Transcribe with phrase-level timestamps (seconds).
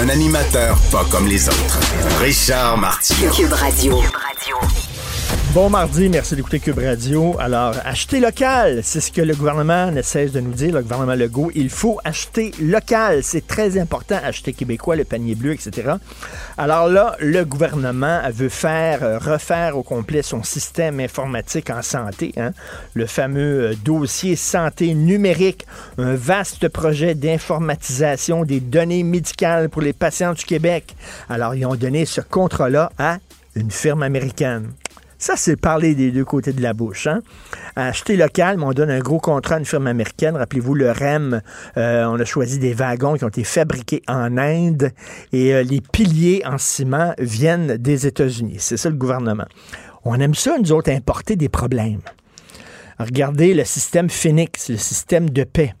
[0.00, 1.78] Un animateur pas comme les autres.
[2.20, 2.78] Richard
[3.52, 4.02] Radio.
[5.52, 7.34] Bon mardi, merci d'écouter Cube Radio.
[7.40, 11.16] Alors, acheter local, c'est ce que le gouvernement ne cesse de nous dire, le gouvernement
[11.16, 11.50] Legault.
[11.56, 13.24] Il faut acheter local.
[13.24, 15.94] C'est très important, acheter québécois, le panier bleu, etc.
[16.56, 22.32] Alors là, le gouvernement veut faire, euh, refaire au complet son système informatique en santé,
[22.36, 22.52] hein.
[22.94, 25.66] le fameux euh, dossier santé numérique,
[25.98, 30.94] un vaste projet d'informatisation des données médicales pour les patients du Québec.
[31.28, 33.18] Alors, ils ont donné ce contrat-là à
[33.56, 34.70] une firme américaine.
[35.20, 37.06] Ça, c'est parler des deux côtés de la bouche.
[37.06, 37.20] Hein?
[37.76, 40.34] Acheter local, mais on donne un gros contrat à une firme américaine.
[40.34, 41.42] Rappelez-vous, le REM,
[41.76, 44.92] euh, on a choisi des wagons qui ont été fabriqués en Inde
[45.34, 48.56] et euh, les piliers en ciment viennent des États-Unis.
[48.60, 49.44] C'est ça le gouvernement.
[50.06, 52.00] On aime ça, nous autres, importer des problèmes.
[52.98, 55.74] Regardez le système Phoenix, le système de paix.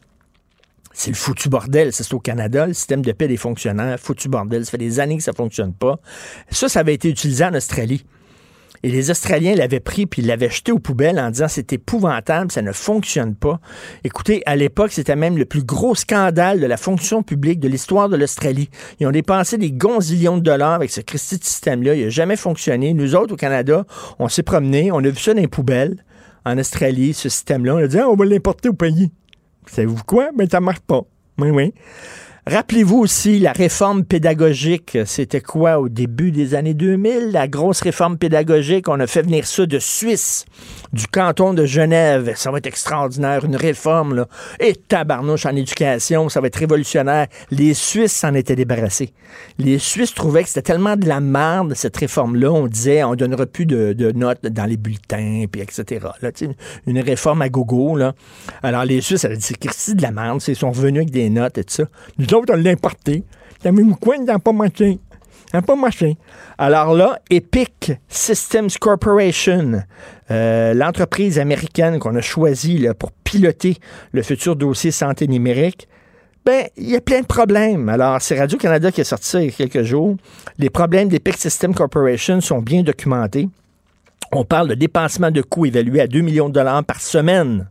[0.92, 4.66] C'est le foutu bordel, c'est au Canada, le système de paix des fonctionnaires, foutu bordel.
[4.66, 5.98] Ça fait des années que ça fonctionne pas.
[6.50, 8.04] Ça, ça avait été utilisé en Australie.
[8.82, 12.62] Et les Australiens l'avaient pris puis l'avaient jeté aux poubelles en disant c'est épouvantable, ça
[12.62, 13.60] ne fonctionne pas.
[14.04, 18.08] Écoutez, à l'époque, c'était même le plus gros scandale de la fonction publique de l'histoire
[18.08, 18.70] de l'Australie.
[18.98, 21.94] Ils ont dépensé des gonzillions de dollars avec ce Christi de système-là.
[21.94, 22.94] Il n'a jamais fonctionné.
[22.94, 23.84] Nous autres, au Canada,
[24.18, 26.04] on s'est promenés, on a vu ça dans les poubelles
[26.46, 27.74] en Australie, ce système-là.
[27.74, 29.10] On a dit Ah, on va l'importer au pays.
[29.66, 30.30] Savez-vous quoi?
[30.36, 31.02] Mais ça marche pas.
[31.38, 31.74] Oui, oui.
[32.46, 34.96] Rappelez-vous aussi la réforme pédagogique.
[35.04, 37.32] C'était quoi au début des années 2000?
[37.32, 38.88] La grosse réforme pédagogique.
[38.88, 40.46] On a fait venir ça de Suisse,
[40.94, 42.32] du canton de Genève.
[42.36, 44.14] Ça va être extraordinaire, une réforme.
[44.14, 44.26] Là.
[44.58, 47.26] Et tabarnouche en éducation, ça va être révolutionnaire.
[47.50, 49.12] Les Suisses s'en étaient débarrassés.
[49.58, 52.50] Les Suisses trouvaient que c'était tellement de la merde, cette réforme-là.
[52.50, 56.06] On disait, on donnera plus de, notes dans les bulletins, puis etc.
[56.22, 56.30] Là,
[56.86, 57.96] une réforme à gogo.
[57.96, 58.14] Là.
[58.62, 60.40] Alors, les Suisses avaient dit, c'est de la merde.
[60.48, 61.84] Ils sont revenus avec des notes et tout ça.
[62.34, 63.24] Autres, on l'a importé.
[63.64, 64.98] Il n'a pas marché.
[65.52, 66.16] N'a pas marché.
[66.58, 69.82] Alors là, Epic Systems Corporation,
[70.30, 73.76] euh, l'entreprise américaine qu'on a choisie pour piloter
[74.12, 75.88] le futur dossier santé numérique,
[76.44, 77.88] ben, il y a plein de problèmes.
[77.88, 80.16] Alors, c'est Radio-Canada qui a sorti ça il y a quelques jours.
[80.58, 83.48] Les problèmes d'Epic Systems Corporation sont bien documentés.
[84.32, 87.68] On parle de dépensement de coûts évalués à 2 millions de dollars par semaine.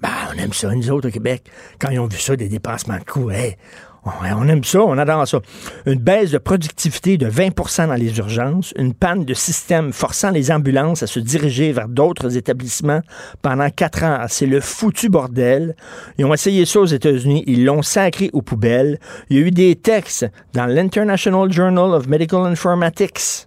[0.00, 1.50] Ben, on aime ça, nous autres, au Québec.
[1.78, 3.56] Quand ils ont vu ça, des dépensements de coûts, hey,
[4.04, 5.40] on, on aime ça, on adore ça.
[5.86, 10.50] Une baisse de productivité de 20% dans les urgences, une panne de système forçant les
[10.50, 13.00] ambulances à se diriger vers d'autres établissements
[13.42, 14.24] pendant quatre ans.
[14.28, 15.74] C'est le foutu bordel.
[16.18, 18.98] Ils ont essayé ça aux États-Unis, ils l'ont sacré aux poubelles.
[19.30, 23.46] Il y a eu des textes dans l'International Journal of Medical Informatics.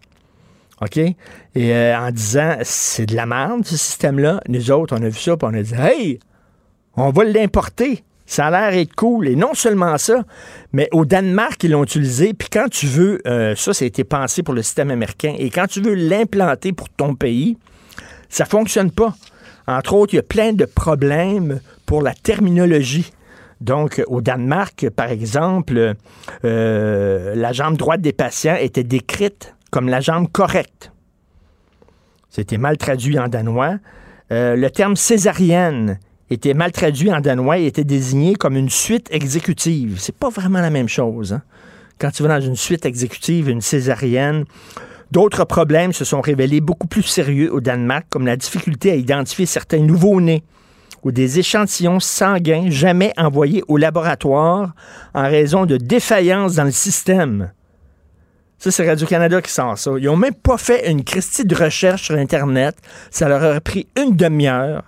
[0.81, 0.97] OK?
[0.97, 1.15] Et
[1.55, 4.41] euh, en disant, c'est de la merde, ce système-là.
[4.49, 6.19] Nous autres, on a vu ça, puis on a dit, hey,
[6.95, 8.03] on va l'importer.
[8.25, 9.27] Ça a l'air être cool.
[9.27, 10.23] Et non seulement ça,
[10.71, 12.33] mais au Danemark, ils l'ont utilisé.
[12.33, 15.35] Puis quand tu veux, euh, ça, ça a été pensé pour le système américain.
[15.37, 17.57] Et quand tu veux l'implanter pour ton pays,
[18.29, 19.15] ça fonctionne pas.
[19.67, 23.11] Entre autres, il y a plein de problèmes pour la terminologie.
[23.59, 25.93] Donc, au Danemark, par exemple,
[26.45, 30.91] euh, la jambe droite des patients était décrite comme la jambe correcte.
[32.29, 33.75] C'était mal traduit en danois.
[34.31, 35.99] Euh, le terme césarienne
[36.31, 39.97] était mal traduit en danois et était désigné comme une suite exécutive.
[39.99, 41.33] C'est pas vraiment la même chose.
[41.33, 41.41] hein.
[41.99, 44.45] Quand tu vas dans une suite exécutive, une césarienne,
[45.11, 49.45] d'autres problèmes se sont révélés beaucoup plus sérieux au Danemark, comme la difficulté à identifier
[49.45, 50.43] certains nouveaux-nés
[51.03, 54.73] ou des échantillons sanguins jamais envoyés au laboratoire
[55.13, 57.51] en raison de défaillances dans le système.
[58.57, 59.91] Ça, c'est Radio-Canada qui sort ça.
[59.97, 62.75] Ils n'ont même pas fait une christie de recherche sur Internet.
[63.09, 64.83] Ça leur aurait pris une demi-heure.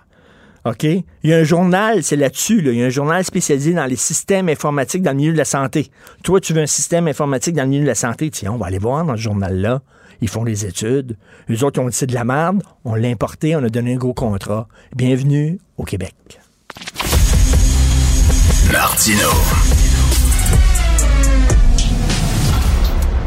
[0.64, 0.84] OK?
[0.84, 2.62] Il y a un journal, c'est là-dessus.
[2.62, 2.72] là.
[2.72, 5.44] Il y a un journal spécialisé dans les systèmes informatiques dans le milieu de la
[5.44, 5.90] santé.
[6.22, 8.30] Toi, tu veux un système informatique dans le milieu de la santé?
[8.30, 9.82] Tiens, on va aller voir dans ce journal-là.
[10.22, 11.18] Ils font des études.
[11.50, 12.62] Eux autres, ils ont dit c'est de la merde.
[12.84, 14.68] On l'a importé, on a donné un gros contrat.
[14.96, 16.14] Bienvenue au Québec.
[18.72, 19.28] Martino.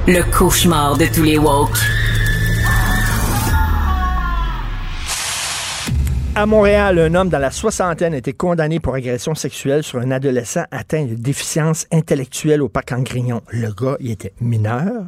[0.07, 1.78] Le cauchemar de tous les woke.
[6.38, 10.12] À Montréal, un homme dans la soixantaine a été condamné pour agression sexuelle sur un
[10.12, 13.42] adolescent atteint de déficience intellectuelle au parc en Grignon.
[13.50, 15.06] Le gars, il était mineur,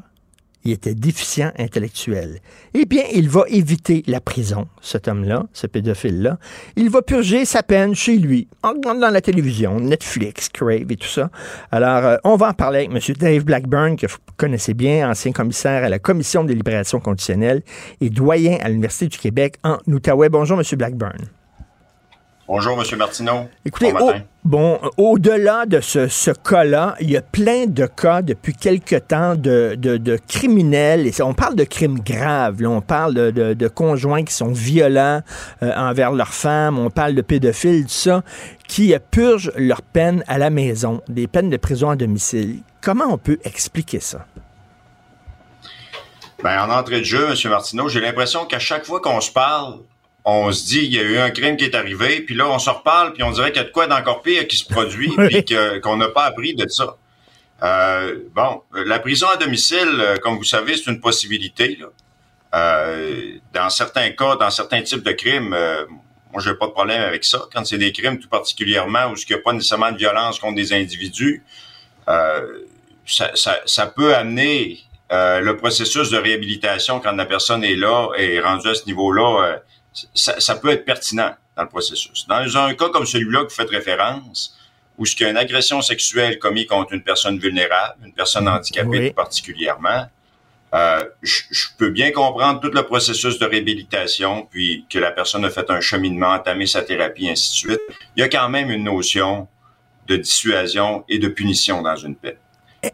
[0.63, 2.39] il était déficient intellectuel.
[2.73, 6.37] Eh bien, il va éviter la prison, cet homme-là, ce pédophile-là.
[6.75, 11.07] Il va purger sa peine chez lui, en dans la télévision, Netflix, Crave et tout
[11.07, 11.29] ça.
[11.71, 13.15] Alors, euh, on va en parler avec M.
[13.17, 17.61] Dave Blackburn, que vous connaissez bien, ancien commissaire à la Commission de libération conditionnelle
[18.01, 20.29] et doyen à l'Université du Québec en Outaouais.
[20.29, 20.77] Bonjour, M.
[20.77, 21.38] Blackburn.
[22.51, 22.97] Bonjour, M.
[22.97, 23.47] Martineau.
[23.63, 23.93] Écoutez,
[24.43, 30.19] bon, au-delà de ce, cas-là, il y a plein de cas depuis quelque temps de,
[30.27, 31.05] criminels.
[31.05, 32.57] Et on parle de crimes graves.
[32.65, 35.21] on parle de, conjoints qui sont violents
[35.61, 36.79] euh, envers leurs femmes.
[36.79, 38.23] On parle de pédophiles, tout ça,
[38.67, 42.63] qui purgent leur peine à la maison, des peines de prison à domicile.
[42.81, 44.25] Comment on peut expliquer ça?
[46.41, 47.51] Ben, en entrée de jeu, M.
[47.51, 49.81] Martineau, j'ai l'impression qu'à chaque fois qu'on se parle,
[50.25, 52.59] on se dit il y a eu un crime qui est arrivé, puis là on
[52.59, 55.11] se reparle, puis on dirait qu'il y a de quoi d'encore pire qui se produit,
[55.15, 55.45] puis
[55.81, 56.97] qu'on n'a pas appris de ça.
[57.61, 61.79] Euh, bon, la prison à domicile, euh, comme vous savez, c'est une possibilité.
[62.55, 65.55] Euh, dans certains cas, dans certains types de crimes,
[66.31, 67.41] moi j'ai pas de problème avec ça.
[67.53, 70.55] Quand c'est des crimes tout particulièrement où il n'y a pas nécessairement de violence contre
[70.55, 71.43] des individus,
[72.07, 74.79] ça, ça, peut amener
[75.11, 79.59] le processus de réhabilitation quand la personne est là et rendue à ce niveau-là
[80.13, 82.25] ça, peut être pertinent dans le processus.
[82.27, 84.57] Dans un cas comme celui-là que vous faites référence,
[84.97, 88.47] où ce qu'il y a une agression sexuelle commise contre une personne vulnérable, une personne
[88.47, 90.07] handicapée particulièrement,
[90.75, 95.49] euh, je, peux bien comprendre tout le processus de réhabilitation, puis que la personne a
[95.49, 97.81] fait un cheminement, entamé sa thérapie, ainsi de suite.
[98.15, 99.47] Il y a quand même une notion
[100.07, 102.35] de dissuasion et de punition dans une peine.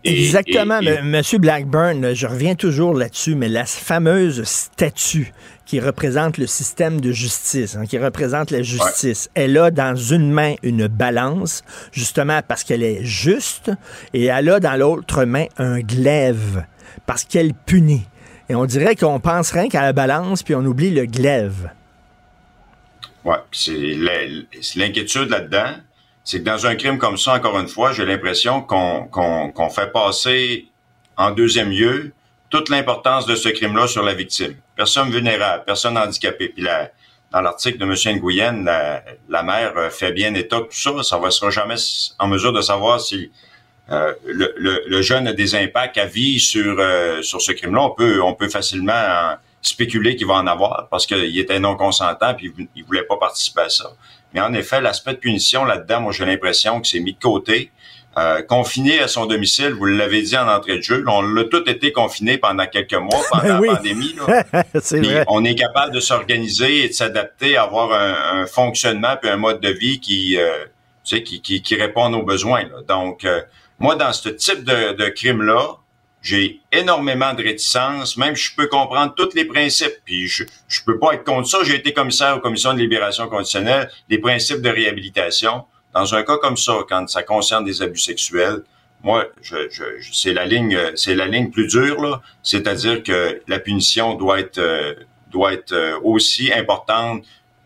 [0.03, 5.31] Exactement, Monsieur Blackburn, je reviens toujours là-dessus, mais la fameuse statue
[5.65, 10.31] qui représente le système de justice, hein, qui représente la justice, elle a dans une
[10.31, 13.71] main une balance, justement parce qu'elle est juste,
[14.13, 16.65] et elle a dans l'autre main un glaive,
[17.05, 18.05] parce qu'elle punit.
[18.47, 21.71] Et on dirait qu'on pense rien qu'à la balance, puis on oublie le glaive.
[23.23, 23.95] Ouais, c'est
[24.75, 25.73] l'inquiétude là-dedans
[26.25, 30.67] c'est que dans un crime comme ça, encore une fois, j'ai l'impression qu'on fait passer
[31.15, 32.13] en deuxième lieu
[32.55, 34.55] toute l'importance de ce crime-là sur la victime.
[34.77, 36.47] Personne vulnérable, personne handicapée.
[36.47, 36.89] Puis là,
[37.33, 38.17] dans l'article de M.
[38.17, 38.63] Nguyen,
[39.27, 41.03] la, mère fait bien état de tout ça.
[41.03, 41.75] Ça ne sera jamais
[42.17, 43.29] en mesure de savoir si
[43.91, 47.81] euh, le, jeune a des impacts à vie sur euh, sur ce crime-là.
[47.81, 52.35] On peut on peut facilement spéculer qu'il va en avoir parce qu'il était non consentant
[52.35, 53.91] puis il voulait pas participer à ça.
[54.33, 57.71] Mais en effet, l'aspect de punition là-dedans, moi j'ai l'impression que c'est mis de côté.
[58.17, 61.69] Euh, confiné à son domicile, vous l'avez dit en entrée de jeu, on l'a tout
[61.69, 64.15] été confiné pendant quelques mois pendant la pandémie.
[65.27, 69.67] On est capable de s'organiser et de s'adapter, avoir un, fonctionnement puis un mode de
[69.69, 70.63] vie qui, euh,
[71.03, 72.63] tu sais, qui, qui, qui, répond à nos besoins.
[72.87, 73.41] Donc, euh,
[73.79, 75.79] moi, dans ce type de, de crime-là,
[76.21, 80.97] j'ai énormément de réticence, même je peux comprendre tous les principes, puis je, je peux
[80.97, 81.59] pas être contre ça.
[81.63, 85.65] J'ai été commissaire aux commissions de libération conditionnelle, les principes de réhabilitation.
[85.95, 88.63] Dans un cas comme ça, quand ça concerne des abus sexuels,
[89.01, 92.21] moi, je, je, c'est la ligne, c'est la ligne plus dure là.
[92.43, 94.93] C'est-à-dire que la punition doit être euh,
[95.31, 97.23] doit être euh, aussi importante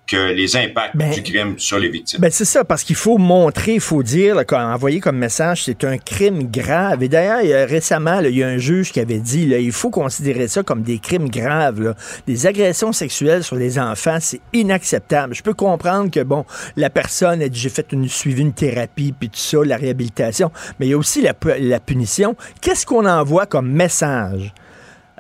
[0.09, 2.19] que les impacts ben, du crime sur les victimes.
[2.19, 5.83] Ben c'est ça, parce qu'il faut montrer, il faut dire, là, envoyer comme message, c'est
[5.83, 7.03] un crime grave.
[7.03, 10.47] Et d'ailleurs, récemment, il y a un juge qui avait dit, là, il faut considérer
[10.47, 11.81] ça comme des crimes graves.
[11.81, 11.94] Là.
[12.25, 15.35] Des agressions sexuelles sur les enfants, c'est inacceptable.
[15.35, 16.44] Je peux comprendre que, bon,
[16.75, 20.51] la personne a dit, j'ai fait une, suivi une thérapie, puis tout ça, la réhabilitation,
[20.80, 22.35] mais il y a aussi la, la punition.
[22.61, 24.54] Qu'est-ce qu'on envoie comme message?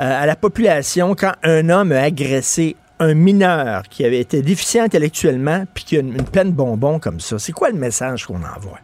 [0.01, 4.83] Euh, à la population quand un homme a agressé un mineur qui avait été déficient
[4.83, 8.79] intellectuellement puis qui a une, peine bonbon comme ça, c'est quoi le message qu'on envoie?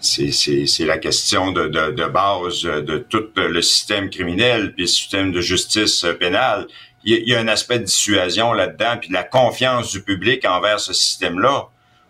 [0.00, 5.40] C'est la question de, de, base de tout le système criminel puis le système de
[5.40, 6.66] justice pénale.
[7.04, 10.92] Il y, a un aspect de dissuasion là-dedans puis la confiance du public envers ce
[10.92, 11.68] système-là.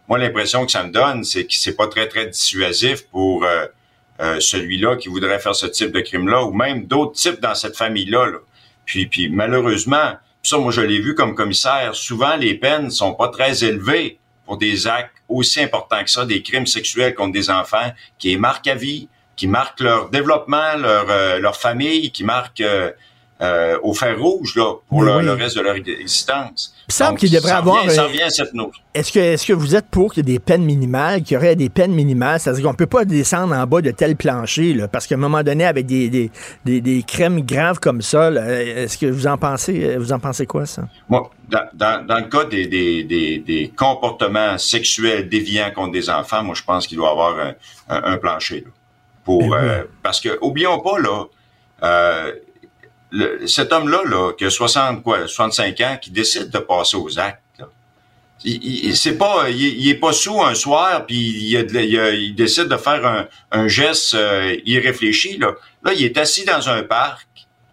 [0.08, 3.66] Moi, l'impression que ça me donne, c'est que c'est pas très très dissuasif pour euh,
[4.20, 7.76] euh, celui-là qui voudrait faire ce type de crime-là ou même d'autres types dans cette
[7.76, 8.26] famille-là.
[8.26, 8.38] Là.
[8.84, 11.94] Puis, puis malheureusement, ça, moi, je l'ai vu comme commissaire.
[11.94, 16.42] Souvent, les peines sont pas très élevées pour des actes aussi importants que ça, des
[16.42, 21.38] crimes sexuels contre des enfants, qui marquent à vie, qui marquent leur développement, leur, euh,
[21.38, 22.90] leur famille, qui marquent euh,
[23.42, 26.72] euh, au fer rouge là, pour le, reste de leur existence.
[26.88, 27.90] Il semble qu'il devrait avoir.
[27.90, 28.70] ça revient à cette note.
[28.94, 31.36] Est-ce que, est-ce que vous êtes pour qu'il y ait des peines minimales, qu'il y
[31.36, 32.38] aurait des peines minimales?
[32.38, 35.42] C'est-à-dire qu'on peut pas descendre en bas de tel plancher, là, parce qu'à un moment
[35.42, 36.30] donné, avec des, des,
[36.64, 40.64] des, des crèmes graves comme ça, est-ce que vous en pensez, vous en pensez quoi,
[40.64, 40.82] ça?
[41.08, 46.54] Moi, dans, dans, dans le cas des, des, comportements sexuels déviants contre des enfants, moi,
[46.54, 47.54] je pense qu'il doit y avoir un,
[47.88, 48.70] un, plancher, là,
[49.24, 51.24] pour, ben euh, parce que, oublions pas, là,
[51.82, 52.32] euh,
[53.46, 57.42] cet homme-là, là, qui a 60, quoi, 65 ans, qui décide de passer aux actes,
[58.44, 63.06] il, c'est pas, il, est pas sous un soir puis il, il, décide de faire
[63.06, 65.38] un, un geste euh, irréfléchi.
[65.38, 65.52] Là.
[65.84, 67.28] là, il est assis dans un parc,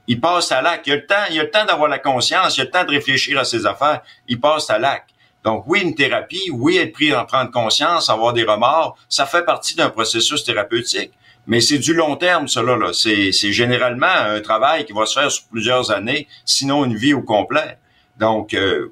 [0.07, 0.87] il passe à l'acte.
[0.87, 2.83] Il a le temps, il a le temps d'avoir la conscience, il a le temps
[2.83, 4.01] de réfléchir à ses affaires.
[4.27, 5.09] Il passe à l'acte.
[5.43, 9.45] Donc oui, une thérapie, oui, être pris en prendre conscience, avoir des remords, ça fait
[9.45, 11.11] partie d'un processus thérapeutique.
[11.49, 12.77] Mais c'est du long terme, cela.
[12.77, 12.91] Là.
[12.93, 17.15] C'est, c'est généralement un travail qui va se faire sur plusieurs années, sinon une vie
[17.15, 17.77] au complet.
[18.19, 18.91] Donc, euh,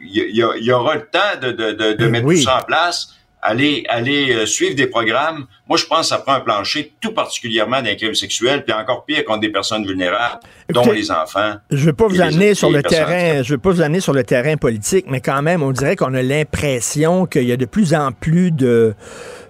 [0.00, 3.84] il y, aura le temps de, de, de, de mettre tout ça en place, aller,
[3.88, 5.46] aller euh, suivre des programmes.
[5.68, 9.04] Moi, je pense que ça prend un plancher, tout particulièrement d'un crime sexuel, puis encore
[9.04, 10.40] pire contre des personnes vulnérables,
[10.70, 11.56] dont les enfants.
[11.70, 14.24] Je veux pas vous amener sur le terrain, je veux pas vous amener sur le
[14.24, 17.92] terrain politique, mais quand même, on dirait qu'on a l'impression qu'il y a de plus
[17.92, 18.94] en plus de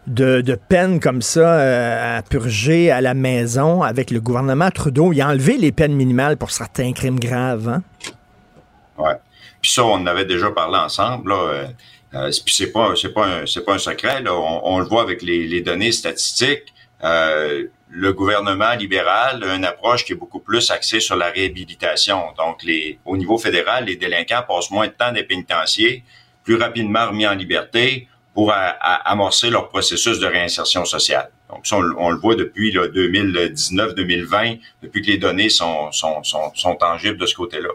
[0.07, 5.13] de, peines comme ça euh, à purger à la maison avec le gouvernement Trudeau.
[5.13, 7.69] Il a enlevé les peines minimales pour certains crimes graves.
[7.69, 7.83] Hein?
[8.99, 9.15] Ouais.
[9.61, 11.33] Puis ça, on en avait déjà parlé ensemble.
[11.33, 11.65] Euh,
[12.15, 14.23] euh puis c'est pas un, secret.
[14.23, 14.33] Là.
[14.35, 16.73] On, le voit avec les, données statistiques.
[17.03, 22.21] Le gouvernement libéral a une approche qui est beaucoup plus axée sur la réhabilitation.
[22.37, 22.65] Donc,
[23.05, 26.03] au niveau fédéral, les délinquants passent moins de temps des pénitenciers,
[26.43, 31.31] plus rapidement remis en liberté, pour amorcer leur processus de réinsertion sociale.
[31.49, 36.75] Donc ça, on, le voit depuis 2019-2020, depuis que les données sont, sont, sont, sont
[36.75, 37.71] tangibles de ce côté-là.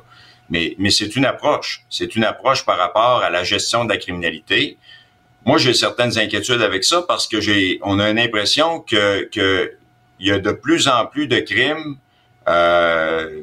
[0.52, 1.84] Mais, mais c'est une approche.
[1.90, 4.78] C'est une approche par rapport à la gestion de la criminalité.
[5.46, 9.74] Moi, j'ai certaines inquiétudes avec ça parce que j'ai, on a une impression que, que
[10.20, 11.98] il y a de plus en plus de crimes
[12.48, 13.42] euh,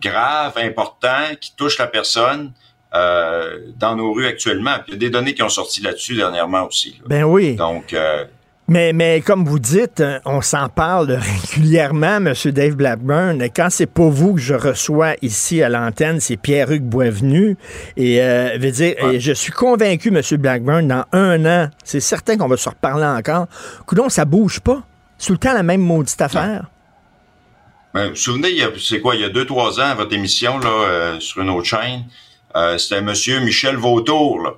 [0.00, 2.52] graves, importants, qui touchent la personne,
[2.94, 4.76] euh, dans nos rues actuellement.
[4.86, 7.00] il y a des données qui ont sorti là-dessus dernièrement aussi.
[7.06, 7.56] Ben oui.
[7.56, 8.24] Donc, euh,
[8.68, 12.34] mais, mais comme vous dites, on s'en parle régulièrement, M.
[12.46, 13.42] Dave Blackburn.
[13.54, 17.56] Quand c'est pas vous que je reçois ici à l'antenne, c'est Pierre-Hugues Boisvenu.
[17.96, 20.22] Et, euh, veut dire, et je suis convaincu, M.
[20.38, 23.46] Blackburn, dans un an, c'est certain qu'on va se reparler encore.
[23.86, 24.82] Coudon, ça bouge pas.
[25.18, 26.64] Sous le temps, la même maudite affaire.
[27.94, 30.68] Ben, vous vous souvenez, c'est quoi, il y a deux, trois ans, votre émission là,
[30.68, 32.04] euh, sur une autre chaîne,
[32.56, 34.54] euh, c'était Monsieur Michel Vautour, là.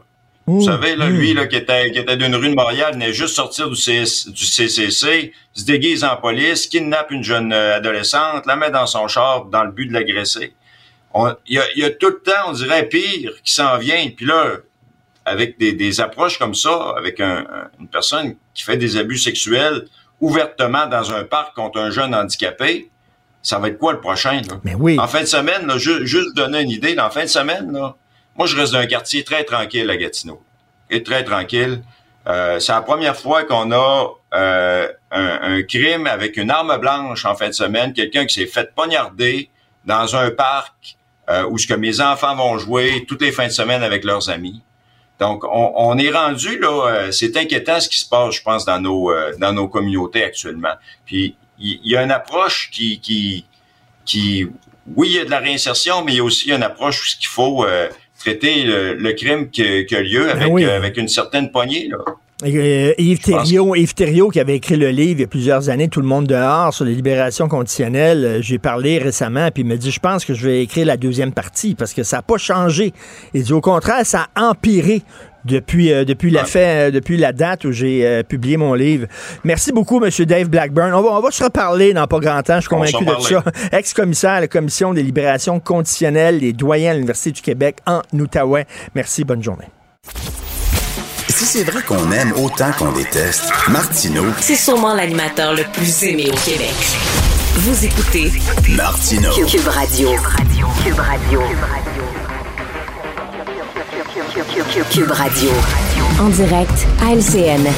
[0.47, 3.35] Vous savez, là, lui, là, qui était, qui était d'une rue de Montréal, venait juste
[3.35, 8.71] sortir du, du CCC, se déguise en police, kidnappe une jeune euh, adolescente, la met
[8.71, 10.53] dans son char dans le but de l'agresser.
[11.15, 14.11] Il y a, y a, tout le temps, on dirait, pire qui s'en vient.
[14.15, 14.57] Puis là,
[15.25, 17.47] avec des, des, approches comme ça, avec un,
[17.81, 19.87] une personne qui fait des abus sexuels
[20.21, 22.91] ouvertement dans un parc contre un jeune handicapé,
[23.45, 24.41] ça va être quoi le prochain?
[24.49, 24.57] Là?
[24.65, 24.99] Mais oui.
[24.99, 27.95] En fin de semaine, là, juste donner une idée, en fin de semaine, là,
[28.37, 30.43] moi, je reste dans un quartier très tranquille à Gatineau.
[30.91, 31.83] Et très tranquille.
[32.27, 37.35] Euh, c'est la première fois qu'on a euh, un, crime avec une arme blanche en
[37.35, 39.51] fin de semaine, quelqu'un qui s'est fait poignarder
[39.85, 40.97] dans un parc
[41.29, 44.31] euh, où ce que mes enfants vont jouer toutes les fins de semaine avec leurs
[44.31, 44.63] amis.
[45.21, 49.15] Donc, on, est rendu là, c'est inquiétant ce qui se passe, je pense, dans nos
[49.39, 50.75] dans nos communautés actuellement.
[51.07, 53.45] Puis il y, a une approche qui, qui,
[54.05, 54.47] qui,
[54.97, 57.17] oui, il y a de la réinsertion, mais il y a aussi une approche où
[57.21, 61.51] il faut euh, traiter le, crime qui, a lieu ben avec, euh, avec une certaine
[61.51, 61.89] poignée.
[61.89, 61.99] Là.
[62.43, 63.21] Euh, Yves,
[63.95, 66.75] Thériault, qui avait écrit le livre il y a plusieurs années, Tout le monde dehors,
[66.75, 70.49] sur les libérations conditionnelles, j'ai parlé récemment, puis il me dit, je pense que je
[70.49, 72.93] vais écrire la deuxième partie, parce que ça n'a pas changé.
[73.33, 75.03] Il dit, au contraire, ça a empiré
[75.45, 79.07] depuis, euh, depuis, la, fait, euh, depuis la date où j'ai euh, publié mon livre.
[79.45, 80.11] Merci beaucoup, M.
[80.27, 80.93] Dave Blackburn.
[80.95, 83.45] On va, on va se reparler dans pas grand temps, je suis convaincu de ça.
[83.73, 88.67] Ex-commissaire à la Commission des libérations conditionnelles, des doyens à l'Université du Québec en Outaouais.
[88.95, 89.67] Merci, bonne journée.
[91.29, 94.27] Si c'est vrai qu'on aime autant qu'on déteste, Martineau.
[94.41, 96.75] C'est sûrement l'animateur le plus aimé au Québec.
[97.57, 98.31] Vous écoutez
[98.71, 99.31] Martineau.
[99.33, 100.11] Cube Radio.
[100.11, 100.69] Cube Radio.
[100.85, 101.41] Cube Radio.
[101.41, 102.14] Cube Radio.
[106.21, 107.69] En direct à LCN.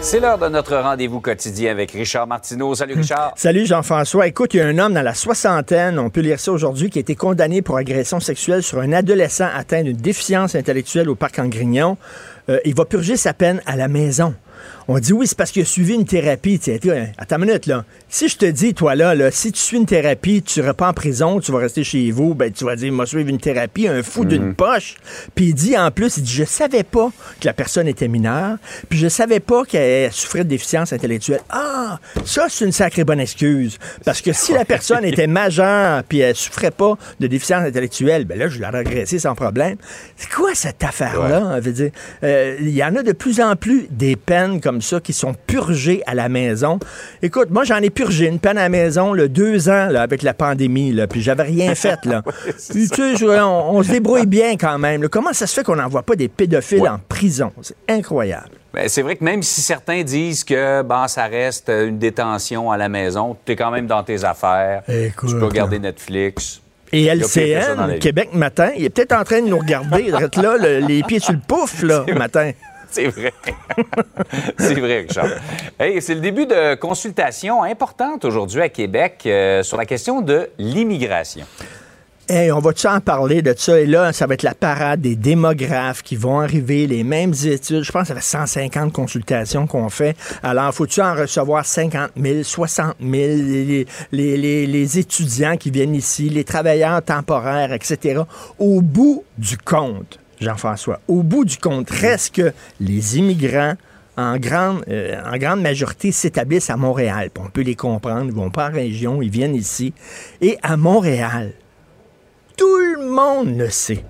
[0.00, 2.74] C'est l'heure de notre rendez-vous quotidien avec Richard Martineau.
[2.74, 3.34] Salut Richard.
[3.36, 4.26] Salut Jean-François.
[4.26, 6.98] Écoute, il y a un homme dans la soixantaine, on peut lire ça aujourd'hui, qui
[6.98, 11.38] a été condamné pour agression sexuelle sur un adolescent atteint d'une déficience intellectuelle au parc
[11.38, 11.96] en Grignon.
[12.48, 14.34] Euh, il va purger sa peine à la maison.
[14.88, 16.60] On dit oui, c'est parce qu'il a suivi une thérapie.
[16.60, 17.84] Tu sais, attends une minute, là.
[18.08, 20.88] Si je te dis, toi, là, là si tu suis une thérapie, tu ne pas
[20.88, 23.88] en prison, tu vas rester chez vous, ben, tu vas dire, moi, suivre une thérapie,
[23.88, 24.94] un fou d'une poche.
[25.34, 28.58] Puis il dit, en plus, il dit, je savais pas que la personne était mineure,
[28.88, 31.40] puis je savais pas qu'elle souffrait de déficience intellectuelle.
[31.50, 33.78] Ah, ça, c'est une sacrée bonne excuse.
[34.04, 38.38] Parce que si la personne était majeure, puis elle souffrait pas de déficience intellectuelle, ben
[38.38, 39.76] là, je l'aurais agressé sans problème.
[40.16, 41.60] C'est quoi cette affaire-là?
[41.60, 41.90] dire,
[42.22, 45.34] euh, il y en a de plus en plus des peines comme ça qui sont
[45.46, 46.78] purgées à la maison.
[47.22, 50.34] Écoute, moi, j'en ai purgé une peine à la maison, deux ans, là, avec la
[50.34, 52.22] pandémie, là, puis j'avais rien fait, là.
[52.70, 55.08] puis, tu sais, on, se débrouille bien quand même.
[55.08, 57.52] Comment ça se fait qu'on n'envoie pas des pédophiles en prison?
[57.62, 58.50] C'est incroyable.
[58.72, 62.76] Ben, c'est vrai que même si certains disent que bon, ça reste une détention à
[62.76, 64.82] la maison, tu es quand même dans tes affaires.
[64.86, 66.60] tu peux regarder Netflix.
[66.92, 71.18] Et LCN, Québec matin, il est peut-être en train de nous regarder, là, les pieds
[71.18, 72.52] sur le pouf, là, matin.
[72.96, 73.34] C'est vrai.
[74.58, 75.28] c'est vrai, Richard.
[75.78, 80.48] Hey, c'est le début de consultations importantes aujourd'hui à Québec euh, sur la question de
[80.58, 81.44] l'immigration.
[82.26, 83.78] Hey, on va-tu en parler de ça?
[83.78, 87.82] Et là, ça va être la parade des démographes qui vont arriver, les mêmes études.
[87.82, 90.16] Je pense que ça fait 150 consultations qu'on fait.
[90.42, 93.12] Alors, faut-tu en recevoir 50 000, 60 000,
[94.10, 98.22] les, étudiants qui viennent ici, les travailleurs temporaires, etc.
[98.58, 103.74] Au bout du compte, Jean-François, au bout du compte, reste que les immigrants
[104.16, 107.30] en grande, euh, en grande majorité s'établissent à Montréal.
[107.38, 109.92] on peut les comprendre, ils vont pas en région, ils viennent ici.
[110.40, 111.52] Et à Montréal,
[112.56, 114.04] tout le monde le sait.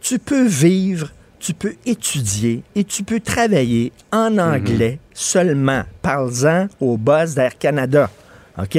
[0.00, 4.40] Tu peux vivre, tu peux étudier et tu peux travailler en mhm.
[4.40, 5.84] anglais seulement.
[6.02, 8.10] Parle-en au boss d'Air Canada.
[8.58, 8.78] OK?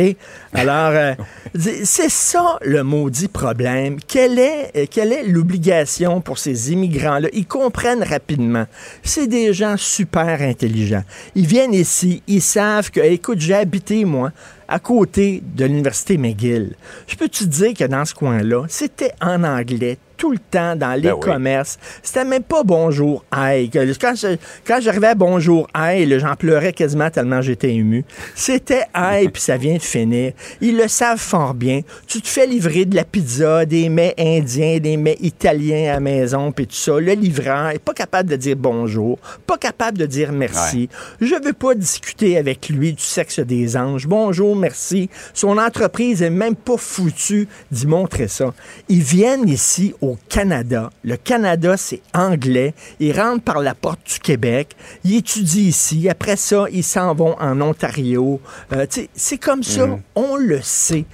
[0.54, 1.14] Alors, euh,
[1.84, 3.98] c'est ça le maudit problème.
[4.08, 7.28] Quelle est, euh, quelle est l'obligation pour ces immigrants-là?
[7.34, 8.66] Ils comprennent rapidement.
[9.04, 11.04] C'est des gens super intelligents.
[11.36, 14.32] Ils viennent ici, ils savent que, écoute, j'ai habité, moi,
[14.68, 16.76] à côté de l'Université McGill.
[17.08, 20.94] Je peux te dire que dans ce coin-là, c'était en anglais tout le temps dans
[20.94, 21.78] les ben commerces.
[22.04, 23.70] C'était même pas bonjour, aïe.
[23.70, 28.06] Quand, j'arrivais à bonjour, aïe, j'en pleurais quasiment tellement j'étais ému.
[28.34, 30.34] C'était aïe, puis ça vient de finir.
[30.62, 31.82] Ils le savent fort bien.
[32.08, 36.00] Tu te fais livrer de la pizza, des mets indiens, des mets italiens à la
[36.00, 37.00] maison, puis tout ça.
[37.00, 40.90] Le livreur est pas capable de dire bonjour, pas capable de dire merci.
[41.22, 44.08] Je veux pas discuter avec lui du sexe des anges.
[44.08, 45.10] Bonjour, merci.
[45.34, 48.54] Son entreprise est même pas foutue d'y montrer ça.
[48.90, 50.90] Ils viennent ici au Canada.
[51.04, 52.74] Le Canada, c'est anglais.
[53.00, 54.76] Ils rentrent par la porte du Québec.
[55.04, 56.10] Ils étudient ici.
[56.10, 58.40] Après ça, ils s'en vont en Ontario.
[58.74, 59.88] Euh, c'est comme ça.
[59.88, 60.02] Mhm.
[60.16, 61.06] On le sait.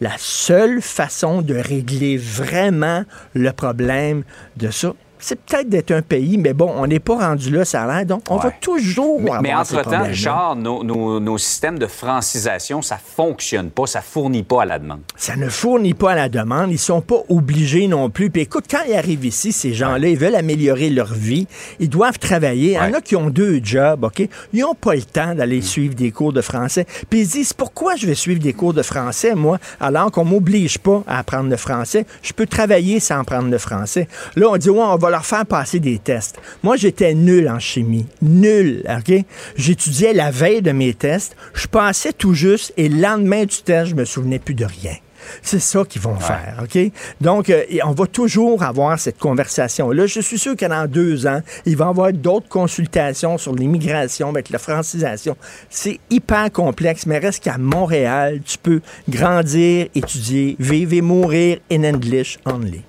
[0.00, 4.24] La seule façon de régler vraiment le problème
[4.56, 7.82] de ça, c'est peut-être d'être un pays, mais bon, on n'est pas rendu là, ça
[7.82, 8.06] a l'air.
[8.06, 13.70] Donc, on va toujours mais, Mais entre-temps, Richard, nos, nos, systèmes de francisation, ça fonctionne
[13.70, 15.00] pas, ça fournit pas à la demande.
[15.16, 16.70] Ça ne fournit pas à la demande.
[16.70, 18.30] Ils sont pas obligés non plus.
[18.30, 21.46] Puis écoute, quand ils arrivent ici, ces gens-là, ils veulent améliorer leur vie.
[21.78, 22.72] Ils doivent travailler.
[22.72, 24.26] Il y en a qui ont deux jobs, OK?
[24.52, 25.62] Ils n'ont pas le temps d'aller mm.
[25.62, 26.86] suivre des cours de français.
[27.08, 30.78] Puis ils disent, pourquoi je vais suivre des cours de français, moi, alors qu'on m'oblige
[30.78, 32.06] pas à apprendre le français?
[32.22, 34.08] Je peux travailler sans apprendre le français.
[34.36, 36.38] Là, on dit, ouais, on va leur faire passer des tests.
[36.62, 38.06] Moi, j'étais nul en chimie.
[38.22, 39.24] Nul, OK?
[39.56, 41.36] J'étudiais la veille de mes tests.
[41.54, 44.96] Je passais tout juste et le lendemain du test, je me souvenais plus de rien.
[45.42, 46.78] C'est ça qu'ils vont faire, OK?
[47.20, 50.06] Donc, euh, on va toujours avoir cette conversation-là.
[50.06, 54.28] Je suis sûr que dans deux ans, il va y avoir d'autres consultations sur l'immigration
[54.28, 55.36] avec la francisation.
[55.68, 61.84] C'est hyper complexe, mais reste qu'à Montréal, tu peux grandir, étudier, vivre et mourir in
[61.84, 62.82] English only.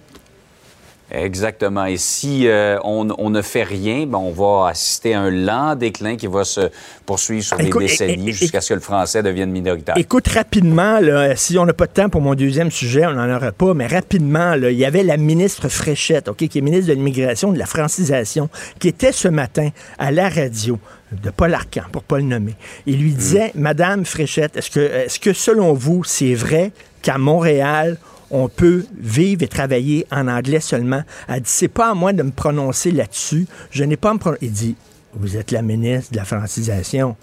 [1.12, 1.86] Exactement.
[1.86, 6.15] Et si euh, on, ne fait rien, ben, on va assister à un lent déclin
[6.15, 6.69] qui va se
[7.06, 9.97] poursuivre sur des décennies jusqu'à ce que le français devienne minoritaire.
[9.97, 13.36] Écoute, rapidement, là, si on n'a pas de temps pour mon deuxième sujet, on n'en
[13.36, 16.93] aura pas, mais rapidement, là, il y avait la ministre Fréchette, qui est ministre de
[16.93, 19.69] l'immigration, de la francisation, qui était ce matin
[20.00, 20.80] à la radio
[21.12, 22.56] de Paul Arcan, pour pas le nommer.
[22.86, 23.62] Il lui disait, hmm.
[23.62, 26.71] Madame Fréchette, est-ce que, est-ce que selon vous, c'est vrai
[27.02, 27.97] qu'à Montréal,
[28.31, 31.03] on peut vivre et travailler en anglais seulement.
[31.27, 33.45] Elle dit, c'est pas à moi de me prononcer là-dessus.
[33.69, 34.39] Je n'ai pas à me prononcer.
[34.41, 34.75] Il dit,
[35.13, 37.15] vous êtes la ministre de la francisation.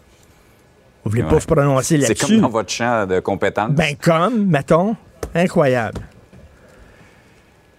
[1.05, 2.27] Vous voulez pas vous prononcer là-dessus.
[2.27, 3.73] C'est comme dans votre champ de compétences.
[3.73, 4.97] Ben comme, mettons,
[5.35, 6.01] incroyable.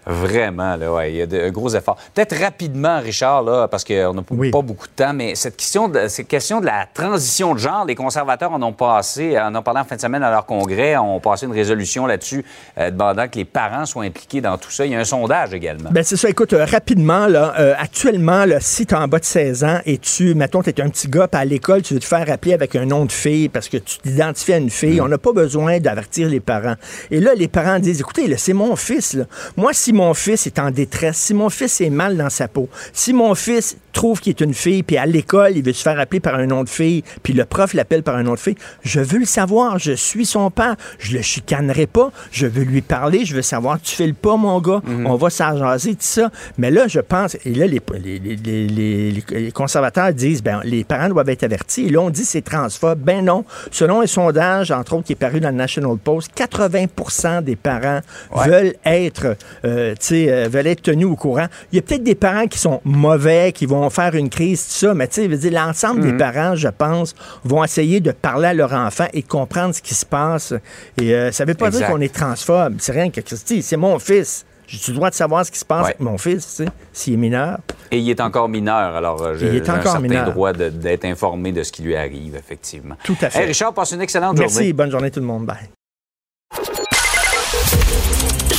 [0.10, 1.96] Vraiment, là, ouais, il y a de gros efforts.
[2.16, 6.08] Peut-être rapidement, Richard, là, parce qu'on n'a pas beaucoup de temps, mais cette question, de,
[6.08, 9.82] cette question de la transition de genre, les conservateurs en ont passé, en ont parlé
[9.82, 12.44] en fin de semaine à leur congrès, ont passé une résolution là-dessus,
[12.80, 14.84] euh, demandant que les parents soient impliqués dans tout ça.
[14.84, 15.92] Il y a un sondage également.
[15.92, 16.28] Ben c'est ça.
[16.28, 19.80] Écoute, euh, rapidement, là, euh, actuellement, là, si tu es en bas de 16 ans
[19.86, 22.26] et tu, mettons, tu es un petit gars, puis à l'école, tu veux te faire
[22.32, 25.04] appeler avec un nom de fille parce que tu t'identifies à une fille, mm.
[25.04, 26.76] on n'a pas besoin d'avertir les parents.
[27.12, 29.14] Et là, les parents disent, écoutez, c'est mon fils.
[29.14, 29.26] Là.
[29.56, 32.70] Moi, si mon fils est en détresse, si mon fils est mal dans sa peau,
[32.94, 36.00] si mon fils trouve qu'il est une fille, puis à l'école, il veut se faire
[36.00, 38.56] appeler par un nom de fille, puis le prof l'appelle par un nom de fille,
[38.84, 42.82] je veux le savoir, je suis son père, je le chicanerai pas, je veux lui
[42.82, 45.08] parler, je veux savoir, tu fais le pas, mon gars, mhm.
[45.08, 46.32] on va s'arranger, tout ça.
[46.58, 47.82] Mais là, je pense, et là, les,
[48.20, 53.00] les, conservateurs disent, ben, les parents doivent être avertis, et là, on dit c'est transphobe.
[53.00, 53.46] Ben non.
[53.72, 58.02] Selon un sondage, entre autres, qui est paru dans le National Post, 80% des parents
[58.46, 61.48] veulent être, euh, euh, veulent être tenus au courant.
[61.72, 64.74] Il y a peut-être des parents qui sont mauvais, qui vont faire une crise, tout
[64.74, 66.18] ça, mais tu sais, l'ensemble des mhm.
[66.18, 70.06] parents, je pense, vont essayer de parler à leur enfant et comprendre ce qui se
[70.06, 70.54] passe.
[71.00, 72.76] Et euh, ça veut pas dire qu'on est transphobe.
[72.80, 74.46] C'est rien que, Christy, c'est mon fils.
[74.68, 77.14] J'ai le droit de savoir ce qui se passe avec mon fils, tu sais, s'il
[77.14, 77.58] est mineur?
[77.90, 81.72] Et il est encore mineur, alors euh, j'ai un certain droit d'être informé de ce
[81.72, 82.96] qui lui arrive, effectivement.
[83.04, 83.46] Tout à fait.
[83.46, 84.52] Richard, passe une excellente journée.
[84.54, 85.48] Merci, bonne journée tout le monde.
[85.48, 85.70] Bye.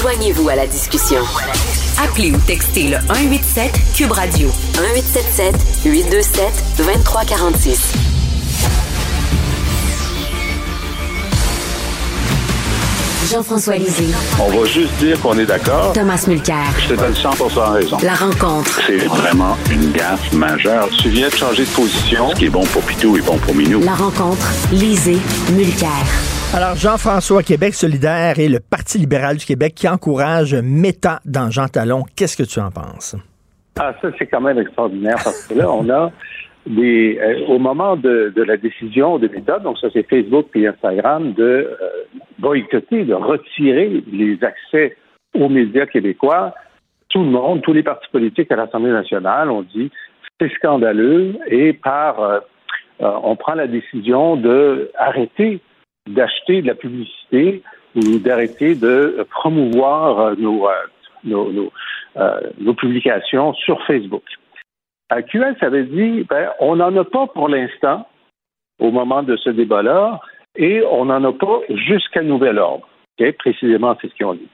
[0.00, 1.20] Joignez-vous à la discussion.
[2.02, 8.09] Appelez ou textez le 187 Cube Radio 1877 827 2346.
[13.28, 14.14] Jean-François Lisée.
[14.40, 15.92] On va juste dire qu'on est d'accord.
[15.92, 16.64] Thomas Mulcair.
[16.78, 17.30] Je te donne 100
[17.72, 17.98] raison.
[18.02, 18.80] La rencontre.
[18.86, 20.88] C'est vraiment une gaffe majeure.
[20.88, 22.30] Tu viens de changer de position.
[22.30, 23.80] Ce qui est bon pour Pitou est bon pour Minou.
[23.84, 24.50] La rencontre.
[24.72, 25.18] Lisée.
[25.52, 25.90] Mulcair.
[26.54, 31.68] Alors, Jean-François Québec solidaire et le Parti libéral du Québec qui encourage Méta dans Jean
[31.68, 32.04] Talon.
[32.16, 33.16] Qu'est-ce que tu en penses?
[33.78, 36.10] Ah, ça, c'est quand même extraordinaire parce que là, on a
[36.66, 41.32] des, euh, au moment de, la décision de Méta, donc ça c'est Facebook et Instagram,
[41.32, 41.90] de euh,
[42.38, 44.96] boycotter, de retirer les accès
[45.34, 46.54] aux médias québécois,
[47.08, 49.90] tout le monde, tous les partis politiques à l'Assemblée nationale ont dit
[50.40, 52.40] c'est scandaleux et par euh,
[53.00, 55.60] on prend la décision de arrêter
[56.08, 57.62] d'acheter de la publicité
[57.96, 60.72] ou d'arrêter de promouvoir euh, nos, euh,
[61.24, 61.72] nos,
[62.16, 64.22] euh, nos, publications sur Facebook.
[65.10, 68.08] À QS avait dit, ben, on n'en a pas pour l'instant
[68.78, 70.20] au moment de ce débat-là
[70.56, 72.88] et on n'en a pas jusqu'à nouvel ordre.
[73.38, 74.48] Précisément, c'est ce qu'ils ont dit.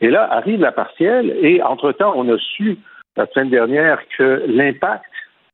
[0.00, 2.78] Et là arrive la partielle et entre-temps, on a su
[3.16, 5.04] la semaine dernière que l'impact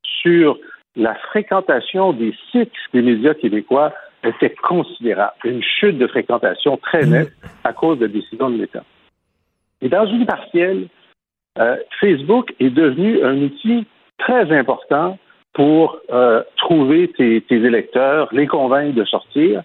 [0.04, 0.58] sur
[0.94, 3.92] la fréquentation des sites des médias québécois
[4.24, 5.34] était considérable.
[5.44, 7.10] Une chute de fréquentation très mm.
[7.10, 7.32] nette
[7.64, 8.84] à cause de la décision de l'État.
[9.80, 10.88] Et dans une partielle,
[11.58, 13.86] euh, Facebook est devenu un outil
[14.18, 15.18] très important
[15.54, 19.62] pour euh, trouver tes, électeurs, les convaincre de sortir.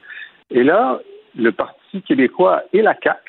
[0.50, 1.00] Et là,
[1.36, 3.20] le Parti québécois et la CAQ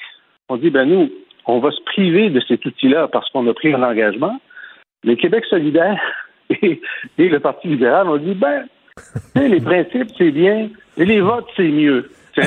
[0.49, 1.11] ont dit, ben nous,
[1.47, 4.41] on va se priver de cet outil-là parce qu'on a pris un engagement.
[5.03, 6.01] Le Québec solidaire
[6.51, 6.81] et,
[7.19, 8.65] et le Parti libéral ont dit, ben,
[9.35, 12.09] les principes, c'est bien, et les votes, c'est mieux.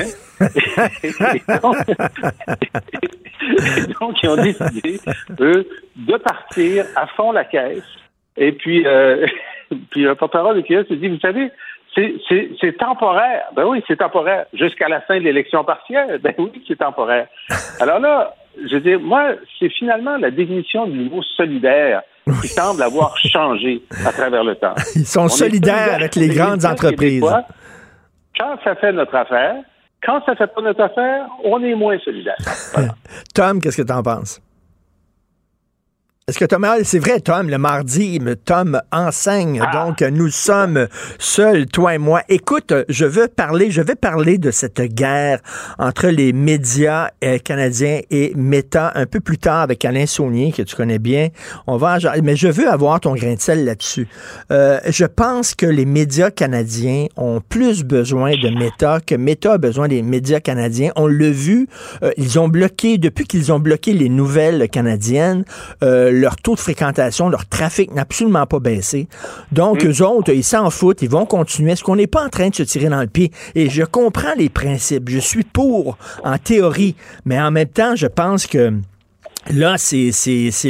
[4.00, 5.00] donc, ils ont décidé,
[5.40, 7.82] eux, de partir à fond la caisse.
[8.38, 9.26] Et puis, euh,
[9.90, 11.50] puis un porte-parole de Québec se dit, vous savez,
[11.94, 13.42] c'est temporaire.
[13.56, 14.46] Ben oui, c'est temporaire.
[14.52, 16.20] Jusqu'à la fin de l'élection partielle.
[16.22, 17.26] Ben oui, c'est temporaire.
[17.80, 22.02] Alors là, je veux dire, moi, c'est finalement la définition du mot solidaire
[22.42, 24.74] qui semble avoir changé à travers le temps.
[24.94, 27.24] Ils sont solidaires avec les grandes entreprises.
[28.38, 29.56] Quand ça fait notre affaire,
[30.02, 32.36] quand ça fait pas notre affaire, on est moins solidaire.
[33.34, 34.40] Tom, qu'est-ce que tu en penses?
[36.28, 39.86] Est-ce que Thomas, c'est vrai, Tom, le mardi, Tom enseigne, ah.
[39.86, 40.86] donc nous sommes
[41.18, 42.20] seuls, toi et moi.
[42.28, 45.40] Écoute, je veux parler, je vais parler de cette guerre
[45.78, 50.60] entre les médias euh, canadiens et Meta un peu plus tard avec Alain Saunier, que
[50.60, 51.28] tu connais bien.
[51.66, 54.06] On va, mais je veux avoir ton grain de sel là-dessus.
[54.52, 59.58] Euh, je pense que les médias canadiens ont plus besoin de Meta que Meta a
[59.58, 60.92] besoin des médias canadiens.
[60.94, 61.68] On l'a vu,
[62.02, 65.46] euh, ils ont bloqué, depuis qu'ils ont bloqué les nouvelles canadiennes,
[66.18, 69.08] leur taux de fréquentation, leur trafic n'a absolument pas baissé.
[69.52, 69.88] Donc, mm.
[69.88, 71.72] eux autres, ils s'en foutent, ils vont continuer.
[71.72, 73.30] Est-ce qu'on n'est pas en train de se tirer dans le pied?
[73.54, 75.08] Et je comprends les principes.
[75.08, 76.96] Je suis pour, en théorie.
[77.24, 78.72] Mais en même temps, je pense que
[79.50, 80.10] Là, c'est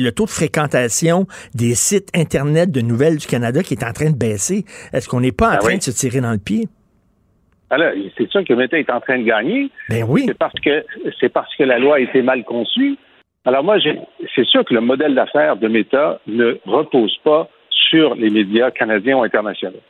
[0.01, 4.11] le taux de fréquentation des sites Internet de nouvelles du Canada qui est en train
[4.11, 4.65] de baisser.
[4.93, 6.69] Est-ce qu'on n'est pas en ben train de se tirer dans le pied?
[7.71, 9.71] Alors, c'est sûr que Meta est en train de gagner.
[9.89, 10.25] Ben oui.
[10.27, 10.85] C'est parce que
[11.21, 12.97] c'est parce que la loi a été mal conçue.
[13.45, 13.77] Alors moi,
[14.35, 19.17] c'est sûr que le modèle d'affaires de Meta ne repose pas sur les médias canadiens
[19.17, 19.81] ou internationaux.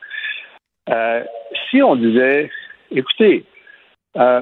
[0.89, 1.23] Euh,
[1.69, 2.49] si on disait,
[2.91, 3.45] écoutez,
[4.17, 4.41] euh,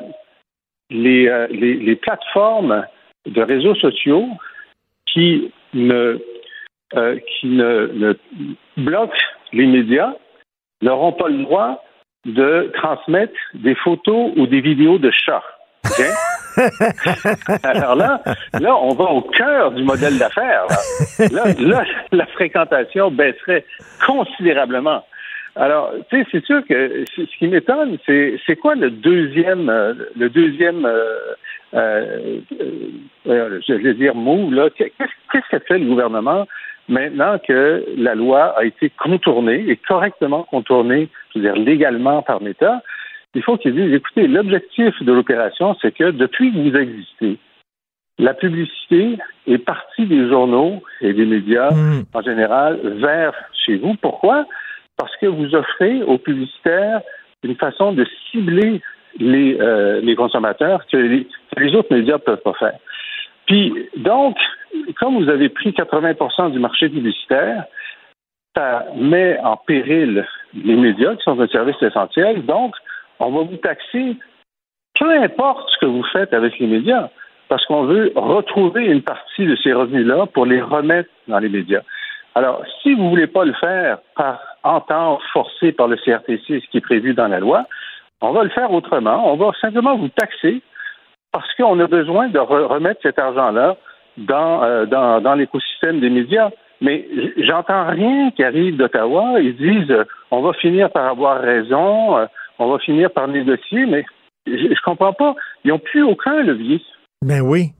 [0.89, 2.85] les, euh, les, les, plateformes
[3.25, 4.27] de réseaux sociaux
[5.05, 6.17] qui ne,
[6.91, 8.15] qui ne, ne
[8.77, 9.17] bloquent
[9.51, 10.13] les médias
[10.81, 11.83] n'auront pas le droit
[12.25, 15.43] de transmettre des photos ou des vidéos de chats.
[17.63, 18.21] Alors là,
[18.59, 20.65] là, on va au cœur du modèle d'affaires.
[21.31, 21.83] Là.
[22.11, 23.65] la fréquentation baisserait
[24.05, 25.03] considérablement.
[25.59, 30.29] Alors, tu sais, c'est sûr que ce qui m'étonne, c'est quoi le deuxième, euh, le
[30.29, 31.17] deuxième, euh,
[31.73, 32.39] euh,
[33.25, 34.13] je dire.
[34.75, 36.47] Qu'est-ce que fait le gouvernement
[36.89, 42.39] maintenant que la loi a été contournée et correctement contournée, je veux dire légalement par
[42.39, 42.81] l'État?
[43.37, 47.37] Il faut qu'ils disent, écoutez, l'objectif de l'opération, c'est que depuis que vous existez,
[48.17, 52.05] la publicité est partie des journaux et des médias hmm.
[52.15, 53.93] en général vers chez vous.
[54.01, 54.47] Pourquoi?
[54.97, 57.01] Parce que vous offrez aux publicitaires
[57.43, 58.81] une façon de cibler
[59.19, 62.79] les, euh, les consommateurs que les, les, autres médias ne peuvent pas faire.
[63.45, 64.35] Puis, donc,
[64.99, 67.65] comme vous avez pris 80 du marché publicitaire,
[68.55, 72.43] ça met en péril les médias qui sont un service essentiel.
[72.47, 72.73] Donc,
[73.19, 74.15] on va vous taxer,
[74.99, 77.09] peu importe ce que vous faites avec les médias,
[77.49, 81.81] parce qu'on veut retrouver une partie de ces revenus-là pour les remettre dans les médias.
[82.35, 86.69] Alors, si vous ne voulez pas le faire par entente forcée par le CRTC, ce
[86.69, 87.65] qui est prévu dans la loi,
[88.21, 89.31] on va le faire autrement.
[89.31, 90.61] On va simplement vous taxer
[91.31, 93.75] parce qu'on a besoin de remettre cet argent-là
[94.17, 96.49] dans, euh, dans, dans l'écosystème des médias.
[96.81, 99.39] Mais j'entends rien qui arrive d'Ottawa.
[99.39, 102.25] Ils disent on va finir par avoir raison, euh,
[102.59, 104.05] on va finir par négocier, mais
[104.45, 105.35] je, je comprends pas.
[105.63, 106.81] Ils n'ont plus aucun levier.
[107.21, 107.71] Ben oui.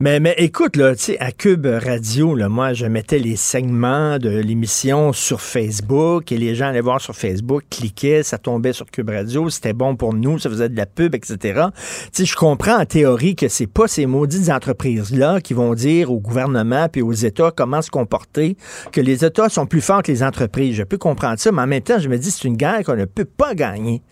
[0.00, 4.18] Mais, mais écoute, là, tu sais, à Cube Radio, là, moi, je mettais les segments
[4.18, 8.86] de l'émission sur Facebook et les gens allaient voir sur Facebook, cliquaient, ça tombait sur
[8.86, 11.36] Cube Radio, c'était bon pour nous, ça faisait de la pub, etc.
[11.74, 16.12] Tu sais, je comprends en théorie que c'est pas ces maudites entreprises-là qui vont dire
[16.12, 18.56] au gouvernement puis aux États comment se comporter,
[18.92, 20.76] que les États sont plus forts que les entreprises.
[20.76, 22.94] Je peux comprendre ça, mais en même temps, je me dis, c'est une guerre qu'on
[22.94, 24.02] ne peut pas gagner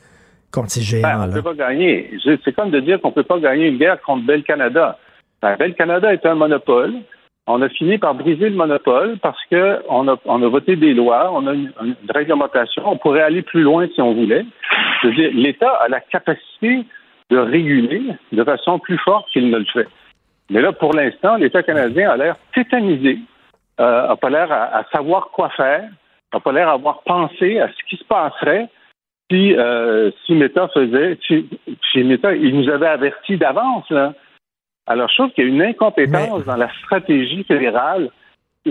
[0.51, 1.16] contre ces géants-là.
[1.16, 2.11] Ben, on ne peut pas gagner.
[2.44, 4.99] C'est comme de dire qu'on ne peut pas gagner une guerre contre Bel Canada.
[5.42, 6.94] Bel Canada est un monopole.
[7.46, 11.31] On a fini par briser le monopole parce qu'on a, on a voté des lois,
[11.33, 11.72] on a une,
[12.12, 12.83] réglementation.
[12.87, 14.44] On pourrait aller plus loin si on voulait.
[15.05, 16.85] L'État a la capacité
[17.31, 19.87] de réguler de façon plus forte qu'il ne le fait.
[20.51, 23.18] Mais là, pour l'instant, l'État canadien a l'air tétanisé,
[23.81, 25.88] euh, a pas l'air à, savoir quoi faire,
[26.33, 28.68] n'a pas l'air à avoir pensé à ce qui se passerait
[29.31, 31.49] si, euh, si Meta faisait, si,
[31.92, 34.14] si Meta, il nous avait averti d'avance, là.
[34.87, 38.11] Alors, je trouve qu'il y a une incompétence dans la stratégie fédérale.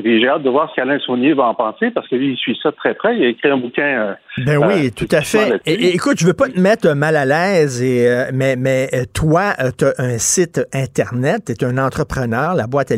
[0.03, 2.37] Et j'ai hâte de voir ce qu'Alain Saunier va en penser parce que lui, il
[2.37, 3.15] suit ça très près.
[3.15, 3.83] Il a écrit un bouquin.
[3.83, 4.13] Euh,
[4.45, 5.61] ben oui, euh, tout à fait.
[5.65, 9.85] Et, écoute, je veux pas te mettre mal à l'aise, euh, mais, mais toi, tu
[9.85, 12.91] as un site Internet, tu es un entrepreneur, la boîte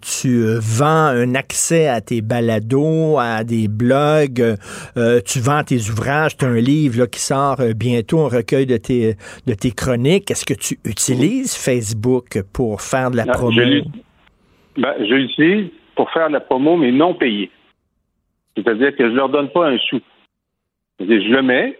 [0.00, 4.56] tu vends un accès à tes balados, à des blogs,
[5.24, 8.76] tu vends tes ouvrages, tu as un livre là, qui sort bientôt, un recueil de
[8.76, 10.30] tes, de tes chroniques.
[10.30, 13.60] Est-ce que tu utilises Facebook pour faire de la promo?
[14.76, 17.50] Ben, je l'utilise pour faire la promo, mais non payée.
[18.56, 20.00] C'est-à-dire que je ne leur donne pas un sou.
[21.00, 21.78] Je le mets,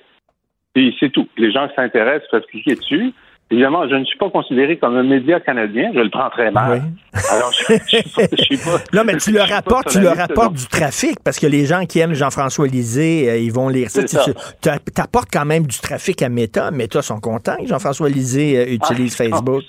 [0.74, 1.26] et c'est tout.
[1.36, 3.12] Les gens qui s'intéressent peuvent cliquer dessus.
[3.50, 5.92] Évidemment, je ne suis pas considéré comme un média canadien.
[5.94, 6.82] Je le prends très mal.
[7.30, 8.78] Alors, je, je, suis pas.
[8.92, 12.00] non, mais tu leur apportes, tu leur apportes du trafic parce que les gens qui
[12.00, 14.02] aiment Jean-François Lisée, euh, ils vont lire ça.
[14.02, 16.72] Tu apportes quand même du trafic à Meta.
[16.72, 19.62] Meta sont contents que Jean-François Lisée euh, utilise ah, Facebook.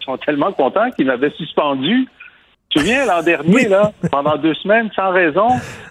[0.00, 2.06] Ils sont tellement contents qu'ils m'avaient suspendu
[2.76, 5.48] te souviens, l'an dernier, là, pendant deux semaines, sans raison,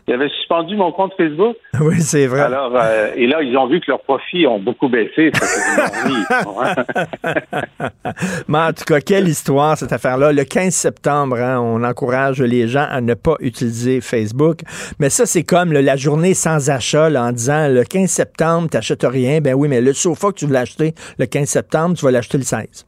[0.08, 1.56] ils avaient suspendu mon compte Facebook.
[1.82, 2.41] Oui, c'est vrai.
[2.41, 5.32] Alors, euh, et là, ils ont vu que leurs profits ont beaucoup baissé.
[8.48, 10.32] Mais en tout cas, quelle histoire, cette affaire-là.
[10.32, 14.60] Le 15 septembre, hein, on encourage les gens à ne pas utiliser Facebook.
[15.00, 19.04] Mais ça, c'est comme la journée sans achat, en disant le 15 septembre, tu n'achètes
[19.04, 19.41] rien.
[19.41, 22.38] Ben oui, mais le sofa que tu voulais acheter le 15 septembre, tu vas l'acheter
[22.38, 22.86] le 16.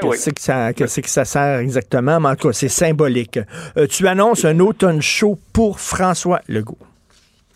[0.00, 2.20] Qu'est-ce que, ça, que ça sert exactement?
[2.20, 3.38] Mais en tout cas, c'est symbolique.
[3.76, 6.78] Euh, tu annonces un automne chaud pour François Legault.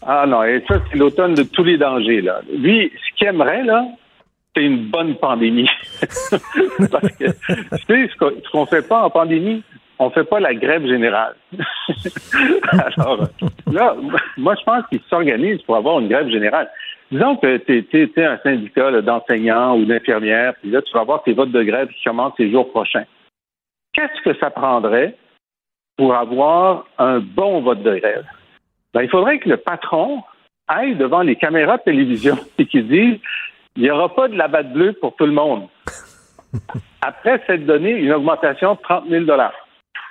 [0.04, 2.20] Ah non, et ça, c'est l'automne de tous les dangers.
[2.20, 2.40] Là.
[2.52, 3.84] Lui, ce qu'il aimerait, là,
[4.54, 5.68] c'est une bonne pandémie.
[6.90, 9.62] Parce que, tu sais, ce qu'on ne fait pas en pandémie,
[9.98, 11.36] on ne fait pas la grève générale.
[12.96, 13.28] Alors,
[13.70, 13.96] là,
[14.36, 16.68] moi, je pense qu'il s'organise pour avoir une grève générale.
[17.12, 21.34] Disons que tu es, un syndicat d'enseignants ou d'infirmières, puis là, tu vas avoir tes
[21.34, 23.04] votes de grève qui commencent ces jours prochains.
[23.92, 25.14] qu'est-ce que ça prendrait
[25.98, 28.24] pour avoir un bon vote de grève?
[28.94, 30.22] Ben, il faudrait que le patron
[30.66, 33.18] aille devant les caméras de télévision et qu'il dise
[33.76, 35.68] il n'y aura pas de la batte bleue pour tout le monde.
[37.02, 39.26] Après s'être donné une augmentation de 30 000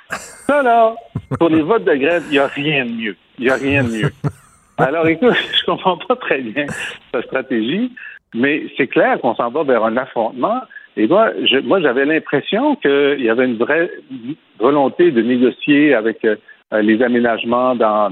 [0.09, 0.95] Ça, là,
[1.39, 3.17] pour les votes de grève, il n'y a rien de mieux.
[3.39, 4.11] Il n'y a rien de mieux.
[4.87, 6.65] Alors, écoute, je comprends pas très bien
[7.13, 7.91] sa stratégie,
[8.33, 10.61] mais c'est clair qu'on s'en va vers un affrontement.
[10.97, 11.31] Et moi,
[11.63, 13.89] moi, j'avais l'impression qu'il y avait une vraie
[14.59, 16.35] volonté de négocier avec euh,
[16.81, 18.11] les aménagements dans,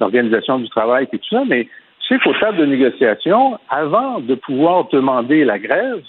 [0.00, 1.68] l'organisation du travail et tout ça, mais
[2.08, 6.02] c'est qu'au stade de négociation, avant de pouvoir demander la grève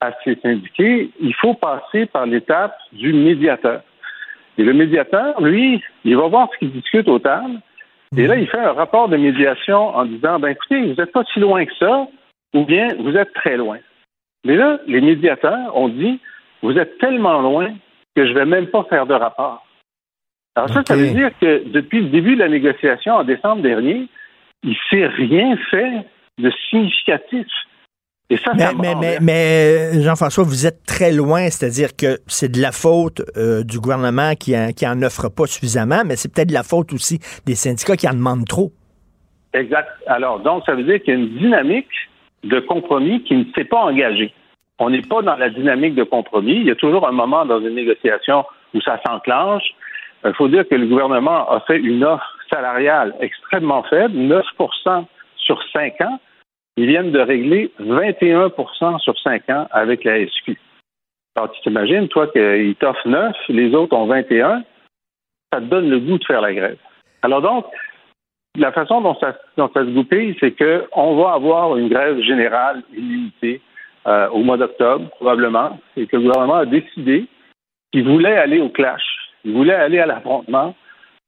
[0.00, 3.80] à ces syndiqués, il faut passer par l'étape du médiateur.
[4.58, 7.60] Et le médiateur, lui, il va voir ce qu'il discute au table,
[8.16, 11.24] et là, il fait un rapport de médiation en disant, ben écoutez, vous n'êtes pas
[11.32, 12.08] si loin que ça,
[12.54, 13.78] ou bien vous êtes très loin.
[14.44, 16.18] Mais là, les médiateurs ont dit,
[16.62, 17.72] vous êtes tellement loin
[18.16, 19.64] que je ne vais même pas faire de rapport.
[20.56, 24.08] Alors ça, ça veut dire que depuis le début de la négociation en décembre dernier,
[24.64, 26.04] il ne s'est rien fait
[26.38, 27.46] de significatif.
[28.30, 32.70] Et ça, mais, mais, mais, Jean-François, vous êtes très loin, c'est-à-dire que c'est de la
[32.70, 36.62] faute euh, du gouvernement qui, qui en offre pas suffisamment, mais c'est peut-être de la
[36.62, 38.70] faute aussi des syndicats qui en demandent trop.
[39.52, 39.88] Exact.
[40.06, 41.88] Alors, donc, ça veut dire qu'il y a une dynamique
[42.44, 44.32] de compromis qui ne s'est pas engagée.
[44.78, 46.54] On n'est pas dans la dynamique de compromis.
[46.54, 49.64] Il y a toujours un moment dans une négociation où ça s'enclenche.
[50.24, 55.04] Il faut dire que le gouvernement a fait une offre salariale extrêmement faible, 9%
[55.36, 56.20] sur 5 ans.
[56.76, 60.56] Ils viennent de régler 21% sur 5 ans avec la SQ.
[61.36, 64.62] Alors, tu t'imagines, toi, qu'ils t'offrent 9, les autres ont 21,
[65.52, 66.78] ça te donne le goût de faire la grève.
[67.22, 67.66] Alors donc,
[68.56, 73.60] la façon dont ça, se goupille, c'est qu'on va avoir une grève générale illimitée
[74.06, 77.26] euh, au mois d'octobre, probablement, et que le gouvernement a décidé
[77.92, 79.02] qu'il voulait aller au clash,
[79.44, 80.74] il voulait aller à l'affrontement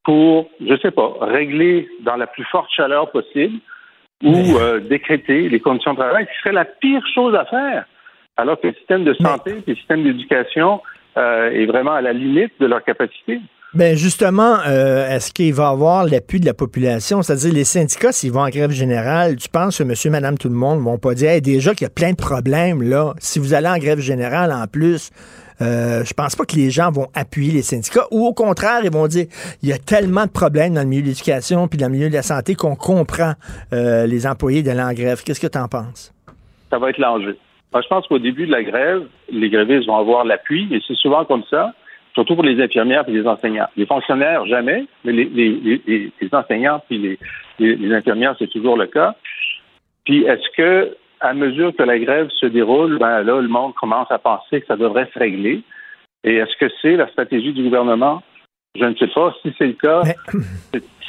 [0.05, 3.59] pour, je ne sais pas, régler dans la plus forte chaleur possible
[4.23, 7.85] ou euh, décréter les conditions de travail, qui serait la pire chose à faire,
[8.37, 10.81] alors que le système de santé le système d'éducation
[11.17, 13.41] euh, est vraiment à la limite de leur capacité.
[13.75, 17.23] Ben justement, euh, est-ce qu'il va avoir l'appui de la population?
[17.23, 20.55] C'est-à-dire, les syndicats, s'ils vont en grève générale, tu penses que monsieur, madame, tout le
[20.55, 23.15] monde vont pas dire déjà qu'il y a plein de problèmes, là.
[23.19, 25.11] Si vous allez en grève générale, en plus,
[25.63, 28.91] euh, je pense pas que les gens vont appuyer les syndicats ou au contraire, ils
[28.91, 29.27] vont dire
[29.63, 32.09] il y a tellement de problèmes dans le milieu de l'éducation puis dans le milieu
[32.09, 33.33] de la santé qu'on comprend
[33.73, 35.23] euh, les employés d'aller en grève.
[35.25, 36.13] Qu'est-ce que tu en penses?
[36.71, 37.37] Ça va être l'enjeu.
[37.75, 41.25] je pense qu'au début de la grève, les grévistes vont avoir l'appui, et c'est souvent
[41.25, 41.73] comme ça,
[42.15, 43.69] surtout pour les infirmières et les enseignants.
[43.77, 47.19] Les fonctionnaires, jamais, mais les, les, enseignants et
[47.59, 49.15] les, infirmières, c'est toujours le cas.
[50.05, 54.11] Puis est-ce que à mesure que la grève se déroule, ben là, le monde commence
[54.11, 55.63] à penser que ça devrait se régler.
[56.25, 58.23] Et est-ce que c'est la stratégie du gouvernement?
[58.79, 59.35] Je ne sais pas.
[59.43, 60.03] Si c'est le cas,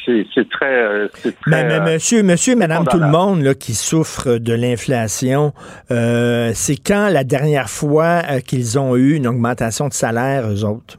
[0.06, 1.08] c'est très, euh,
[1.48, 5.54] mais, mais, euh, monsieur, monsieur, madame, tout le monde là, qui souffre de l'inflation,
[5.92, 10.98] euh, c'est quand la dernière fois qu'ils ont eu une augmentation de salaire, eux autres?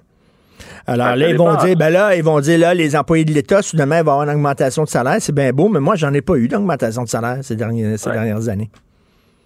[0.87, 3.63] Alors là, ils vont dire, ben là, ils vont dire, là, les employés de l'État,
[3.63, 5.17] soudainement, vont avoir une augmentation de salaire.
[5.19, 8.49] C'est bien beau, mais moi, j'en ai pas eu d'augmentation de salaire ces, ces dernières
[8.49, 8.71] années.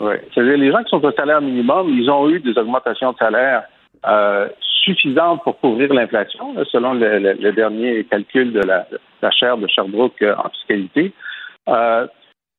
[0.00, 0.14] Oui.
[0.32, 3.64] C'est-à-dire, les gens qui sont au salaire minimum, ils ont eu des augmentations de salaire
[4.06, 4.48] euh,
[4.84, 8.86] suffisantes pour couvrir l'inflation, selon le, dernier calcul de la,
[9.22, 11.12] la chaire de Sherbrooke euh, en fiscalité.
[11.68, 12.06] Euh,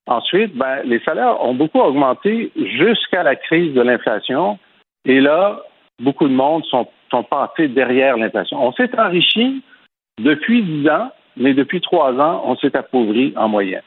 [0.06, 4.60] ensuite, ben, les salaires ont beaucoup augmenté jusqu'à la crise de l'inflation.
[5.06, 5.62] Et là,
[6.00, 8.62] beaucoup de monde sont, sont passés derrière l'inflation.
[8.62, 9.64] On s'est enrichi
[10.20, 13.82] depuis dix ans, mais depuis trois ans, on s'est appauvri en moyenne.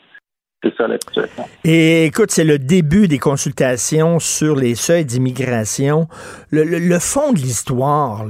[0.62, 1.44] C'est ça la situation.
[1.64, 6.06] Et écoute, c'est le début des consultations sur les seuils d'immigration.
[6.52, 8.24] Le, fond de l'histoire,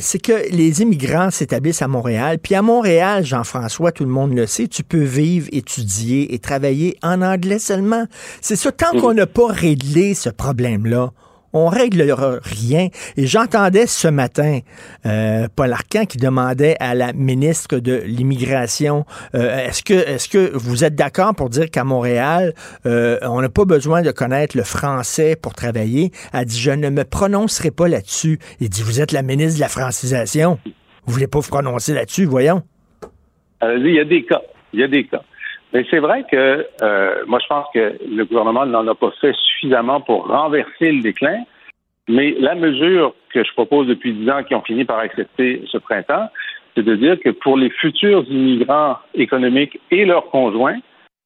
[0.00, 2.38] c'est que les immigrants s'établissent à Montréal.
[2.38, 6.96] Puis à Montréal, Jean-François, tout le monde le sait, tu peux vivre, étudier et travailler
[7.02, 8.06] en anglais seulement.
[8.40, 11.12] C'est ça, tant qu'on n'a pas réglé ce problème-là,
[11.54, 12.02] on règle
[12.42, 12.88] rien.
[13.16, 14.58] Et j'entendais ce matin
[15.06, 20.50] euh, Paul Arcan qui demandait à la ministre de l'Immigration euh, est-ce que est-ce que
[20.54, 22.52] vous êtes d'accord pour dire qu'à Montréal,
[22.84, 26.10] euh, on n'a pas besoin de connaître le français pour travailler?
[26.32, 28.38] Elle dit Je ne me prononcerai pas là-dessus.
[28.60, 30.58] Il dit Vous êtes la ministre de la francisation.
[31.06, 32.62] Vous voulez pas vous prononcer là-dessus, voyons.
[33.62, 34.42] Il y a des cas.
[34.72, 35.22] Il y a des cas.
[35.74, 39.34] Mais c'est vrai que euh, moi, je pense que le gouvernement n'en a pas fait
[39.34, 41.42] suffisamment pour renverser le déclin.
[42.08, 45.78] Mais la mesure que je propose depuis dix ans, qui ont fini par accepter ce
[45.78, 46.28] printemps,
[46.74, 50.78] c'est de dire que pour les futurs immigrants économiques et leurs conjoints,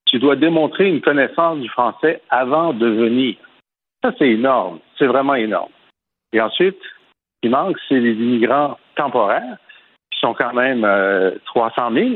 [0.07, 3.37] tu dois démontrer une connaissance du français avant de venir.
[4.03, 4.79] Ça, c'est énorme.
[4.99, 5.73] C'est vraiment énorme.
[6.33, 9.59] Et ensuite, ce qui manque, c'est les immigrants temporaires,
[10.11, 10.87] qui sont quand même
[11.47, 12.07] 300 000,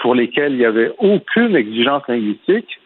[0.00, 2.78] pour lesquels il n'y avait aucune exigence linguistique.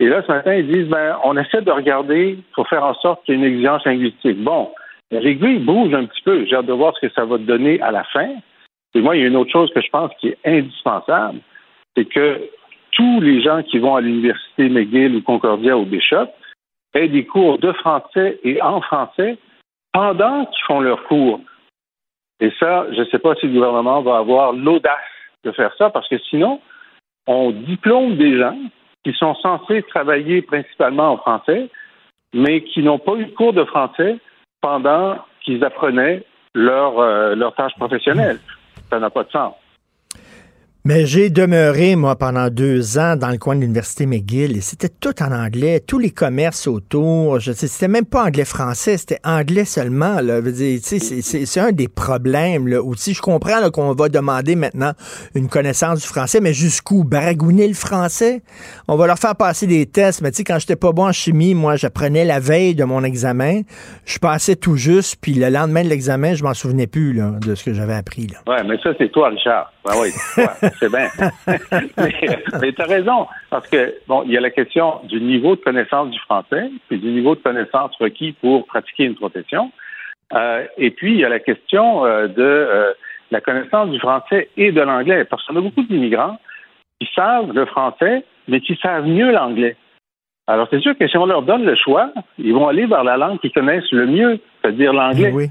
[0.00, 3.24] Et là, ce matin, ils disent, ben, on essaie de regarder pour faire en sorte
[3.24, 4.42] qu'il y ait une exigence linguistique.
[4.42, 4.72] Bon,
[5.10, 6.44] l'aiguille bouge un petit peu.
[6.46, 8.30] J'ai hâte de voir ce que ça va donner à la fin.
[8.94, 11.38] Et moi, il y a une autre chose que je pense qui est indispensable,
[11.96, 12.40] c'est que
[12.92, 16.28] tous les gens qui vont à l'université McGill ou Concordia ou Bishop
[16.94, 19.38] aient des cours de français et en français
[19.92, 21.40] pendant qu'ils font leurs cours.
[22.40, 24.98] Et ça, je ne sais pas si le gouvernement va avoir l'audace
[25.44, 26.60] de faire ça, parce que sinon,
[27.26, 28.56] on diplôme des gens
[29.04, 31.68] qui sont censés travailler principalement en français,
[32.32, 34.18] mais qui n'ont pas eu de cours de français
[34.60, 36.24] pendant qu'ils apprenaient
[36.54, 38.38] leur, euh, leur tâche professionnelle.
[38.90, 39.54] Ça n'a pas de sens.
[40.84, 44.88] Mais j'ai demeuré, moi, pendant deux ans dans le coin de l'Université McGill et c'était
[44.88, 47.38] tout en anglais, tous les commerces autour.
[47.38, 50.16] Je sais, c'était même pas anglais-français, c'était anglais seulement.
[50.18, 52.80] C'est un des problèmes là.
[52.82, 54.90] Je comprends qu'on va demander maintenant
[55.36, 57.04] une connaissance du français, mais jusqu'où?
[57.04, 58.42] Baragouiner le français?
[58.88, 61.12] On va leur faire passer des tests, mais tu sais, quand j'étais pas bon en
[61.12, 63.60] chimie, moi, j'apprenais la veille de mon examen,
[64.04, 67.62] je passais tout juste, puis le lendemain de l'examen, je m'en souvenais plus de ce
[67.62, 68.26] que j'avais appris.
[68.26, 68.52] Là.
[68.52, 69.72] Ouais, mais ça, c'est toi, Richard.
[69.84, 70.10] Ben oui,
[70.78, 71.08] c'est bien.
[72.60, 75.60] mais, tu as raison, parce que, bon, il y a la question du niveau de
[75.60, 79.72] connaissance du français, puis du niveau de connaissance requis pour pratiquer une profession.
[80.34, 82.92] Euh, et puis, il y a la question euh, de euh,
[83.32, 86.38] la connaissance du français et de l'anglais, parce qu'on a beaucoup d'immigrants
[87.00, 89.76] qui savent le français, mais qui savent mieux l'anglais.
[90.46, 93.16] Alors, c'est sûr que si on leur donne le choix, ils vont aller vers la
[93.16, 95.32] langue qu'ils connaissent le mieux, c'est-à-dire l'anglais.
[95.32, 95.46] Oui.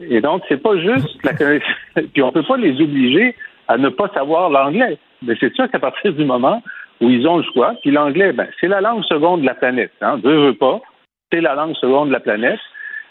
[0.00, 1.68] Et donc, c'est pas juste la connaissance.
[2.12, 3.34] Puis on peut pas les obliger
[3.68, 4.98] à ne pas savoir l'anglais.
[5.22, 6.62] Mais c'est sûr qu'à partir du moment
[7.00, 9.92] où ils ont le choix, puis l'anglais, ben, c'est la langue seconde de la planète.
[10.00, 10.80] Hein, veux, veux pas,
[11.32, 12.60] c'est la langue seconde de la planète.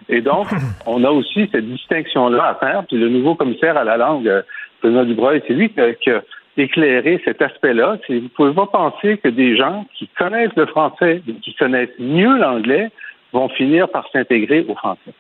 [0.10, 0.48] Et donc,
[0.86, 2.86] on a aussi cette distinction-là à faire.
[2.88, 4.42] Puis le nouveau commissaire à la langue, euh,
[4.84, 6.22] Benoît Dubreuil, c'est lui qui a,
[6.58, 8.00] éclairé cet aspect-là.
[8.10, 12.36] Vous ne pouvez pas penser que des gens qui connaissent le français qui connaissent mieux
[12.36, 12.90] l'anglais
[13.32, 15.14] vont finir par s'intégrer au français.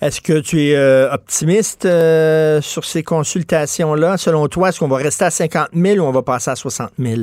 [0.00, 4.16] Est-ce que tu es euh, optimiste euh, sur ces consultations-là?
[4.16, 6.92] Selon toi, est-ce qu'on va rester à 50 000 ou on va passer à 60
[6.98, 7.20] 000?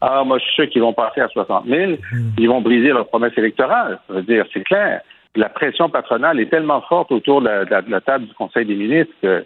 [0.00, 1.92] Ah, moi, je suis sûr qu'ils vont passer à 60 000.
[1.92, 2.30] Hmm.
[2.38, 3.98] Ils vont briser leur promesse électorale.
[4.08, 5.02] Ça veut dire, c'est clair.
[5.34, 7.48] La pression patronale est tellement forte autour de
[7.90, 9.44] la table du Conseil des ministres que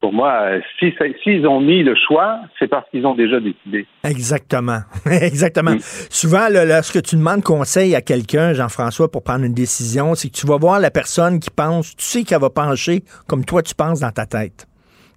[0.00, 0.48] pour moi,
[0.78, 3.86] s'ils si, ont mis le choix, c'est parce qu'ils ont déjà décidé.
[4.02, 4.80] Exactement.
[5.06, 5.72] Exactement.
[5.72, 5.80] Mm.
[6.08, 10.46] Souvent, lorsque tu demandes conseil à quelqu'un, Jean-François, pour prendre une décision, c'est que tu
[10.46, 14.00] vas voir la personne qui pense, tu sais qu'elle va pencher comme toi tu penses
[14.00, 14.66] dans ta tête.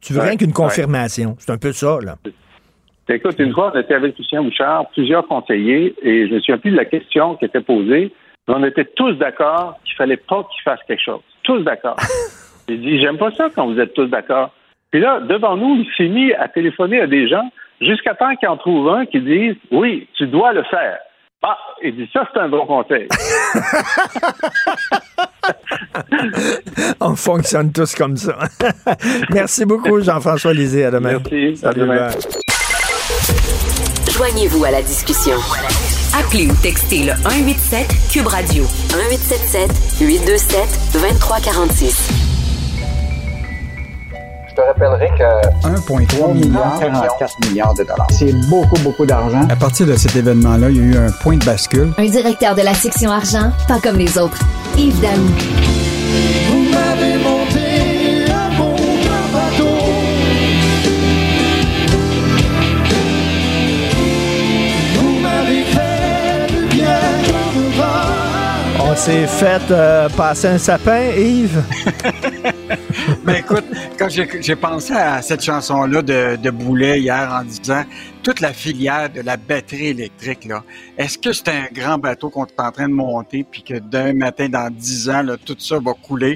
[0.01, 1.36] Tu veux rien qu'une confirmation.
[1.39, 2.15] C'est un peu ça, là.
[3.07, 6.71] Écoute, une fois, on était avec Lucien Bouchard, plusieurs conseillers, et je me souviens plus
[6.71, 8.13] de la question qui était posée,
[8.47, 11.21] mais on était tous d'accord qu'il fallait pas qu'il fasse quelque chose.
[11.43, 11.95] Tous d'accord.
[12.67, 14.51] J'ai dit, j'aime pas ça quand vous êtes tous d'accord.
[14.93, 17.49] Puis là, devant nous, il s'est mis à téléphoner à des gens
[17.81, 20.99] jusqu'à temps qu'il en trouve un qui dise Oui, tu dois le faire.
[21.41, 23.07] Ah, il dit ça, c'est un bon conseil.
[27.01, 28.37] On fonctionne tous comme ça.
[29.31, 30.85] Merci beaucoup, Jean-François Lisée.
[30.85, 31.17] À demain.
[31.31, 31.65] Merci.
[31.65, 32.09] à demain.
[34.15, 35.37] Joignez-vous à la discussion.
[36.15, 39.71] Appelez ou textez le 187 Cube Radio 1877
[40.07, 40.59] 827
[40.93, 42.22] 2346.
[44.55, 48.05] Je te rappellerai que 1,3 milliard, 44 milliards de dollars.
[48.11, 49.41] C'est beaucoup, beaucoup d'argent.
[49.49, 51.91] À partir de cet événement-là, il y a eu un point de bascule.
[51.97, 54.37] Un directeur de la section argent, pas comme les autres.
[54.77, 55.09] Yves Daou.
[56.51, 58.75] Vous m'avez monté un bon
[59.33, 59.79] bateau.
[64.99, 66.99] Vous m'avez fait bien
[68.87, 71.63] On s'est fait euh, passer un sapin, Yves.
[73.24, 73.65] Ben écoute,
[73.97, 77.84] quand j'ai pensé à cette chanson-là de, de Boulet hier en disant
[78.21, 80.63] toute la filière de la batterie électrique, là,
[80.97, 84.13] est-ce que c'est un grand bateau qu'on est en train de monter puis que d'un
[84.13, 86.36] matin dans dix ans, là, tout ça va couler?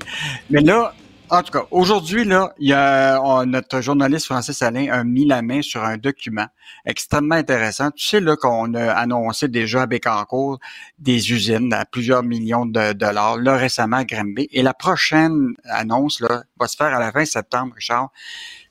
[0.50, 0.94] Mais là,
[1.30, 5.42] en tout cas, aujourd'hui, là, il y a notre journaliste Francis Alain a mis la
[5.42, 6.48] main sur un document
[6.86, 7.92] extrêmement intéressant.
[7.92, 10.60] Tu sais là qu'on a annoncé déjà à Bécancourt
[11.00, 14.48] des usines à plusieurs millions de dollars, là récemment à Granby.
[14.52, 18.10] Et la prochaine annonce là va se faire à la fin septembre, Richard.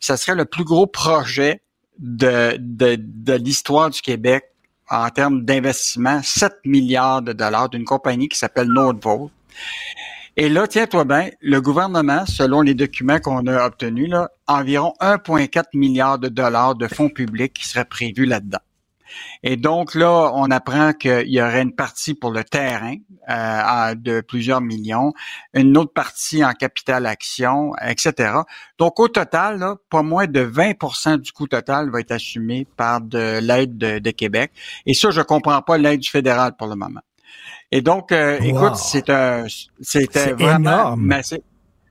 [0.01, 1.63] Ça serait le plus gros projet
[1.99, 4.45] de, de, de l'histoire du Québec
[4.89, 9.31] en termes d'investissement, 7 milliards de dollars d'une compagnie qui s'appelle Nordvolt.
[10.39, 15.65] Et là, tiens-toi bien, le gouvernement, selon les documents qu'on a obtenus, là, environ 1,4
[15.73, 18.59] milliard de dollars de fonds publics qui seraient prévus là-dedans.
[19.43, 22.97] Et donc là, on apprend qu'il y aurait une partie pour le terrain
[23.31, 25.15] euh, de plusieurs millions,
[25.55, 28.35] une autre partie en capital action, etc.
[28.79, 33.39] Donc au total, pas moins de 20% du coût total va être assumé par de
[33.41, 34.53] l'aide de, Québec.
[34.85, 37.01] Et ça, je comprends pas l'aide du fédéral pour le moment.
[37.73, 39.47] Et donc, euh, écoute, c'est un,
[39.81, 41.39] c'était vraiment massif.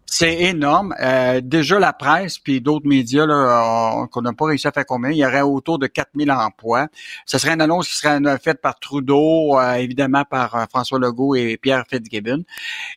[0.08, 0.96] C'est énorme.
[1.02, 5.10] Euh, déjà, la presse puis d'autres médias là, qu'on n'a pas réussi à faire combien,
[5.10, 6.88] il y aurait autour de 4000 emplois.
[7.26, 11.36] Ce serait une annonce qui serait faite par Trudeau, euh, évidemment par euh, François Legault
[11.36, 12.44] et Pierre Fitzgibbon.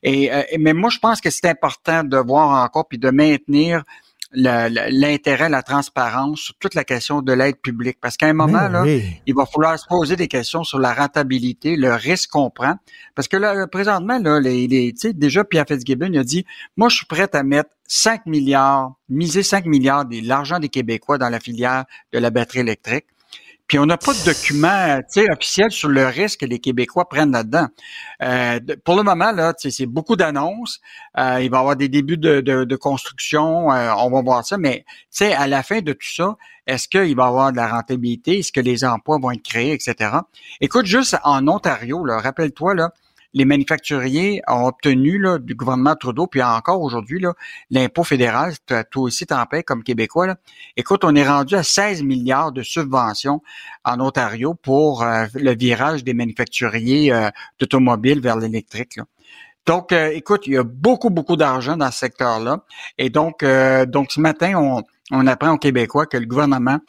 [0.02, 3.84] Et, mais moi, je pense que c'est important de voir encore puis de maintenir
[4.32, 7.98] l'intérêt, la transparence sur toute la question de l'aide publique.
[8.00, 11.76] Parce qu'à un moment, là, il va falloir se poser des questions sur la rentabilité,
[11.76, 12.74] le risque qu'on prend.
[13.14, 16.44] Parce que là, présentement, là, les, les déjà, Pierre Fitzgibbon a dit,
[16.76, 21.18] moi, je suis prêt à mettre 5 milliards, miser 5 milliards de l'argent des Québécois
[21.18, 23.06] dans la filière de la batterie électrique.
[23.68, 24.98] Puis on n'a pas de document
[25.30, 27.68] officiel sur le risque que les Québécois prennent là-dedans.
[28.22, 30.80] Euh, pour le moment, là, c'est beaucoup d'annonces.
[31.18, 33.70] Euh, il va y avoir des débuts de, de, construction.
[33.70, 34.56] Euh, on va voir ça.
[34.56, 34.86] Mais
[35.20, 38.38] à la fin de tout ça, est-ce qu'il va y avoir de la rentabilité?
[38.38, 40.12] Est-ce que les emplois vont être créés, etc.?
[40.62, 42.92] Écoute, juste en Ontario, rappelle-toi, là,
[43.38, 47.22] les manufacturiers ont obtenu du gouvernement Trudeau, puis encore aujourd'hui,
[47.70, 50.26] l'impôt fédéral, toi aussi t'en comme Québécois.
[50.26, 50.36] Là.
[50.76, 53.40] Écoute, on est rendu à 16 milliards de subventions
[53.84, 57.30] en Ontario pour euh, le virage des manufacturiers euh,
[57.60, 58.98] d'automobiles vers l'électrique.
[59.66, 62.64] Donc, euh, écoute, il y a beaucoup, beaucoup d'argent dans ce secteur-là.
[62.98, 63.44] Et donc,
[63.86, 64.82] donc ce matin, on,
[65.12, 66.80] on apprend aux Québécois que le gouvernement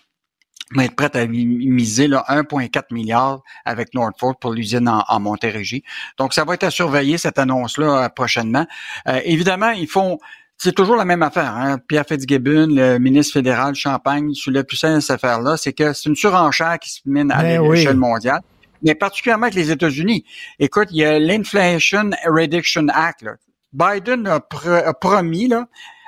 [0.76, 5.84] va être prête à miser 1,4 milliard avec Northfolk pour l'usine en, Montérégie.
[6.18, 8.66] Donc, ça va être à surveiller cette annonce-là euh, prochainement.
[9.08, 10.20] Euh, évidemment, ils font
[10.62, 11.56] c'est toujours la même affaire.
[11.56, 11.78] Hein?
[11.88, 16.18] Pierre Fitzgibbon, le ministre fédéral Champagne, le plus simple cette affaire-là, c'est que c'est une
[16.18, 18.42] surenchère qui se mène à ben l'échelle mondiale,
[18.84, 20.26] mais particulièrement avec les États-Unis.
[20.60, 23.26] Écoute, il y a l'Inflation Reduction Act.
[23.72, 24.42] Biden a,
[24.86, 25.66] a promis là,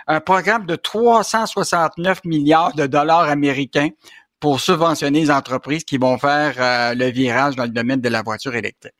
[0.07, 3.89] un programme de 369 milliards de dollars américains
[4.41, 8.23] pour subventionner les entreprises qui vont faire euh, le virage dans le domaine de la
[8.23, 8.95] voiture électrique.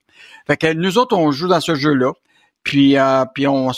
[0.48, 2.14] Fait que nous autres, on joue dans ce jeu-là,
[2.64, 3.72] puis, euh, puis on,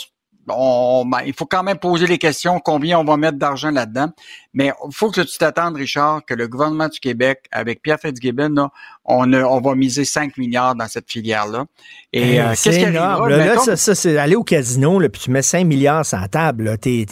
[0.46, 4.10] ben, il faut quand même poser les questions, combien on va mettre d'argent là-dedans.
[4.52, 8.50] Mais il faut que tu t'attendes, Richard, que le gouvernement du Québec, avec Pierre Fitzgibbon,
[8.54, 8.70] là,
[9.04, 11.66] on, on va miser 5 milliards dans cette filière-là.
[12.12, 13.28] Et euh, qu'est-ce qui arrivera?
[13.28, 16.28] Là, ça, ça c'est aller au casino, là, puis tu mets 5 milliards sur la
[16.28, 16.78] table.
[16.78, 17.04] T'es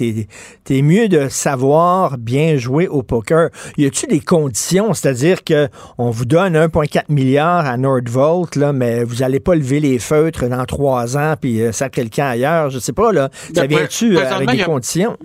[0.71, 3.51] es, mieux de savoir bien jouer au poker.
[3.77, 4.95] Y a-tu des conditions?
[4.95, 5.69] C'est-à-dire que
[5.99, 10.49] on vous donne 1,4 milliard à Nordvolt, là, mais vous allez pas lever les feutres
[10.49, 12.71] dans trois ans, puis euh, ça quelqu'un ailleurs.
[12.71, 13.29] Je sais pas, là.
[13.55, 15.17] Ça vient-tu euh, avec des conditions?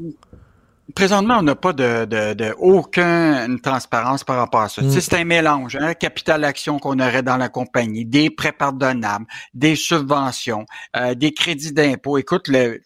[0.96, 4.82] Présentement, on n'a pas de, de, de, aucune transparence par rapport à ça.
[4.82, 4.92] Mm.
[4.92, 9.76] C'est un mélange, hein, capital action qu'on aurait dans la compagnie, des prêts pardonnables, des
[9.76, 10.66] subventions,
[10.96, 12.18] euh, des crédits d'impôt.
[12.18, 12.82] Écoute, le,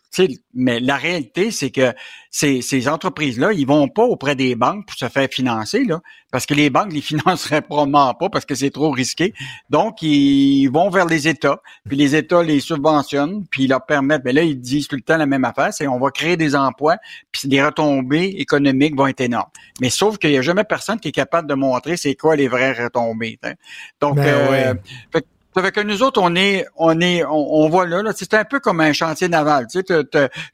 [0.53, 1.93] mais la réalité, c'est que
[2.30, 6.01] ces, ces entreprises-là, ils vont pas auprès des banques pour se faire financer, là,
[6.32, 9.34] parce que les banques les financeraient probablement pas parce que c'est trop risqué.
[9.70, 14.24] Donc, ils vont vers les États, puis les États les subventionnent, puis ils leur permettent.
[14.26, 16.55] Mais là, ils disent tout le temps la même affaire, c'est on va créer des
[16.55, 16.97] emplois,
[17.32, 19.49] puis les retombées économiques vont être énormes.
[19.80, 22.47] Mais sauf qu'il y a jamais personne qui est capable de montrer c'est quoi les
[22.47, 23.39] vraies retombées.
[23.43, 23.53] Hein.
[23.99, 24.74] Donc, ben euh,
[25.12, 28.60] fait que nous autres, on est, on est, on, voit là, là c'est un peu
[28.60, 29.68] comme un chantier naval.
[29.68, 30.04] Tu sais,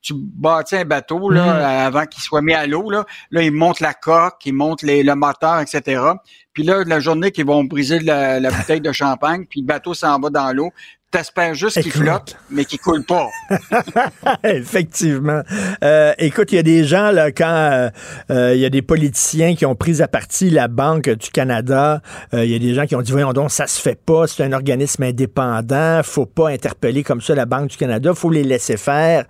[0.02, 1.86] tu bâtis un bateau là mm-hmm.
[1.86, 2.90] avant qu'il soit mis à l'eau.
[2.90, 6.02] Là, là, ils montent la coque, ils montent les, le moteur, etc.
[6.54, 9.94] Puis là, la journée qu'ils vont briser la, la bouteille de champagne, puis le bateau
[9.94, 10.72] s'en va dans l'eau,
[11.10, 13.30] T'espères juste qu'il flotte, mais qu'il coule pas.
[14.44, 15.42] Effectivement.
[15.82, 17.90] Euh, écoute, il y a des gens, là, quand euh,
[18.30, 22.02] euh, il y a des politiciens qui ont pris à partie la Banque du Canada,
[22.34, 24.44] il y a des gens qui ont dit, voyons donc, ça se fait pas, c'est
[24.44, 28.76] un organisme indépendant, faut pas interpeller comme ça la Banque du Canada, faut les laisser
[28.76, 29.24] faire.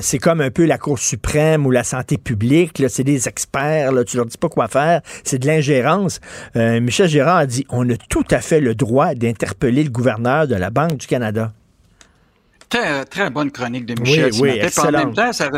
[0.00, 4.04] c'est comme un peu la Cour suprême ou la santé publique, c'est des experts, là,
[4.04, 6.18] tu leur dis pas quoi faire, c'est de l'ingérence.
[6.54, 10.54] Michel Gérard a dit, on a tout à fait le droit d'interpeller le gouverneur de
[10.54, 11.52] la Banque du Canada.
[12.68, 14.30] Très, très bonne chronique de Michel.
[14.34, 15.50] Oui, oui, en même temps, ça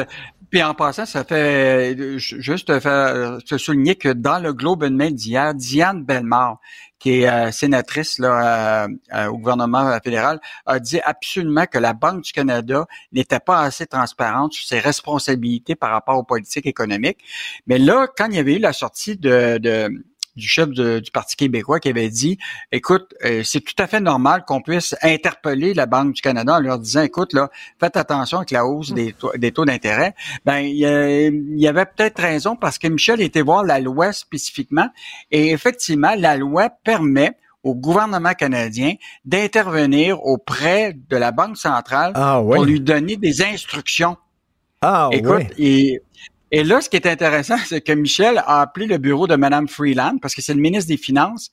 [0.52, 5.14] puis en passant, ça fait juste faire, se souligner que dans le Globe and Mail
[5.14, 6.58] d'hier, Diane Bellemare,
[6.98, 11.94] qui est euh, sénatrice là, euh, euh, au gouvernement fédéral, a dit absolument que la
[11.94, 17.24] Banque du Canada n'était pas assez transparente sur ses responsabilités par rapport aux politiques économiques.
[17.66, 20.04] Mais là, quand il y avait eu la sortie de, de
[20.36, 22.38] du chef du Parti québécois qui avait dit,
[22.70, 26.60] écoute, euh, c'est tout à fait normal qu'on puisse interpeller la Banque du Canada en
[26.60, 30.14] leur disant, écoute, là, faites attention avec la hausse des taux, des taux d'intérêt.
[30.44, 34.88] Ben, il y, avait peut-être raison parce que Michel était voir la loi spécifiquement
[35.30, 42.40] et effectivement, la loi permet au gouvernement canadien d'intervenir auprès de la Banque centrale ah,
[42.42, 44.16] pour lui donner des instructions.
[44.80, 46.02] Ah, Écoute, et
[46.52, 49.66] et là, ce qui est intéressant, c'est que Michel a appelé le bureau de Mme
[49.66, 51.50] Freeland, parce que c'est le ministre des Finances,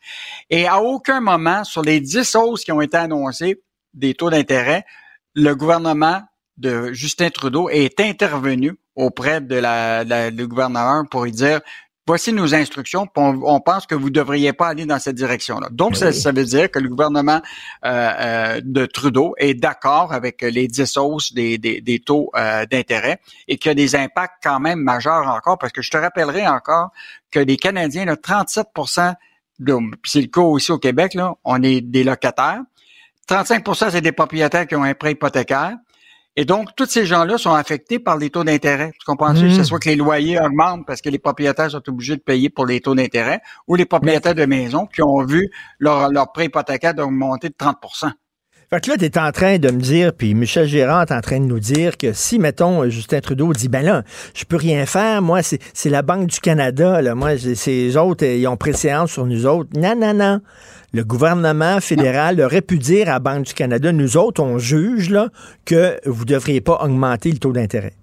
[0.50, 4.86] et à aucun moment, sur les dix hausses qui ont été annoncées des taux d'intérêt,
[5.34, 6.22] le gouvernement
[6.58, 11.62] de Justin Trudeau est intervenu auprès de la, du gouvernement pour lui dire
[12.10, 15.68] voici nos instructions, on, pense que vous devriez pas aller dans cette direction-là.
[15.70, 17.40] Donc, ça, veut dire que le gouvernement
[17.86, 23.20] euh, euh, de Trudeau est d'accord avec les 10 hausses des, des, taux euh, d'intérêt
[23.48, 26.48] et qu'il y a des impacts quand même majeurs encore, parce que je te rappellerai
[26.48, 26.90] encore
[27.30, 29.14] que les Canadiens, là, 37%
[30.04, 32.62] c'est le cas aussi au Québec, là, on est des locataires.
[33.30, 35.76] 35% c'est des propriétaires qui ont un prêt hypothécaire.
[36.36, 38.92] Et donc, tous ces gens-là sont affectés par les taux d'intérêt.
[39.00, 39.34] Tu comprends?
[39.34, 39.64] Que ce mmh.
[39.64, 42.80] soit que les loyers augmentent parce que les propriétaires sont obligés de payer pour les
[42.80, 45.50] taux d'intérêt ou les propriétaires de maisons qui ont vu
[45.80, 48.12] leur, leur prêt hypothécaire augmenter de 30%
[48.72, 51.22] fait que là, tu es en train de me dire, puis Michel Gérard est en
[51.22, 54.04] train de nous dire que si, mettons, Justin Trudeau dit, ben là,
[54.36, 58.48] je peux rien faire, moi, c'est la Banque du Canada, là, moi, ces autres, ils
[58.48, 59.72] ont préséance sur nous autres.
[59.76, 60.42] Non, non, non
[60.94, 65.10] le gouvernement fédéral aurait pu dire à la Banque du Canada, nous autres, on juge
[65.10, 65.30] là,
[65.66, 67.94] que vous ne devriez pas augmenter le taux d'intérêt.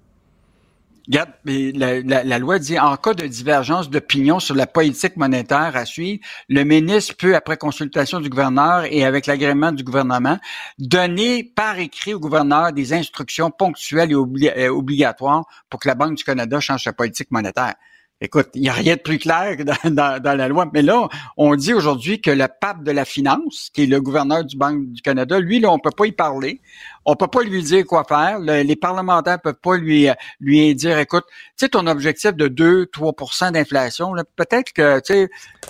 [1.07, 5.85] Regarde, la, la, loi dit en cas de divergence d'opinion sur la politique monétaire à
[5.85, 6.19] suivre,
[6.49, 10.37] le ministre peut, après consultation du gouverneur et avec l'agrément du gouvernement,
[10.79, 16.15] donner par écrit au gouverneur des instructions ponctuelles et euh, obligatoires pour que la Banque
[16.15, 17.75] du Canada change sa politique monétaire.
[18.19, 19.55] Écoute, il n'y a rien de plus clair
[19.85, 20.67] dans, dans, la loi.
[20.73, 21.07] Mais là,
[21.37, 24.87] on dit aujourd'hui que le pape de la finance, qui est le gouverneur du Banque
[24.87, 26.59] du Canada, lui, là, on peut pas y parler.
[27.05, 28.39] On peut pas lui dire quoi faire.
[28.39, 30.07] les parlementaires peuvent pas lui
[30.39, 35.29] lui dire, écoute, tu sais, ton objectif de 2-3% d'inflation, peut-être que, tu sais,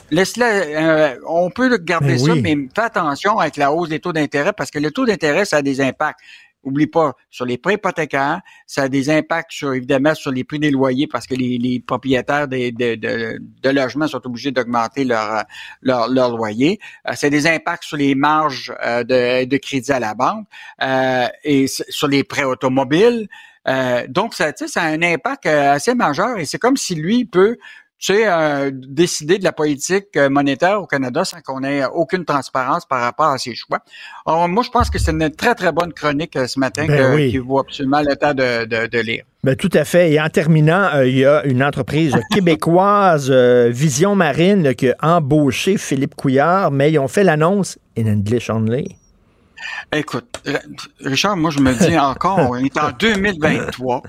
[0.09, 4.13] laisse-le, euh, on peut garder ben ça, mais fais attention avec la hausse des taux
[4.13, 6.19] d'intérêt parce que le taux d'intérêt, ça a des impacts.
[6.67, 10.59] Oublie pas, sur les prêts hypothécaires, ça a des impacts sur, évidemment, sur les prix
[10.59, 15.45] des loyers parce que les, propriétaires de, de, logements sont obligés d'augmenter leur,
[15.81, 16.79] leur, leur loyer.
[17.07, 20.45] Euh, ça a des impacts sur les marges euh, de, de crédit à la banque
[20.81, 23.29] euh, et sur les prêts automobiles.
[24.09, 27.57] donc, ça, ça a un impact assez majeur et c'est comme si lui peut
[27.99, 32.25] tu sais, euh, décider de la politique euh, monétaire au Canada sans qu'on ait aucune
[32.25, 33.79] transparence par rapport à ses choix.
[34.25, 37.17] Alors, moi, je pense que c'est une très, très bonne chronique euh, ce matin ben
[37.17, 39.23] qui vaut absolument le temps de, de, lire.
[39.43, 40.11] Ben, tout à fait.
[40.11, 46.13] Et en terminant, il y a une entreprise québécoise, Vision Marine, qui a embauché Philippe
[46.13, 48.95] Couillard, mais ils ont fait l'annonce in English only.
[49.91, 50.43] Écoute,
[50.99, 54.03] Richard, moi, je me dis encore, on est en 2023.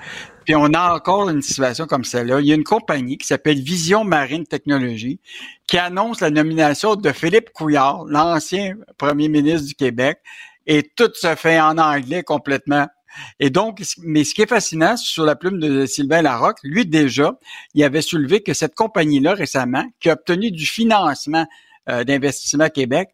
[0.49, 2.40] Puis on a encore une situation comme celle-là.
[2.40, 5.20] Il y a une compagnie qui s'appelle Vision Marine Technologie
[5.66, 10.20] qui annonce la nomination de Philippe Couillard, l'ancien premier ministre du Québec,
[10.66, 12.86] et tout se fait en anglais complètement.
[13.38, 17.38] Et donc, mais ce qui est fascinant sur la plume de Sylvain Larocque, lui déjà,
[17.74, 21.46] il avait soulevé que cette compagnie-là récemment, qui a obtenu du financement
[21.90, 23.11] euh, d'investissement Québec,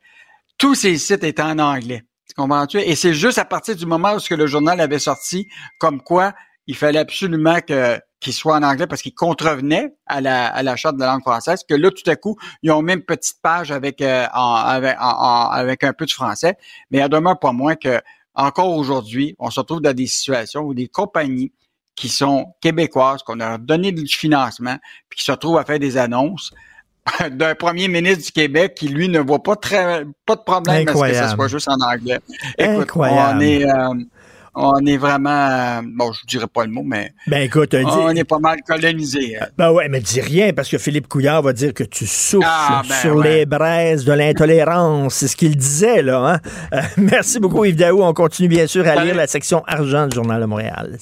[0.56, 2.04] tous ses sites étaient en anglais.
[2.28, 2.78] Tu comprends-tu?
[2.78, 5.48] Et c'est juste à partir du moment où ce que le journal avait sorti,
[5.80, 6.32] comme quoi
[6.66, 10.76] il fallait absolument que qu'il soit en anglais parce qu'il contrevenait à la, à la
[10.76, 13.36] charte de la langue française, que là, tout à coup, ils ont même une petite
[13.42, 16.56] page avec, euh, avec, avec un peu de français,
[16.90, 18.00] mais il demeure pas moins que
[18.34, 21.52] encore aujourd'hui, on se retrouve dans des situations où des compagnies
[21.94, 24.76] qui sont québécoises, qu'on a donné du financement,
[25.08, 26.52] puis qui se retrouvent à faire des annonces
[27.30, 31.00] d'un premier ministre du Québec qui, lui, ne voit pas très pas de problème parce
[31.00, 32.20] que ça soit juste en anglais.
[32.58, 33.64] Écoute, on est...
[33.64, 33.94] Euh,
[34.54, 38.38] on est vraiment, bon, je dirais pas le mot, mais ben écoute, on est pas
[38.38, 39.36] mal colonisé.
[39.36, 39.46] Hein.
[39.58, 42.82] Ben ouais, mais dis rien parce que Philippe Couillard va dire que tu souffles ah,
[42.88, 45.14] ben sur les braises de l'intolérance.
[45.14, 46.34] C'est ce qu'il disait là.
[46.34, 46.40] Hein?
[46.72, 48.02] Euh, merci beaucoup Yves Daou.
[48.02, 50.96] On continue bien sûr à lire la section argent du Journal de Montréal.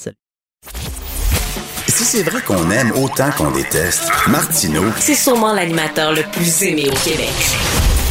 [1.88, 6.86] Si c'est vrai qu'on aime autant qu'on déteste, Martineau, c'est sûrement l'animateur le plus aimé
[6.88, 7.32] au Québec.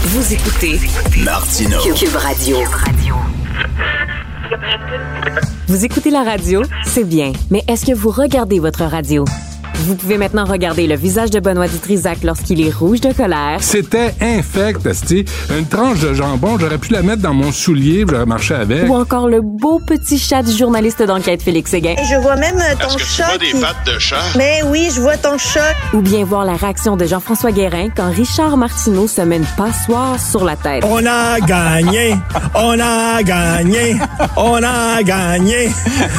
[0.03, 0.79] Vous écoutez
[1.23, 1.81] Martineau.
[1.93, 2.57] Cube Radio.
[5.67, 9.23] Vous écoutez la radio, c'est bien, mais est-ce que vous regardez votre radio?
[9.75, 13.57] Vous pouvez maintenant regarder le visage de Benoît Dutrisac lorsqu'il est rouge de colère.
[13.61, 15.25] C'était infect, esti.
[15.57, 18.87] Une tranche de jambon, j'aurais pu la mettre dans mon soulier, j'aurais marché avec.
[18.87, 21.95] Ou encore le beau petit chat du journaliste d'enquête Félix Séguin.
[21.97, 23.23] Et je vois même euh, ton que chat.
[23.23, 24.21] Tu vois des pattes de chat?
[24.37, 25.73] Mais oui, je vois ton chat.
[25.93, 30.19] Ou bien voir la réaction de Jean-François Guérin quand Richard Martineau se met une passoire
[30.19, 30.83] sur la tête.
[30.87, 32.15] On a gagné!
[32.55, 33.95] On a gagné!
[34.37, 35.69] On a gagné!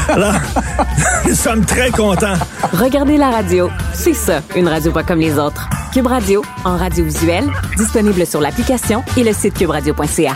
[0.08, 0.32] Là,
[1.28, 2.34] nous sommes très contents.
[2.72, 3.51] Regardez la radio.
[3.92, 5.68] C'est ça, une radio pas comme les autres.
[5.92, 7.44] Cube Radio, en radio visuelle,
[7.76, 10.34] disponible sur l'application et le site cuberadio.ca.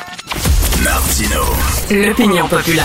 [0.84, 1.40] Martino.
[1.90, 2.84] L'opinion populaire.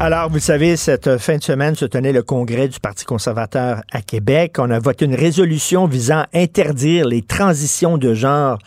[0.00, 4.02] Alors, vous savez, cette fin de semaine se tenait le congrès du Parti conservateur à
[4.02, 4.56] Québec.
[4.58, 8.58] On a voté une résolution visant à interdire les transitions de genre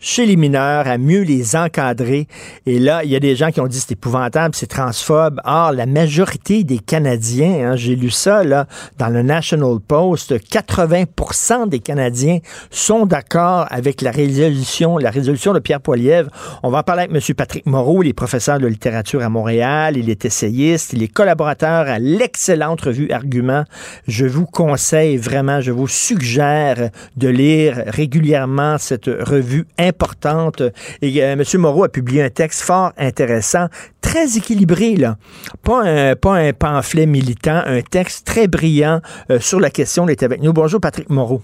[0.00, 2.28] chez les mineurs, à mieux les encadrer.
[2.66, 5.40] Et là, il y a des gens qui ont dit c'est épouvantable, c'est transphobe.
[5.44, 8.66] Or, la majorité des Canadiens, hein, j'ai lu ça là,
[8.98, 12.38] dans le National Post, 80% des Canadiens
[12.70, 16.30] sont d'accord avec la résolution, la résolution de Pierre Poilievre.
[16.62, 17.34] On va en parler avec M.
[17.34, 21.88] Patrick Moreau, il est professeur de littérature à Montréal, il est essayiste, il est collaborateur
[21.88, 23.64] à l'excellente revue Argument.
[24.06, 30.62] Je vous conseille vraiment, je vous suggère de lire régulièrement cette revue importante.
[31.02, 31.42] Et euh, M.
[31.60, 33.66] Moreau a publié un texte fort intéressant,
[34.00, 35.16] très équilibré, là.
[35.62, 40.06] Pas un, pas un pamphlet militant, un texte très brillant euh, sur la question.
[40.06, 40.52] Il est avec nous.
[40.52, 41.42] Bonjour, Patrick Moreau.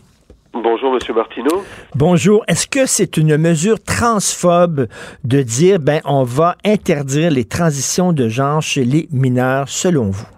[0.52, 1.64] Bonjour, Monsieur Martineau.
[1.96, 2.44] Bonjour.
[2.46, 4.86] Est-ce que c'est une mesure transphobe
[5.24, 10.28] de dire, ben, on va interdire les transitions de genre chez les mineurs, selon vous?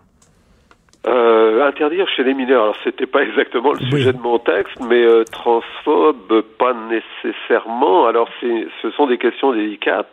[1.09, 5.05] Euh, interdire chez les mineurs, alors c'était pas exactement le sujet de mon texte, mais
[5.05, 8.07] euh, transphobe, pas nécessairement.
[8.07, 10.13] Alors c'est, ce sont des questions délicates,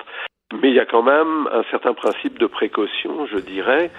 [0.62, 3.90] mais il y a quand même un certain principe de précaution, je dirais.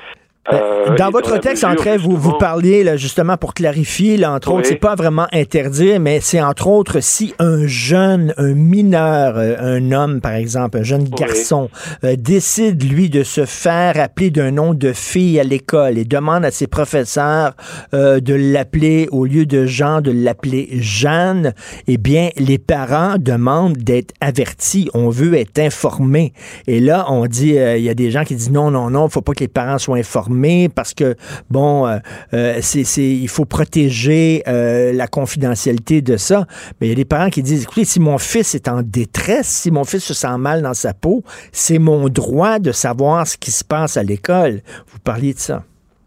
[0.52, 4.52] Euh, dans votre texte, en fait, vous, vous parliez, là, justement, pour clarifier, là, entre
[4.52, 9.56] autres, c'est pas vraiment interdire, mais c'est entre autres si un jeune, un mineur, euh,
[9.58, 11.70] un homme, par exemple, un jeune garçon,
[12.04, 16.44] euh, décide, lui, de se faire appeler d'un nom de fille à l'école et demande
[16.44, 17.54] à ses professeurs
[17.94, 21.54] euh, de l'appeler, au lieu de Jean, de l'appeler Jeanne,
[21.86, 24.90] eh bien, les parents demandent d'être avertis.
[24.92, 26.34] On veut être informés.
[26.66, 29.22] Et là, on dit, il y a des gens qui disent non, non, non, faut
[29.22, 30.33] pas que les parents soient informés
[30.74, 31.14] parce que,
[31.50, 31.98] bon, euh,
[32.32, 36.44] euh, c'est, il faut protéger euh, la confidentialité de ça.
[36.80, 39.48] Mais il y a des parents qui disent, écoutez, si mon fils est en détresse,
[39.48, 41.22] si mon fils se sent mal dans sa peau,
[41.52, 44.60] c'est mon droit de savoir ce qui se passe à l'école.
[44.88, 45.62] Vous parliez de ça.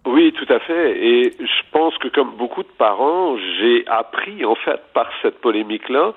[0.06, 1.06] Oui, tout à fait.
[1.06, 6.14] Et je pense que comme beaucoup de parents, j'ai appris en fait par cette polémique-là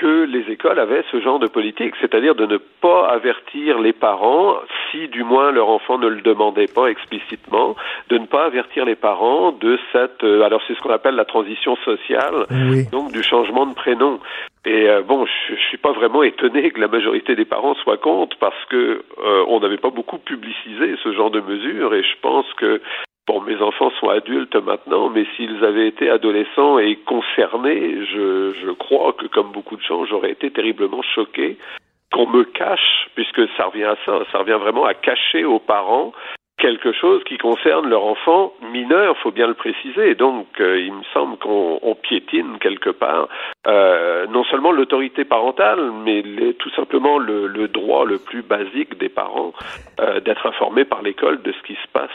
[0.00, 4.56] que les écoles avaient ce genre de politique, c'est-à-dire de ne pas avertir les parents
[4.90, 7.76] si du moins leur enfant ne le demandait pas explicitement,
[8.08, 11.24] de ne pas avertir les parents de cette euh, alors c'est ce qu'on appelle la
[11.24, 12.88] transition sociale, oui.
[12.90, 14.20] donc du changement de prénom.
[14.64, 17.98] Et euh, bon, je, je suis pas vraiment étonné que la majorité des parents soient
[17.98, 22.20] contre parce que euh, on n'avait pas beaucoup publicisé ce genre de mesures et je
[22.20, 22.80] pense que
[23.26, 28.70] Bon, mes enfants sont adultes maintenant, mais s'ils avaient été adolescents et concernés, je, je
[28.70, 31.56] crois que comme beaucoup de j'aurais été terriblement choqué
[32.12, 36.12] qu'on me cache, puisque ça revient à ça, ça revient vraiment à cacher aux parents
[36.58, 40.14] quelque chose qui concerne leur enfant mineur, faut bien le préciser.
[40.14, 43.28] Donc, euh, il me semble qu'on on piétine quelque part
[43.66, 48.98] euh, non seulement l'autorité parentale, mais les, tout simplement le, le, droit le plus basique
[48.98, 49.52] des parents
[50.00, 52.10] euh, d'être informés par l'école de ce qui se passe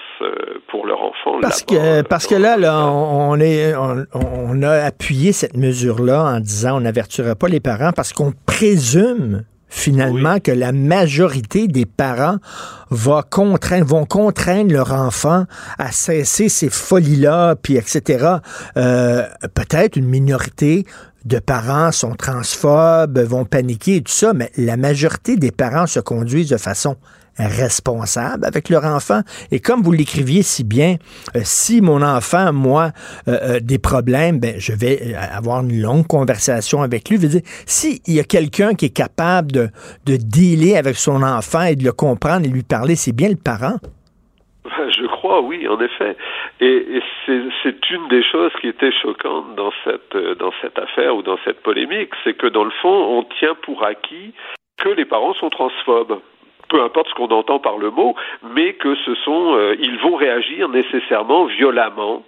[0.67, 1.39] pour leur enfant.
[1.41, 6.39] Parce que parce que là, là, on, est on, on a appuyé cette mesure-là en
[6.39, 10.41] disant on n'avertira pas les parents parce qu'on présume finalement oui.
[10.41, 12.37] que la majorité des parents
[12.91, 15.45] va contraindre, vont contraindre leur enfant
[15.79, 18.35] à cesser ces folies-là, puis etc.
[18.77, 20.85] Euh, Peut-être une minorité
[21.23, 25.99] de parents sont transphobes, vont paniquer et tout ça, mais la majorité des parents se
[25.99, 26.97] conduisent de façon
[27.47, 29.21] responsable avec leur enfant.
[29.51, 30.95] Et comme vous l'écriviez si bien,
[31.35, 32.89] euh, si mon enfant, moi,
[33.27, 37.17] euh, euh, des problèmes, ben, je vais avoir une longue conversation avec lui.
[37.65, 39.67] S'il y a quelqu'un qui est capable de,
[40.05, 43.41] de dealer avec son enfant et de le comprendre et lui parler, c'est bien le
[43.43, 43.77] parent.
[44.91, 46.15] Je crois, oui, en effet.
[46.59, 51.21] Et, et c'est une des choses qui était choquante dans cette, dans cette affaire ou
[51.21, 54.33] dans cette polémique, c'est que dans le fond, on tient pour acquis
[54.77, 56.19] que les parents sont transphobes
[56.71, 58.15] peu importe ce qu'on entend par le mot,
[58.55, 62.23] mais que ce sont, euh, ils vont réagir nécessairement violemment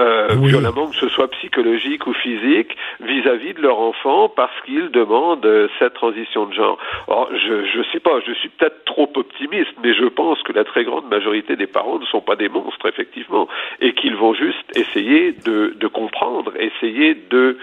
[0.00, 5.44] euh, violemment, que ce soit psychologique ou physique, vis-à-vis de leur enfant parce qu'ils demandent
[5.44, 6.78] euh, cette transition de genre.
[7.08, 10.62] Or, je je sais pas, je suis peut-être trop optimiste, mais je pense que la
[10.62, 13.48] très grande majorité des parents ne sont pas des monstres effectivement
[13.80, 17.58] et qu'ils vont juste essayer de de comprendre, essayer de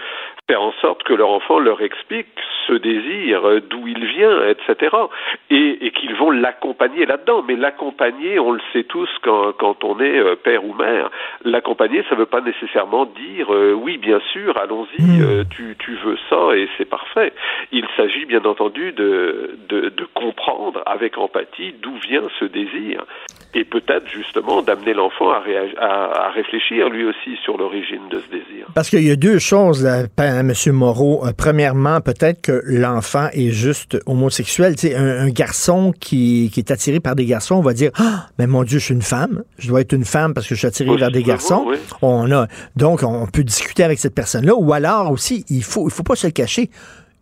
[0.48, 2.28] faire en sorte que leur enfant leur explique
[2.68, 4.94] ce désir, euh, d'où il vient, etc.
[5.50, 7.44] Et, et qu'ils vont l'accompagner là-dedans.
[7.46, 11.10] Mais l'accompagner, on le sait tous quand, quand on est euh, père ou mère,
[11.44, 15.44] l'accompagner, ça ne veut pas nécessairement dire euh, oui, bien sûr, allons-y, Hmm.
[15.50, 17.32] tu, tu veux ça et c'est parfait.
[17.70, 23.04] Il s'agit bien entendu de, de, de comprendre avec empathie d'où vient ce désir
[23.54, 25.42] et peut-être justement d'amener l'enfant à,
[25.78, 28.66] à, à réfléchir lui aussi sur l'origine de ce désir.
[28.74, 30.04] Parce qu'il y a deux choses, là,
[30.44, 30.72] pa- M.
[30.72, 31.26] Moreau.
[31.26, 34.76] Euh, premièrement, peut-être que l'enfant est juste homosexuel.
[34.76, 37.90] Tu sais, un, un garçon qui, qui est attiré par des garçons, on va dire
[37.98, 39.42] Ah, mais mon Dieu, je suis une femme.
[39.58, 41.64] Je dois être une femme parce que je suis attiré vers des garçons.
[41.68, 41.76] oui.
[42.02, 44.54] On a donc on peut discuter avec cette personne-là.
[44.56, 46.70] Ou alors aussi, il faut il faut pas se le cacher.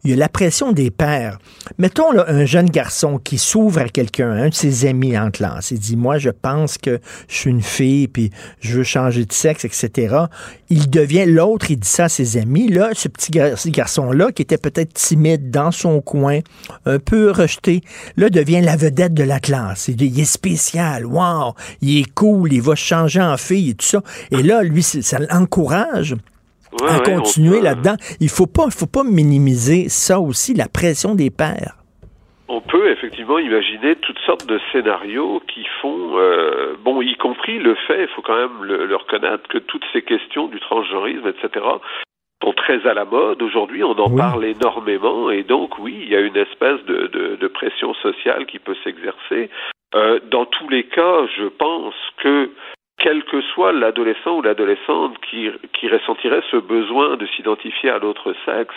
[0.04, 1.38] Il y a la pression des pères.
[1.78, 5.70] Mettons là, un jeune garçon qui s'ouvre à quelqu'un, un de ses amis en classe,
[5.70, 8.30] il dit moi je pense que je suis une fille puis
[8.60, 10.16] je veux changer de sexe, etc.
[10.68, 12.68] Il devient l'autre, il dit ça à ses amis.
[12.68, 16.40] Là, ce petit garçon-là qui était peut-être timide dans son coin,
[16.84, 17.80] un peu rejeté,
[18.18, 19.88] là devient la vedette de la classe.
[19.88, 24.02] Il, est spécial, wow, il est cool, il va changer en fille et tout ça.
[24.30, 26.14] Et là, lui, ça l'encourage
[26.80, 27.94] Ouais, à ouais, continuer peut- là-dedans.
[28.20, 31.76] Il faut pas, faut pas minimiser ça aussi, la pression des pères.
[32.48, 37.74] On peut effectivement imaginer toutes sortes de scénarios qui font, euh, bon, y compris le
[37.86, 41.64] fait, il faut quand même le, le reconnaître, que toutes ces questions du transgenrisme, etc.,
[42.42, 43.82] sont très à la mode aujourd'hui.
[43.82, 44.18] On en Oui.
[44.18, 48.44] parle énormément, et donc oui, il y a une espèce de, de, de pression sociale
[48.46, 49.48] qui peut s'exercer.
[49.94, 52.50] Euh, dans tous les cas, je pense que
[52.98, 55.50] quel que soit l'adolescent ou l'adolescente qui,
[55.88, 58.74] ressentirait ce besoin de s'identifier à l'autre sexe,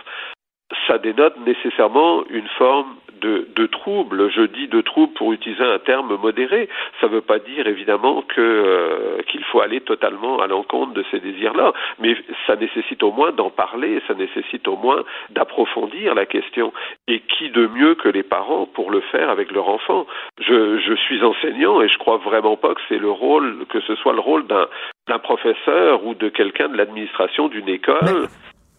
[0.88, 4.30] ça dénote nécessairement une forme de, de trouble.
[4.32, 6.70] Je dis de trouble pour utiliser un terme modéré.
[7.02, 11.04] Ça ne veut pas dire évidemment que euh, qu'il faut aller totalement à l'encontre de
[11.12, 12.16] ces désirs-là, mais
[12.46, 16.74] ça nécessite au moins d'en parler, ça nécessite au moins d'approfondir la question.
[17.08, 20.06] Et qui de mieux que les parents pour le faire avec leur enfant?
[20.40, 23.96] Je, je suis enseignant et je crois vraiment pas que c'est le rôle, que ce
[23.96, 24.68] soit le rôle d'un
[25.08, 28.28] d'un professeur ou de quelqu'un de l'administration d'une école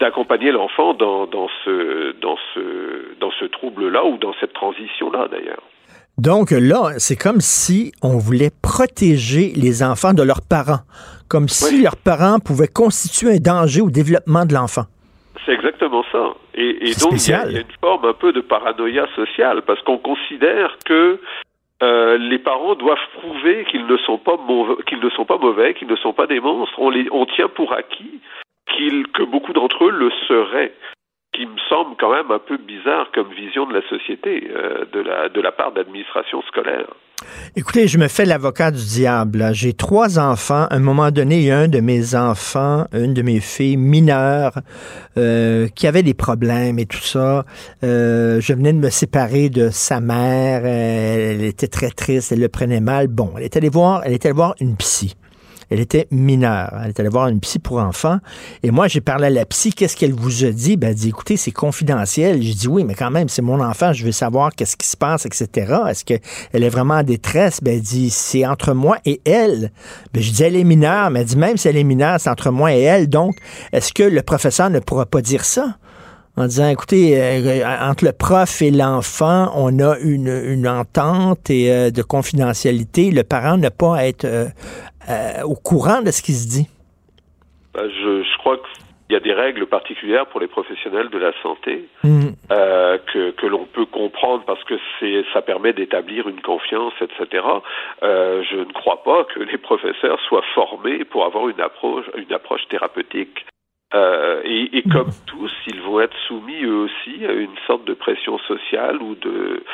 [0.01, 5.63] d'accompagner l'enfant dans, dans ce dans ce dans ce trouble-là ou dans cette transition-là d'ailleurs.
[6.19, 10.83] Donc là, c'est comme si on voulait protéger les enfants de leurs parents,
[11.29, 14.83] comme si leurs parents pouvaient constituer un danger au développement de l'enfant.
[15.47, 16.35] C'est exactement ça.
[16.55, 17.47] Et, et donc il y, a, spécial.
[17.51, 21.21] il y a une forme un peu de paranoïa sociale parce qu'on considère que
[21.85, 25.75] euh, les parents doivent prouver qu'ils ne sont pas mauvais, qu'ils ne sont pas mauvais,
[25.75, 26.75] qu'ils ne sont pas des monstres.
[26.79, 28.21] On les on tient pour acquis
[28.75, 30.73] qu'ils que beaucoup d'entre eux le seraient.
[31.35, 35.01] Qui me semble quand même un peu bizarre comme vision de la société euh, de
[35.01, 36.89] la de la part d'administration scolaire.
[37.57, 39.39] Écoutez, je me fais l'avocat du diable.
[39.39, 39.53] là.
[39.53, 40.67] J'ai trois enfants.
[40.71, 43.77] À un moment donné, il y a un de mes enfants, une de mes filles
[43.77, 44.59] mineures,
[45.17, 47.45] euh, qui avait des problèmes et tout ça.
[47.83, 50.65] Euh, je venais de me séparer de sa mère.
[50.65, 52.33] Elle, elle était très triste.
[52.33, 53.09] Elle le prenait mal.
[53.09, 55.15] Bon, elle est allée voir, elle est allée voir une psy.
[55.71, 56.73] Elle était mineure.
[56.83, 58.19] Elle est allée voir une psy pour enfants.
[58.63, 59.73] Et moi, j'ai parlé à la psy.
[59.73, 60.77] Qu'est-ce qu'elle vous a dit?
[60.77, 62.43] Ben, elle dit, écoutez, c'est confidentiel.
[62.43, 63.93] J'ai dit, oui, mais quand même, c'est mon enfant.
[63.93, 65.75] Je veux savoir qu'est-ce qui se passe, etc.
[65.89, 66.21] Est-ce qu'elle
[66.53, 67.61] est vraiment en détresse?
[67.63, 69.73] Ben, elle dit, c'est entre moi et elle.
[70.13, 71.11] Ben, je dis, elle est mineure.
[71.11, 73.09] Mais elle dit, même si elle est mineure, c'est entre moi et elle.
[73.09, 73.37] Donc,
[73.73, 75.77] est-ce que le professeur ne pourra pas dire ça?
[76.39, 81.91] en disant, écoutez, euh, entre le prof et l'enfant, on a une, entente et, euh,
[81.91, 83.11] de confidentialité.
[83.11, 84.47] Le parent n'a pas à être euh,
[85.11, 86.69] euh, au courant de ce qui se dit?
[87.77, 91.33] Euh, Je, je crois qu'il y a des règles particulières pour les professionnels de la
[91.43, 92.29] santé Mm.
[92.53, 97.45] euh, que, que l'on peut comprendre parce que c'est ça permet d'établir une confiance, etc.
[98.03, 102.33] Euh, je ne crois pas que les professeurs soient formés pour avoir une approche une
[102.33, 103.45] approche thérapeutique.
[103.95, 107.95] Euh, et, et comme tous, ils vont être soumis eux aussi à une sorte de
[107.95, 109.65] pression sociale ou de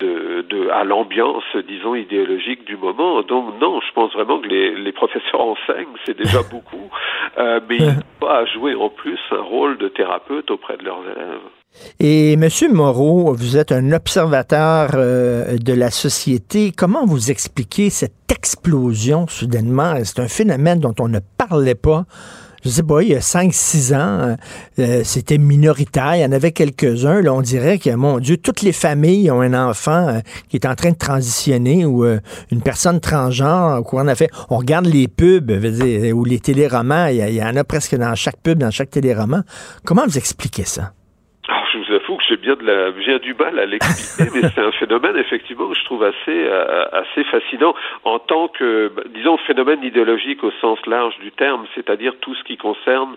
[0.00, 3.22] de, de, à l'ambiance, disons, idéologique du moment.
[3.22, 6.90] Donc non, je pense vraiment que les, les professeurs enseignent, c'est déjà beaucoup,
[7.38, 10.84] euh, mais ils n'ont pas à jouer en plus un rôle de thérapeute auprès de
[10.84, 11.40] leurs élèves.
[12.00, 16.72] Et Monsieur Moreau, vous êtes un observateur euh, de la société.
[16.76, 19.94] Comment vous expliquez cette explosion soudainement?
[20.04, 22.06] C'est un phénomène dont on ne parlait pas
[22.64, 24.36] je sais pas, il y a 5-6 ans,
[24.78, 26.16] euh, c'était minoritaire.
[26.16, 27.22] Il y en avait quelques-uns.
[27.22, 30.66] Là, on dirait que, mon Dieu, toutes les familles ont un enfant euh, qui est
[30.66, 32.18] en train de transitionner ou euh,
[32.50, 34.30] une personne transgenre au courant de fait.
[34.50, 37.06] On regarde les pubs ou les téléromans.
[37.06, 39.42] Il y, en a presque dans chaque pub, dans chaque téléroman.
[39.84, 40.92] Comment vous expliquez ça?
[41.48, 44.48] Alors, je vous avoue que j'ai bien de la, j'ai du mal à l'expliquer, mais
[44.54, 46.48] c'est un phénomène effectivement que je trouve assez
[46.92, 47.74] assez fascinant.
[48.04, 52.44] En tant que, bah, disons, phénomène idéologique au sens large du terme, c'est-à-dire tout ce
[52.44, 53.16] qui concerne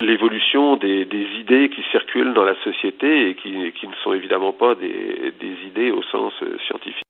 [0.00, 4.52] l'évolution des, des, idées qui circulent dans la société et qui, qui ne sont évidemment
[4.52, 7.04] pas des, des idées au sens euh, scientifique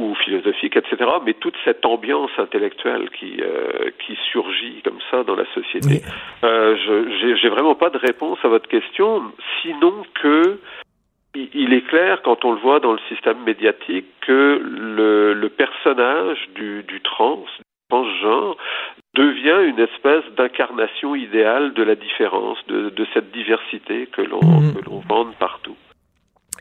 [0.00, 5.36] ou philosophique, etc., mais toute cette ambiance intellectuelle qui euh, qui surgit comme ça dans
[5.36, 6.02] la société.
[6.42, 9.22] Euh, je j'ai vraiment pas de réponse à votre question,
[9.62, 10.58] sinon que
[11.34, 16.38] il est clair quand on le voit dans le système médiatique que le, le personnage
[16.54, 17.44] du, du trans,
[17.88, 18.56] transgenre,
[19.14, 24.74] devient une espèce d'incarnation idéale de la différence, de, de cette diversité que l'on mmh.
[24.74, 25.76] que l'on vende partout.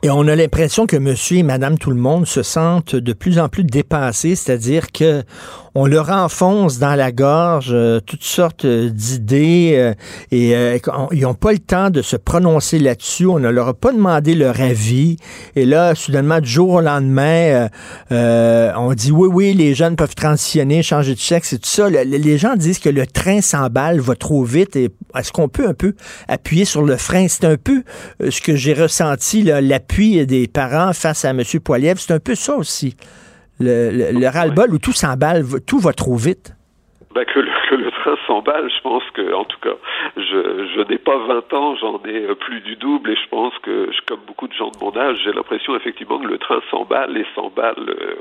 [0.06, 3.40] Et on a l'impression que monsieur et madame tout le monde se sentent de plus
[3.40, 5.24] en plus dépassés, c'est-à-dire que
[5.76, 9.94] on leur enfonce dans la gorge euh, toutes sortes d'idées euh,
[10.32, 10.78] et euh,
[11.12, 13.26] ils n'ont pas le temps de se prononcer là-dessus.
[13.26, 15.18] On ne leur a pas demandé leur avis.
[15.56, 17.70] Et là, soudainement, du jour au lendemain,
[18.12, 21.90] on dit oui, oui, les jeunes peuvent transitionner, changer de sexe et tout ça.
[21.90, 24.76] les gens disent que le train s'emballe, va trop vite.
[24.76, 25.96] Et est-ce qu'on peut un peu
[26.28, 27.28] appuyer sur le frein?
[27.28, 27.84] C'est un peu
[28.20, 31.42] ce que j'ai ressenti, l'appui des parents face à M.
[31.64, 31.98] Poiliev.
[32.00, 32.96] C'est un peu ça aussi
[33.64, 36.56] le, le, ras-le-bol où tout s'emballe, tout va trop vite?
[37.14, 39.76] Ben, que, le, que le train s'emballe, je pense que, en tout cas,
[40.18, 43.54] je, je n'ai pas 20 ans, j'en ai euh, plus du double, et je pense
[43.60, 47.16] que, comme beaucoup de gens de mon âge, j'ai l'impression effectivement que le train s'emballe
[47.18, 48.16] et s'emballe euh,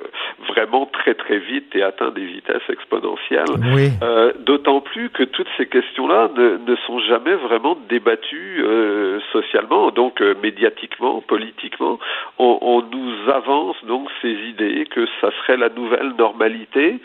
[0.49, 3.45] vraiment très très vite et atteint des vitesses exponentielles.
[3.75, 3.91] Oui.
[4.03, 9.91] Euh, D'autant plus que toutes ces questions-là ne, ne, sont jamais vraiment débattues euh, socialement,
[9.91, 11.99] donc euh, médiatiquement, politiquement.
[12.39, 17.01] On, on nous avance donc ces idées que ça serait la nouvelle normalité,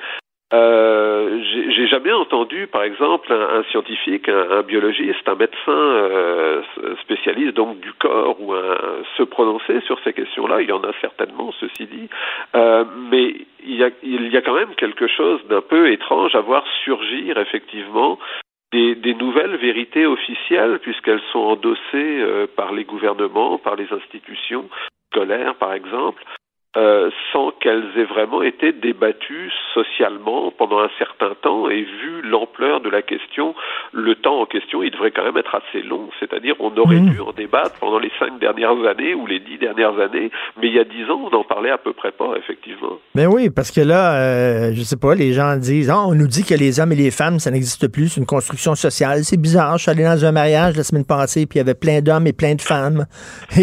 [0.54, 6.62] euh, j'ai jamais entendu, par exemple, un, un scientifique, un, un, biologiste, un médecin euh,
[7.02, 8.78] spécialiste donc du corps ou un,
[9.18, 10.62] se prononcer sur ces questions-là.
[10.62, 12.10] Il y en a certainement, ceci dit,
[12.56, 13.36] euh, mais
[13.66, 16.64] il y, a, il y a quand même quelque chose d'un peu étrange à voir
[16.86, 18.18] surgir effectivement
[18.72, 24.70] des, des, nouvelles vérités officielles puisqu'elles sont endossées euh, par les gouvernements, par les institutions
[25.12, 26.24] scolaires, par exemple,
[26.78, 32.82] euh, sans qu'elles aient vraiment été débattues socialement pendant un certain temps et vu l'ampleur
[32.82, 33.56] de la question,
[33.94, 36.10] le temps en question, il devrait quand même être assez long.
[36.20, 37.10] C'est-à-dire, on aurait mmh.
[37.10, 40.30] dû en débattre pendant les cinq dernières années ou les dix dernières années,
[40.62, 43.00] mais il y a dix ans, on n'en parlait à peu près pas, effectivement.
[43.16, 46.28] Ben oui, parce que là, euh, je sais pas, les gens disent, oh, on nous
[46.28, 49.24] dit que les hommes et les femmes, ça n'existe plus, c'est une construction sociale.
[49.24, 49.78] C'est bizarre.
[49.78, 52.28] Je suis allé dans un mariage la semaine passée, puis il y avait plein d'hommes
[52.28, 53.06] et plein de femmes.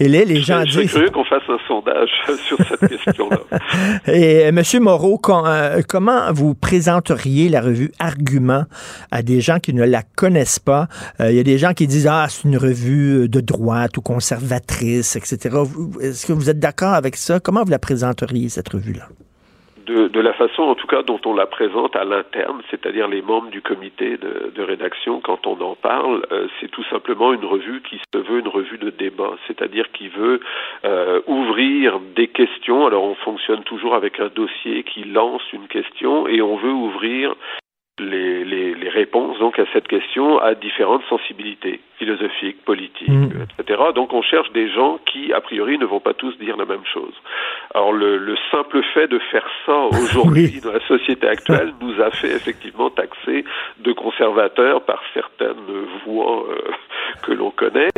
[0.00, 0.90] et là, les gens disent.
[0.90, 2.10] Curieux qu'on fasse un sondage
[2.48, 3.38] sur cette question-là.
[4.06, 4.62] Et euh, M.
[4.80, 8.64] Moreau, euh, comment vous présenteriez la revue Argument
[9.10, 10.88] à des gens qui ne la connaissent pas?
[11.20, 14.00] Euh, il y a des gens qui disent, ah, c'est une revue de droite ou
[14.00, 15.56] conservatrice, etc.
[16.00, 17.40] Est-ce que vous êtes d'accord avec ça?
[17.40, 19.08] Comment vous la présenteriez, cette revue-là?
[19.90, 23.50] De, la façon en tout cas dont on la présente à l'interne, c'est-à-dire les membres
[23.50, 27.98] du comité de, rédaction, quand on en parle, euh, c'est tout simplement une revue qui
[28.12, 30.40] se veut une revue de débat, c'est-à-dire qui veut
[30.84, 32.86] euh, ouvrir des questions.
[32.86, 37.34] Alors on fonctionne toujours avec un dossier qui lance une question et on veut ouvrir
[37.98, 43.46] les, les, les, réponses donc à cette question à différentes sensibilités philosophiques, politiques, mmh.
[43.58, 43.82] etc.
[43.94, 46.84] Donc on cherche des gens qui, a priori, ne vont pas tous dire la même
[46.90, 47.12] chose.
[47.74, 50.60] Alors le, le simple fait de faire ça aujourd'hui oui.
[50.64, 53.44] dans la société actuelle nous a fait effectivement taxer
[53.78, 55.68] de conservateurs par certaines
[56.06, 56.72] voix euh,
[57.22, 57.90] que l'on connaît.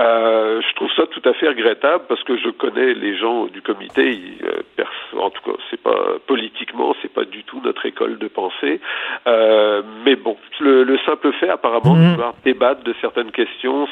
[0.00, 3.62] Euh, je trouve ça tout à fait regrettable parce que je connais les gens du
[3.62, 4.10] comité.
[4.10, 4.84] Ils, euh,
[5.18, 8.80] en tout cas, c'est pas politiquement, c'est pas du tout notre école de pensée.
[9.26, 12.04] Euh, mais bon, le, le, simple fait apparemment mmh.
[12.04, 13.45] de pouvoir débattre de certaines questions,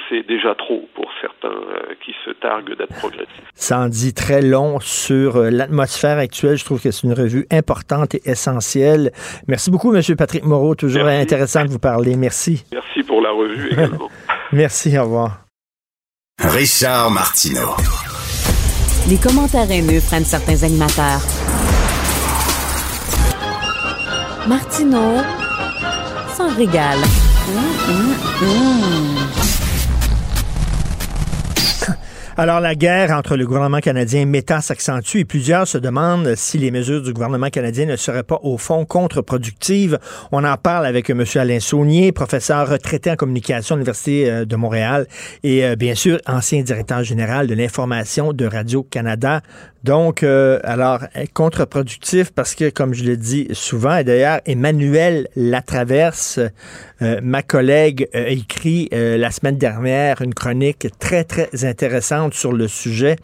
[0.09, 3.31] c'est déjà trop pour certains euh, qui se targuent d'être progressistes.
[3.55, 6.57] Ça en dit très long sur euh, l'atmosphère actuelle.
[6.57, 9.13] Je trouve que c'est une revue importante et essentielle.
[9.49, 10.03] Merci beaucoup, M.
[10.17, 10.75] Patrick Moreau.
[10.75, 11.23] Toujours Merci.
[11.23, 12.17] intéressant de vous parler.
[12.17, 12.65] Merci.
[12.73, 14.09] Merci pour la revue également.
[14.53, 14.97] Merci.
[14.99, 15.41] Au revoir.
[16.39, 17.75] Richard Martineau.
[19.09, 21.21] Les commentaires haineux prennent certains animateurs.
[24.49, 25.23] Martineau
[26.37, 26.99] s'en régale.
[27.47, 27.61] Mmh,
[27.93, 29.24] mmh, mmh.
[32.37, 36.59] Alors, la guerre entre le gouvernement canadien et Meta s'accentue et plusieurs se demandent si
[36.59, 40.01] les mesures du gouvernement canadien ne seraient pas, au fond, contre-productives.
[40.33, 41.23] On en parle avec M.
[41.37, 45.07] Alain Saunier, professeur retraité en communication à l'Université euh, de Montréal
[45.45, 49.41] et, euh, bien sûr, ancien directeur général de l'information de Radio-Canada.
[49.85, 51.01] Donc, euh, alors,
[51.35, 56.41] contre-productif parce que, comme je le dis souvent, et d'ailleurs, Emmanuel Latraverse,
[57.03, 62.55] euh, ma collègue, a écrit euh, la semaine dernière une chronique très, très intéressante sur
[62.55, 63.17] le sujet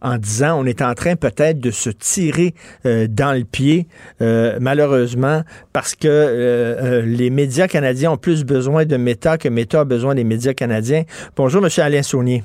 [0.00, 2.54] en disant on est en train peut-être de se tirer
[2.84, 3.88] dans le pied,
[4.20, 5.42] malheureusement,
[5.72, 10.22] parce que les médias canadiens ont plus besoin de Meta que Meta a besoin des
[10.22, 11.02] médias canadiens.
[11.34, 11.70] Bonjour, M.
[11.78, 12.44] Alain Saunier.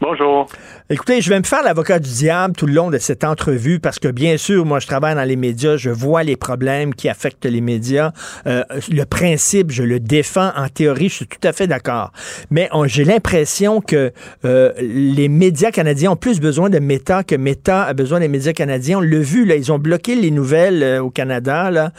[0.00, 0.48] Bonjour.
[0.90, 3.98] Écoutez, je vais me faire l'avocat du diable tout le long de cette entrevue parce
[3.98, 7.46] que bien sûr, moi, je travaille dans les médias, je vois les problèmes qui affectent
[7.46, 8.12] les médias.
[8.46, 12.12] Euh, le principe, je le défends en théorie, je suis tout à fait d'accord.
[12.50, 14.12] Mais j'ai l'impression que
[14.44, 18.52] euh, les médias canadiens ont plus besoin de Meta que Meta a besoin des médias
[18.52, 18.98] canadiens.
[18.98, 21.92] On l'a vu, là, ils ont bloqué les nouvelles euh, au Canada, là,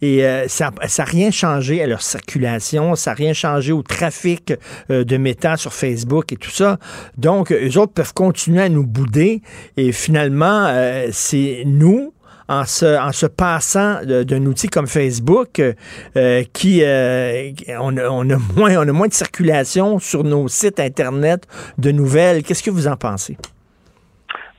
[0.00, 4.54] et ça n'a rien changé à leur circulation, ça n'a rien changé au trafic
[4.88, 6.78] de Meta sur Facebook et tout ça.
[7.16, 9.40] Donc, eux autres peuvent continuer à nous bouder
[9.76, 12.12] et finalement, euh, c'est nous,
[12.48, 18.08] en se, passant d'un outil comme Facebook euh, qui euh, on, a,
[18.56, 21.46] moins on a moins de circulation sur nos sites internet
[21.78, 22.42] de nouvelles.
[22.42, 23.36] Qu'est-ce que vous en pensez?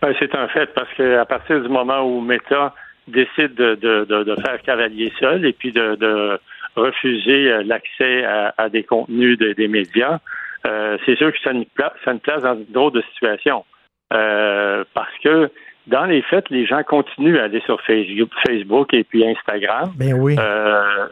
[0.02, 2.74] Ben, c'est un fait parce qu'à partir du moment où Meta
[3.08, 6.40] décide de, de, de, faire cavalier seul et puis de,
[6.76, 10.20] refuser l'accès à, des contenus des médias,
[10.66, 13.66] euh, c'est sûr que ça nous, place, ça nous place dans une drôle de situation.
[14.14, 15.50] Euh, parce que
[15.88, 19.92] dans les faits, les gens continuent à aller sur Facebook et puis Instagram.
[19.96, 20.36] Ben oui.
[20.40, 21.08] Euh,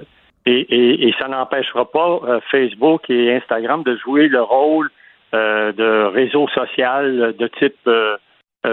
[0.45, 4.89] et, et, ça n'empêchera pas Facebook et Instagram de jouer le rôle
[5.31, 7.89] de réseau social de type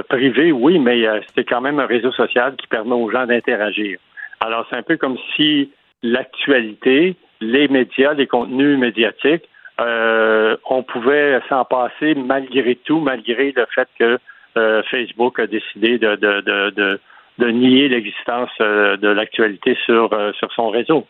[0.09, 1.05] privé, oui, mais
[1.35, 4.01] c'est quand même un réseau social qui permet aux gens d'interagir.
[4.41, 5.71] Alors, c'est un peu comme si
[6.03, 9.49] l'actualité, les médias, les contenus médiatiques
[9.81, 14.19] euh, on pouvait s'en passer malgré tout, malgré le fait que
[14.57, 17.01] euh, Facebook a décidé de, de, de,
[17.39, 21.07] de nier l'existence euh, de l'actualité sur, sur son réseau.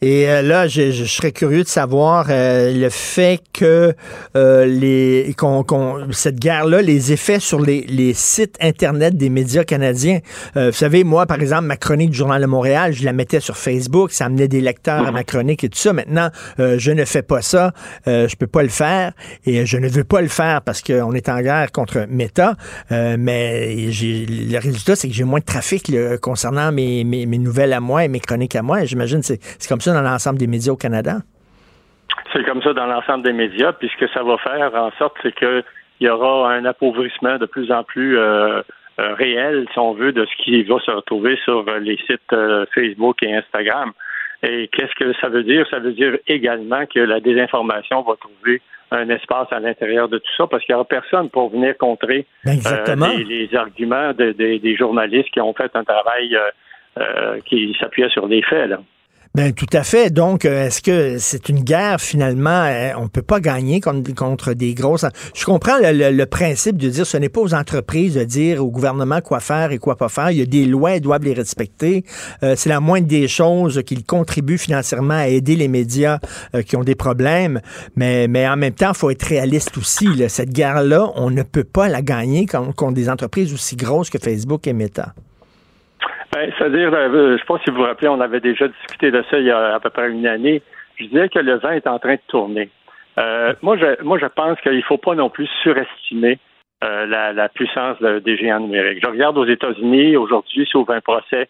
[0.00, 3.94] Et euh, là, je, je, serais curieux de savoir euh, le fait que
[4.36, 5.64] euh, les qu'on,
[6.10, 10.20] cette guerre-là, les effets sur les, les, sites internet des médias canadiens.
[10.54, 13.56] vous savez, moi, par exemple, ma chronique du Journal de Montréal, je la mettais sur
[13.56, 15.92] Facebook, ça amenait des lecteurs à ma chronique et tout ça.
[15.92, 17.72] Maintenant, je ne fais pas ça,
[18.06, 19.12] je peux pas le faire
[19.46, 22.56] et je ne veux pas le faire parce qu'on est en guerre contre Meta.
[22.90, 27.80] mais le résultat, c'est que j'ai moins de trafic concernant mes, mes, mes, nouvelles à
[27.80, 28.84] moi et mes chroniques à moi.
[28.84, 31.18] J'imagine c'est c'est comme ça dans l'ensemble des médias au Canada?
[32.32, 35.16] C'est comme ça dans l'ensemble des médias, puis ce que ça va faire en sorte,
[35.22, 35.64] c'est qu'il
[36.00, 38.62] y aura un appauvrissement de plus en plus euh,
[39.00, 42.64] euh, réel, si on veut, de ce qui va se retrouver sur les sites euh,
[42.74, 43.92] Facebook et Instagram.
[44.42, 45.66] Et qu'est-ce que ça veut dire?
[45.70, 50.32] Ça veut dire également que la désinformation va trouver un espace à l'intérieur de tout
[50.36, 55.54] ça parce qu'il n'y aura personne pour venir contrer les, arguments des journalistes qui ont
[55.54, 56.36] fait un travail
[57.46, 58.68] qui s'appuyait sur des faits.
[58.68, 58.80] Là.
[59.34, 60.10] Ben tout à fait.
[60.10, 64.74] Donc, euh, est-ce que c'est une guerre finalement euh, On peut pas gagner contre, des
[64.74, 65.06] grosses.
[65.34, 69.22] Je comprends le, principe de dire ce n'est pas aux entreprises de dire au gouvernement
[69.22, 70.30] quoi faire et quoi pas faire.
[70.32, 72.04] Il y a des lois, ils doivent les respecter.
[72.42, 76.18] Euh, c'est la moindre des choses qu'ils contribuent financièrement à aider les médias
[76.66, 77.62] qui ont des problèmes.
[77.96, 80.08] Mais, mais en même temps, faut être réaliste aussi.
[80.28, 84.18] Cette guerre-là, on ne peut pas la gagner contre, contre des entreprises aussi grosses que
[84.18, 85.14] Facebook et Meta.
[86.32, 89.10] Ben, C'est-à-dire, euh, je ne sais pas si vous vous rappelez, on avait déjà discuté
[89.10, 90.62] de ça il y a à peu près une année.
[90.96, 92.70] Je disais que le vent est en train de tourner.
[93.18, 96.38] Euh, moi, je, moi, je pense qu'il ne faut pas non plus surestimer
[96.84, 99.02] euh, la, puissance des géants numériques.
[99.04, 101.48] Je regarde aux États-Unis, aujourd'hui, s'ouvre un procès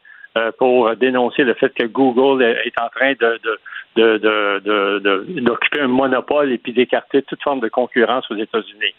[0.58, 3.38] pour dénoncer le fait que Google est en train de,
[5.40, 8.94] d'occuper un monopole et puis d'écarter toute forme de concurrence aux États-Unis.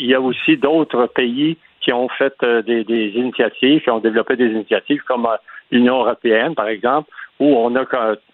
[0.00, 4.36] il y a aussi d'autres pays qui ont fait euh, des, initiatives, qui ont développé
[4.36, 5.36] des initiatives comme euh,
[5.70, 7.08] l'Union européenne, par exemple,
[7.40, 7.86] où on a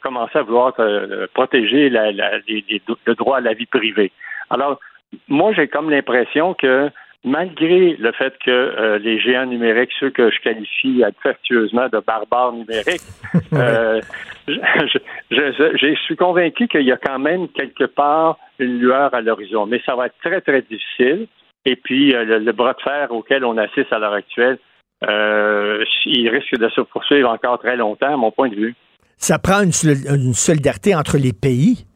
[0.02, 4.10] commencé à vouloir euh, protéger le droit à la vie privée.
[4.50, 4.80] Alors,
[5.28, 6.90] moi, j'ai comme l'impression que
[7.22, 13.06] malgré le fait que les géants numériques, ceux que je qualifie affectueusement de barbares numériques,
[13.52, 14.00] je,
[15.30, 19.64] je, suis convaincu qu'il y a quand même quelque part une lueur à l'horizon.
[19.66, 21.28] Mais ça va être très, très difficile.
[21.66, 24.58] Et puis, euh, le, bras de fer auquel on assiste à l'heure actuelle,
[25.08, 28.74] euh, il risque de se poursuivre encore très longtemps, à mon point de vue.
[29.16, 31.86] Ça prend une, solidarité entre les pays.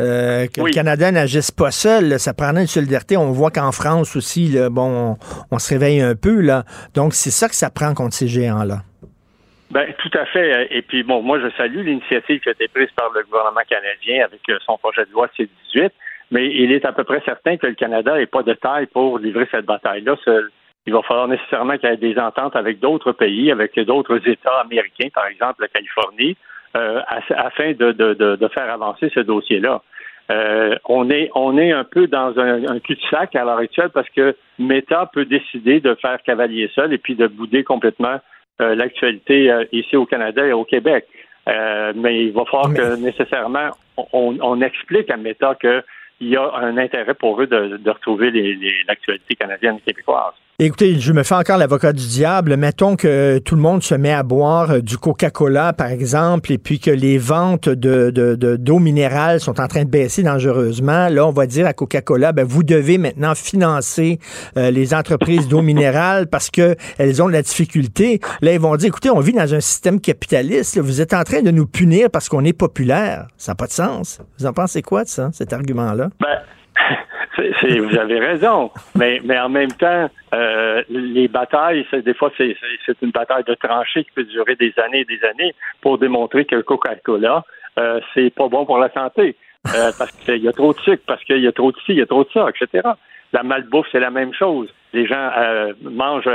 [0.00, 3.16] Euh, que le Canada n'agisse pas seul, ça prendrait une solidarité.
[3.16, 6.62] On voit qu'en France aussi, là, bon, on, on, se réveille un peu là.
[6.94, 8.82] Donc c'est ça que ça prend contre ces géants-là.
[9.70, 10.68] Ben, tout à fait.
[10.70, 14.24] Et puis, bon, moi, je salue l'initiative qui a été prise par le gouvernement canadien
[14.24, 15.90] avec son projet de loi C-18,
[16.30, 19.18] mais il est à peu près certain que le Canada n'est pas de taille pour
[19.18, 20.16] livrer cette bataille-là.
[20.86, 24.60] Il va falloir nécessairement qu'il y ait des ententes avec d'autres pays, avec d'autres États
[24.60, 26.36] américains, par exemple la Californie,
[26.76, 27.00] euh,
[27.30, 29.82] afin de, de, de, faire avancer ce dossier-là.
[30.30, 34.08] Euh, on est on est un peu dans un, un cul-de-sac à l'heure actuelle parce
[34.10, 38.20] que Meta peut décider de faire cavalier seul et puis de bouder complètement
[38.60, 41.06] euh, l'actualité euh, ici au Canada et au Québec.
[41.48, 43.70] Euh, mais il va falloir que nécessairement
[44.12, 45.54] on, on explique à Meta
[46.18, 48.30] qu'il y a un intérêt pour eux de, retrouver
[48.86, 50.34] l'actualité canadienne et québécoise.
[50.60, 52.56] Écoutez, je me fais encore l'avocat du diable.
[52.56, 56.58] Mettons que tout le monde se met à boire euh, du Coca-Cola, par exemple, et
[56.58, 58.10] puis que les ventes de,
[58.56, 61.10] d'eau minérale sont en train de baisser dangereusement.
[61.10, 64.18] Là, on va dire à Coca-Cola, ben, vous devez maintenant financer
[64.56, 68.18] euh, les entreprises d'eau minérale parce que elles ont de la difficulté.
[68.40, 70.76] Là, ils vont dire, écoutez, on vit dans un système capitaliste.
[70.80, 73.28] Vous êtes en train de nous punir parce qu'on est populaire.
[73.36, 74.20] Ça n'a pas de sens.
[74.40, 76.10] Vous en pensez quoi de ça, cet argument-là?
[76.18, 76.38] Ben,
[77.38, 82.56] vous avez raison, mais, mais en même temps, euh, les batailles, des fois, c'est
[83.02, 86.56] une bataille de tranchées qui peut durer des années et des années pour démontrer que
[86.56, 87.44] le Coca-Cola,
[87.78, 89.36] euh, c'est pas bon pour la santé.
[89.74, 91.92] Euh, parce qu'il y a trop de sucre, parce qu'il y a trop de ci,
[91.92, 92.88] il y a trop de ça, etc.
[93.32, 94.68] La malbouffe, c'est la même chose.
[94.92, 95.30] Les gens
[95.82, 96.30] mangent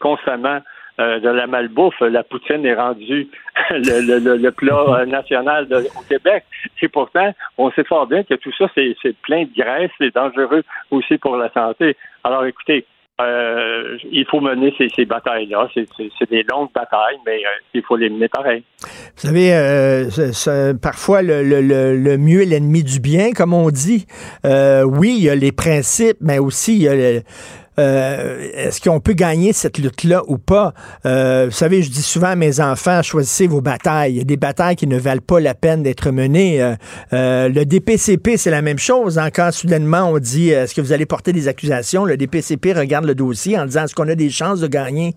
[0.00, 0.60] constamment
[1.00, 3.28] euh, de la malbouffe, la poutine est rendue
[3.70, 6.44] le, le, le, plat euh, national au Québec.
[6.82, 10.64] Et pourtant, on sait fort bien que tout ça, c'est plein de graisse, c'est dangereux
[10.90, 11.96] aussi pour la santé.
[12.24, 12.84] Alors écoutez,
[13.20, 15.68] euh, il faut mener ces, batailles-là.
[15.74, 17.42] C'est des longues batailles, mais
[17.74, 18.64] il faut les mener pareil.
[18.80, 21.60] Vous savez, parfois le, le,
[21.96, 24.06] le, mieux est l'ennemi du bien, comme on dit.
[24.44, 27.20] oui, il y a les principes, mais aussi il y a
[27.78, 30.74] euh, est-ce qu'on peut gagner cette lutte-là ou pas?
[31.06, 34.12] Euh, vous savez, je dis souvent à mes enfants, choisissez vos batailles.
[34.12, 36.60] Il y a des batailles qui ne valent pas la peine d'être menées.
[37.12, 39.18] Euh, le DPCP, c'est la même chose.
[39.18, 39.30] Hein?
[39.30, 42.04] Quand soudainement on dit, est-ce que vous allez porter des accusations?
[42.04, 45.14] Le DPCP regarde le dossier en disant, est-ce qu'on a des chances de gagner?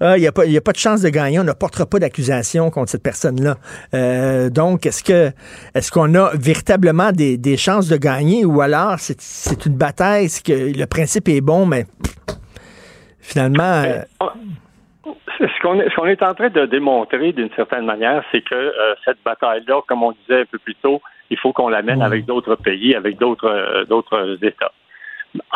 [0.00, 1.38] Il n'y a, pas, a pas de chance de gagner.
[1.38, 4.50] On ne portera pas d'accusation contre cette personne-là.
[4.50, 5.30] donc, est-ce que
[5.74, 8.44] est-ce qu'on a véritablement des, des chances de gagner?
[8.44, 11.86] Ou alors c'est une bataille, que le principe est bon, mais
[13.30, 13.82] finalement.
[13.84, 14.02] Euh,
[15.38, 19.22] ce qu'on est, est, en train de démontrer d'une certaine manière, c'est que euh, cette
[19.24, 21.00] bataille-là, comme on disait un peu plus tôt,
[21.30, 24.72] il faut qu'on l'amène mène avec d'autres pays, avec d'autres euh, d'autres États.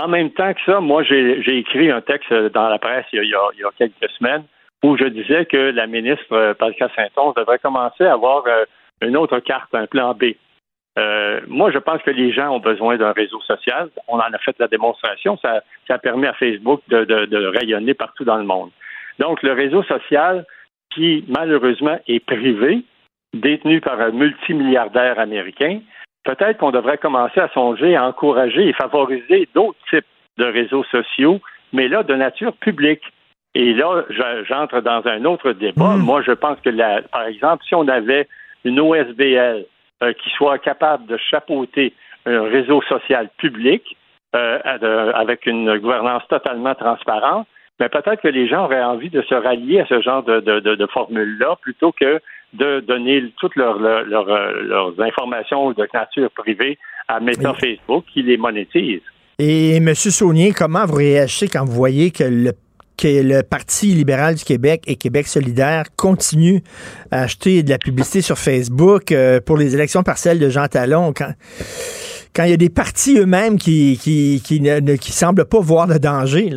[0.01, 3.35] En même temps que ça, moi, j'ai écrit un texte dans la presse il y,
[3.35, 4.45] a, il y, a, quelques semaines
[4.85, 8.45] où je disais que la ministre Pascal Saint-Onge devrait commencer à avoir
[9.01, 10.35] une autre carte, un plan B.
[10.99, 13.89] Euh, moi, je pense que les gens ont besoin d'un réseau social.
[14.07, 15.37] On en a fait la démonstration.
[15.43, 18.71] Ça, ça permet à Facebook de, de, de, rayonner partout dans le monde.
[19.19, 20.45] Donc, le réseau social,
[20.95, 22.85] qui malheureusement est privé,
[23.33, 25.81] détenu par un multimilliardaire américain,
[26.25, 30.07] peut-être qu'on devrait commencer à songer à encourager et favoriser d'autres types
[30.39, 31.41] de réseaux sociaux,
[31.73, 33.03] mais là, de nature publique.
[33.57, 34.05] Et là,
[34.49, 35.97] j'entre dans un autre débat.
[35.97, 36.03] Mmh.
[36.03, 38.29] Moi, je pense que, la, par exemple, si on avait
[38.65, 39.66] une OSBL
[40.12, 41.93] qui soit capable de chapeauter
[42.26, 43.97] un réseau social public
[44.35, 47.47] euh, avec une gouvernance totalement transparente,
[47.78, 50.60] mais peut-être que les gens auraient envie de se rallier à ce genre de, de,
[50.60, 52.20] de, formule-là plutôt que
[52.52, 56.78] de donner toutes leurs, leurs, informations de nature privée
[57.09, 59.02] à Meta Facebook qui les monétise.
[59.39, 59.94] Et M.
[59.94, 62.52] Saunier, comment vous réagissez quand vous voyez que le
[62.97, 66.61] que le Parti libéral du Québec et Québec solidaire continuent
[67.11, 71.12] à acheter de la publicité sur Facebook euh, pour les élections partielles de Jean Talon.
[71.16, 71.33] Quand,
[72.35, 75.87] quand il y a des partis eux-mêmes qui, qui, qui, ne, qui semblent pas voir
[75.87, 76.51] le danger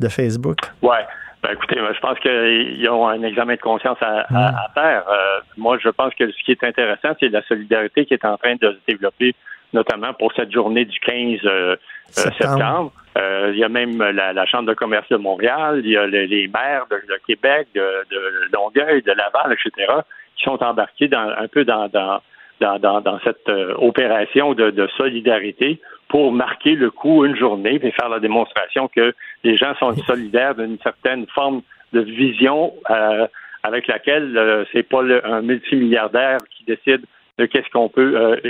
[0.00, 0.58] de Facebook.
[0.82, 1.04] Ouais.
[1.42, 5.04] Ben, écoutez, je pense qu'ils ont un examen de conscience à, à, faire.
[5.06, 8.38] Euh, moi, je pense que ce qui est intéressant, c'est la solidarité qui est en
[8.38, 9.34] train de se développer,
[9.74, 11.76] notamment pour cette journée du 15 euh,
[12.10, 12.92] septembre.
[13.16, 16.48] Euh, il y a même la, Chambre de commerce de Montréal, il y a les,
[16.48, 19.92] maires de, Québec, de, de, Longueuil, de Laval, etc.,
[20.36, 22.20] qui sont embarqués dans, un peu dans, dans,
[22.60, 27.90] dans, dans cette euh, opération de, de, solidarité pour marquer le coup une journée et
[27.90, 31.62] faire la démonstration que les gens sont solidaires d'une certaine forme
[31.92, 33.26] de vision euh,
[33.62, 37.04] avec laquelle euh, c'est pas un multimilliardaire qui décide
[37.38, 38.40] de qu'est-ce qu'on peut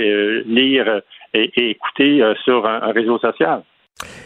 [0.45, 1.01] lire
[1.35, 3.63] et, écouter sur un réseau social.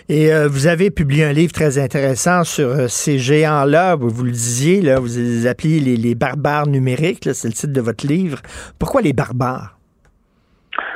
[0.07, 3.95] Et euh, vous avez publié un livre très intéressant sur euh, ces géants-là.
[3.95, 7.29] Vous, vous, le disiez, là, vous les appelez les, barbares numériques.
[7.33, 8.39] C'est le titre de votre livre.
[8.79, 9.77] Pourquoi les barbares?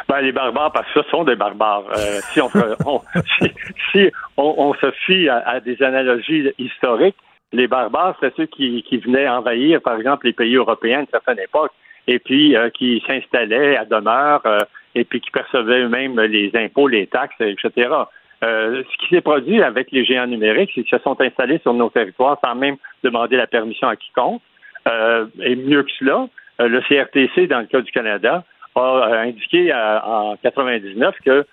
[0.10, 1.86] Ben, les barbares, parce que ce sont des barbares.
[1.96, 2.50] Euh, si on,
[2.86, 3.02] on
[3.40, 3.52] si,
[3.92, 7.18] si on, on, se fie à, à, des analogies historiques,
[7.52, 11.08] les barbares, c'est ceux qui, qui, venaient envahir, par exemple, les pays européens à une
[11.08, 11.72] certaine époque,
[12.08, 14.58] et puis euh, qui s'installaient à demeure, euh,
[14.96, 17.90] et puis qui percevaient eux-mêmes les impôts, les taxes, etc.
[18.44, 21.74] Euh, ce qui s'est produit avec les géants numériques, c'est qu'ils se sont installés sur
[21.74, 24.42] nos territoires sans même demander la permission à quiconque.
[25.42, 26.28] et mieux que cela,
[26.60, 28.44] le CRTC, dans le cas du Canada,
[28.76, 31.46] a indiqué en 99 que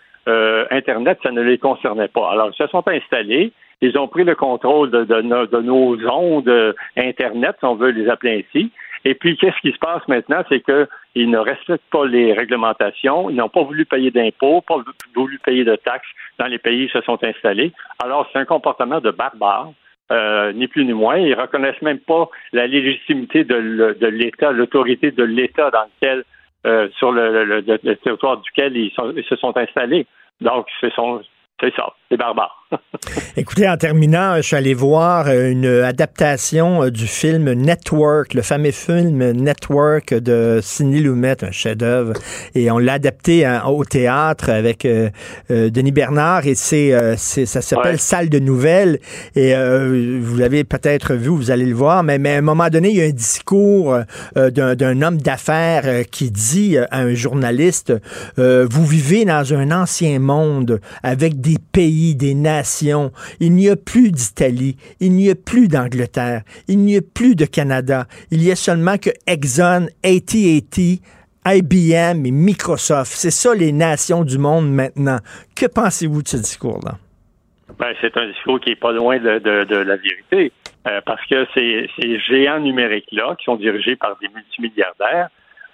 [0.71, 2.33] Internet, ça ne les concernait pas.
[2.33, 7.57] Alors, ils se sont installés, ils ont pris le contrôle de, de nos ondes Internet,
[7.61, 8.73] si on veut les appeler ainsi.
[9.05, 10.43] Et puis, qu'est-ce qui se passe maintenant?
[10.48, 14.77] C'est qu'ils ne respectent pas les réglementations, ils n'ont pas voulu payer d'impôts, pas
[15.14, 16.09] voulu payer de taxes
[16.39, 17.72] dans les pays où ils se sont installés.
[18.02, 19.72] Alors, c'est un comportement de barbare.
[20.12, 21.18] Euh, ni plus ni moins.
[21.18, 26.24] Ils reconnaissent même pas la légitimité de, l'État, l'autorité de l'État dans lequel,
[26.66, 27.60] euh, sur le,
[28.02, 30.06] territoire duquel ils, ils, se sont installés.
[30.40, 31.22] Donc, ce sont
[31.60, 32.61] c'est ça, c'est barbare.
[33.37, 38.70] Écoutez, en terminant, je suis allé voir une adaptation euh, du film Network, le fameux
[38.70, 42.15] film Network de Sidney Lumet, un chef-d'œuvre,
[42.55, 45.11] et on l'a adapté hein, au théâtre avec euh,
[45.51, 48.99] euh, Denis Bernard, et c'est, ça s'appelle Salle de nouvelles,
[49.35, 52.91] et vous l'avez peut-être vu, vous allez le voir, mais, mais, à un moment donné,
[52.91, 53.99] il y a un discours
[54.37, 57.93] d'un, d'un homme d'affaires qui dit à un journaliste,
[58.37, 63.12] vous vivez dans un ancien monde avec des pays, des nations.
[63.40, 67.44] Il n'y a plus d'Italie, il n'y a plus d'Angleterre, il n'y a plus de
[67.44, 68.06] Canada.
[68.31, 71.01] Il y a seulement que Exxon, AT&T,
[71.47, 73.12] IBM et Microsoft.
[73.12, 75.18] C'est ça les nations du monde maintenant.
[75.56, 76.93] Que pensez-vous de ce discours-là?
[77.78, 80.52] Ben, c'est un discours qui est pas loin de, la vérité,
[80.86, 81.89] euh, parce que ces,
[82.28, 85.28] géants numériques-là, qui sont dirigés par des multimilliardaires,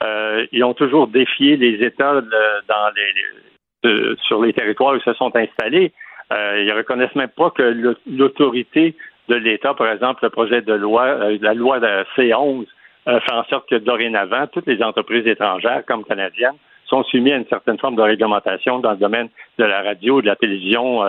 [0.05, 5.15] euh, ils ont toujours défié les États dans les, sur les territoires où ils se
[5.15, 5.93] sont installés.
[6.33, 8.97] Euh, ils reconnaissent même pas que l'autorité
[9.29, 12.67] de l'État, par exemple, le projet de loi, euh, la loi de C11,
[13.09, 17.37] euh, fait en sorte que dorénavant, toutes les entreprises étrangères, comme canadiennes, sont soumises à
[17.37, 19.29] une certaine forme de réglementation dans le domaine
[19.59, 21.03] de la radio, de la télévision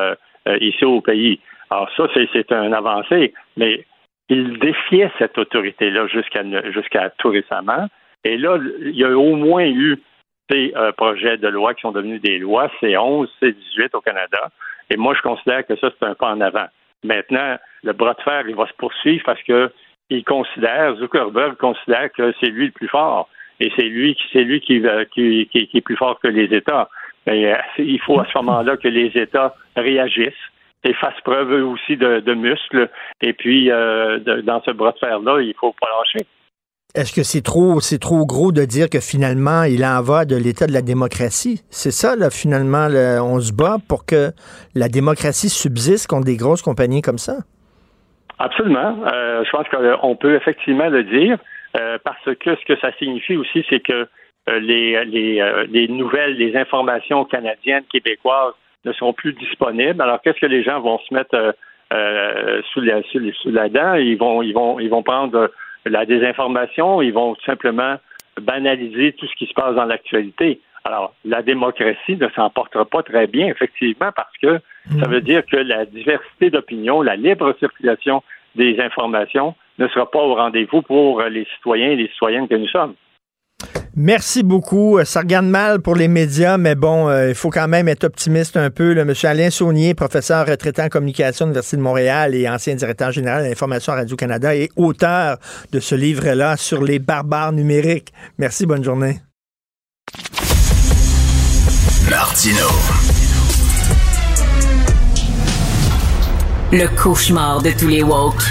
[0.60, 1.40] ici au pays.
[1.70, 3.86] Alors ça, c'est un avancé, mais
[4.28, 6.42] ils défiaient cette autorité-là jusqu'à
[6.72, 7.86] jusqu'à tout récemment.
[8.24, 10.02] Et là, il y a au moins eu
[10.50, 14.50] ces projets de loi qui sont devenus des lois, C11, C18 au Canada,
[14.90, 16.68] et moi, je considère que ça, c'est un pas en avant.
[17.04, 19.72] Maintenant, le bras de fer, il va se poursuivre parce que
[20.10, 23.28] il considère, Zuckerberg considère que c'est lui le plus fort.
[23.60, 24.82] Et c'est lui, c'est lui qui,
[25.14, 26.90] qui, qui, est plus fort que les États.
[27.28, 30.34] Euh, il faut à ce moment-là que les États réagissent
[30.84, 32.90] et fassent preuve aussi de, de muscles.
[33.22, 36.26] Et puis, euh, dans ce bras de fer-là, il faut pas lâcher.
[36.96, 40.74] Est-ce que c'est trop, gros de dire que finalement, il en va de l'état de
[40.74, 41.62] la démocratie?
[41.70, 42.88] C'est ça, là, finalement,
[43.22, 44.32] on se bat pour que
[44.74, 47.38] la démocratie subsiste contre des grosses compagnies comme ça?
[48.40, 49.04] Absolument.
[49.14, 51.38] Euh, je pense qu'on peut effectivement le dire
[51.78, 54.08] euh, parce que ce que ça signifie aussi, c'est que
[54.50, 58.54] euh, les, les, nouvelles, les informations canadiennes, québécoises
[58.86, 60.02] ne sont plus disponibles.
[60.02, 61.56] Alors, qu'est-ce que les gens vont se mettre
[62.74, 63.96] sous, la, sous, sous la dent?
[63.96, 65.52] Ils vont, ils vont, ils vont prendre
[65.86, 67.98] la désinformation, ils vont tout simplement
[68.42, 70.62] banaliser tout ce qui se passe dans l'actualité.
[70.84, 74.60] Alors, la démocratie ne s'en portera pas très bien, effectivement, parce que
[75.00, 78.24] ça veut dire que la diversité d'opinion, la libre circulation
[78.56, 82.68] des informations ne sera pas au rendez-vous pour les citoyens et les citoyennes que nous
[82.68, 82.96] sommes.
[84.00, 85.00] Merci beaucoup.
[85.00, 88.04] Euh, ça regarde mal pour les médias, mais bon, euh, il faut quand même être
[88.04, 88.94] optimiste un peu.
[88.94, 89.06] Là.
[89.06, 93.44] Monsieur Alain Saunier, professeur retraité en communication à l'Université de Montréal et ancien directeur général
[93.44, 95.40] de l'information Radio-Canada et auteur
[95.72, 98.14] de ce livre-là sur les barbares numériques.
[98.38, 99.20] Merci, bonne journée.
[102.08, 102.68] Martino.
[106.72, 108.44] Le cauchemar de tous les woke.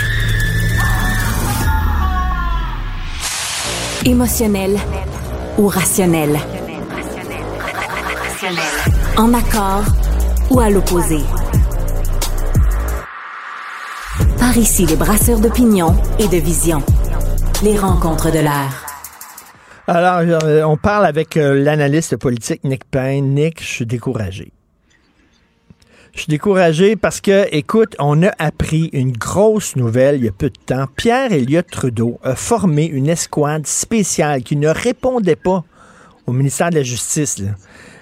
[4.04, 4.80] Émotionnel
[5.58, 6.38] ou rationnel?
[9.16, 9.84] En accord
[10.50, 11.18] ou à l'opposé?
[14.38, 16.82] Par ici, les brasseurs d'opinion et de vision.
[17.62, 18.84] Les rencontres de l'air.
[19.88, 23.34] Alors, euh, on parle avec euh, l'analyste politique Nick Payne.
[23.34, 24.52] Nick, je suis découragé.
[26.16, 30.32] Je suis découragé parce que, écoute, on a appris une grosse nouvelle il y a
[30.32, 30.86] peu de temps.
[30.96, 35.62] Pierre Elliott Trudeau a formé une escouade spéciale qui ne répondait pas
[36.26, 37.42] au ministère de la Justice.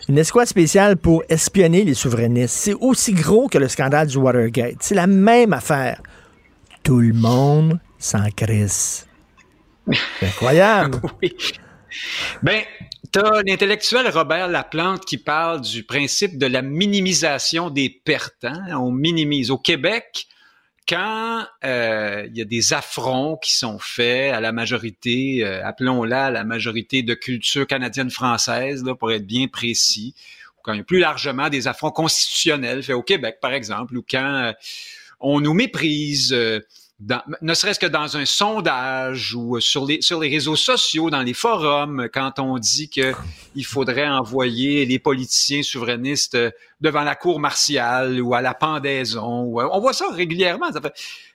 [0.09, 2.55] Une escouade spéciale pour espionner les souverainistes.
[2.55, 4.77] C'est aussi gros que le scandale du Watergate.
[4.79, 6.01] C'est la même affaire.
[6.85, 9.09] Tout le monde s'en crisse.
[10.21, 11.01] C'est incroyable.
[11.21, 11.35] oui.
[12.45, 12.63] Ben,
[13.15, 18.43] T'as l'intellectuel Robert Laplante qui parle du principe de la minimisation des pertes.
[18.43, 18.77] Hein?
[18.77, 19.53] On minimise.
[19.53, 20.27] Au Québec,
[20.89, 26.33] quand euh, il y a des affronts qui sont faits à la majorité, euh, appelons-la
[26.33, 30.17] la majorité de culture canadienne-française, pour être bien précis,
[30.59, 33.97] ou quand il y a plus largement des affronts constitutionnels faits au Québec, par exemple,
[33.97, 34.53] ou quand euh,
[35.21, 36.37] on nous méprise,
[37.01, 41.35] ne serait-ce que dans un sondage ou sur les, sur les réseaux sociaux, dans les
[41.35, 46.39] forums, quand on dit qu'il faudrait envoyer les politiciens souverainistes
[46.81, 49.25] devant la cour martiale ou à la pendaison.
[49.25, 50.71] on voit ça régulièrement.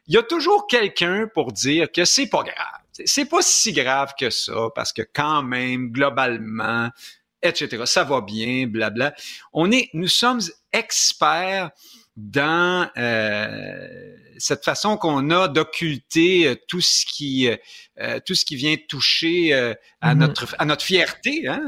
[0.07, 2.79] il y a toujours quelqu'un pour dire que c'est pas grave.
[3.05, 6.89] C'est pas si grave que ça parce que quand même, globalement,
[7.41, 9.13] etc., ça va bien, blabla.
[9.53, 10.41] On est, nous sommes
[10.71, 11.71] experts
[12.15, 18.55] dans euh, cette façon qu'on a d'occulter euh, tout ce qui euh, tout ce qui
[18.55, 19.53] vient toucher
[20.01, 20.19] à mhm.
[20.21, 21.61] notre à notre fierté hein,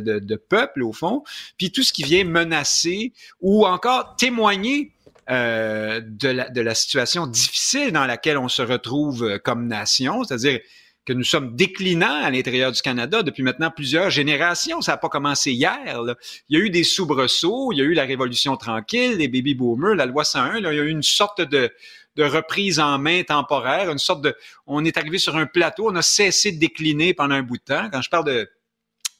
[0.00, 1.24] de, de, peuple au fond,
[1.58, 4.92] puis tout ce qui vient menacer ou encore témoigner
[5.28, 10.60] de la de la situation difficile dans laquelle on se retrouve comme nation, c'est-à-dire
[11.04, 14.80] que nous sommes déclinants à l'intérieur du Canada depuis maintenant plusieurs générations.
[14.80, 16.00] Ça n'a pas commencé hier.
[16.48, 19.54] Il y a eu des soubresauts, il y a eu la Révolution tranquille, les baby
[19.54, 20.60] boomers, la loi 101.
[20.60, 21.70] Là, il y a eu une sorte de,
[22.16, 24.36] de reprise en main temporaire, une sorte de...
[24.66, 27.62] On est arrivé sur un plateau, on a cessé de décliner pendant un bout de
[27.62, 27.88] temps.
[27.90, 28.48] Quand je parle de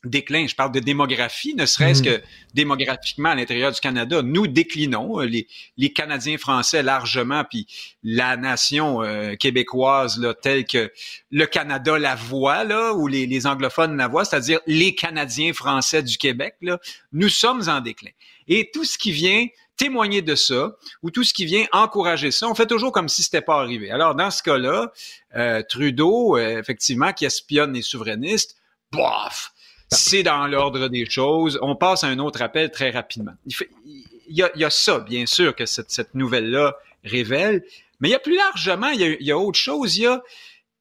[0.05, 2.07] déclin, je parle de démographie, ne serait-ce mhm.
[2.07, 2.23] que
[2.55, 7.67] démographiquement à l'intérieur du Canada, nous déclinons, euh, les, les Canadiens français largement, puis
[8.03, 10.93] la nation euh, québécoise là, telle que
[11.31, 16.03] le Canada la voit, là, ou les, les anglophones la voient, c'est-à-dire les Canadiens français
[16.03, 16.79] du Québec, là,
[17.13, 18.11] nous sommes en déclin.
[18.49, 19.47] Et tout ce qui vient
[19.77, 23.23] témoigner de ça, ou tout ce qui vient encourager ça, on fait toujours comme si
[23.23, 23.91] c'était pas arrivé.
[23.91, 24.93] Alors, dans ce cas-là,
[25.35, 28.57] euh, Trudeau, effectivement, qui espionne les souverainistes,
[28.93, 29.53] bof,
[29.91, 31.59] c'est dans l'ordre des choses.
[31.63, 33.35] On passe à un autre appel très rapidement.
[34.29, 37.65] Il, y, a, ça, bien sûr, que cette, nouvelle-là révèle,
[38.01, 39.97] mais il y a plus largement, il y a, autre chose.
[39.97, 40.23] Il y a,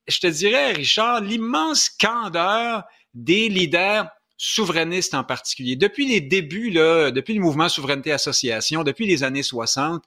[0.07, 2.84] je te dirais, Richard, l'immense candeur
[3.14, 4.07] des leaders
[4.38, 5.76] souverainistes en particulier.
[5.76, 10.03] Depuis les débuts, là, depuis le mouvement Souveraineté Association, depuis les années 60,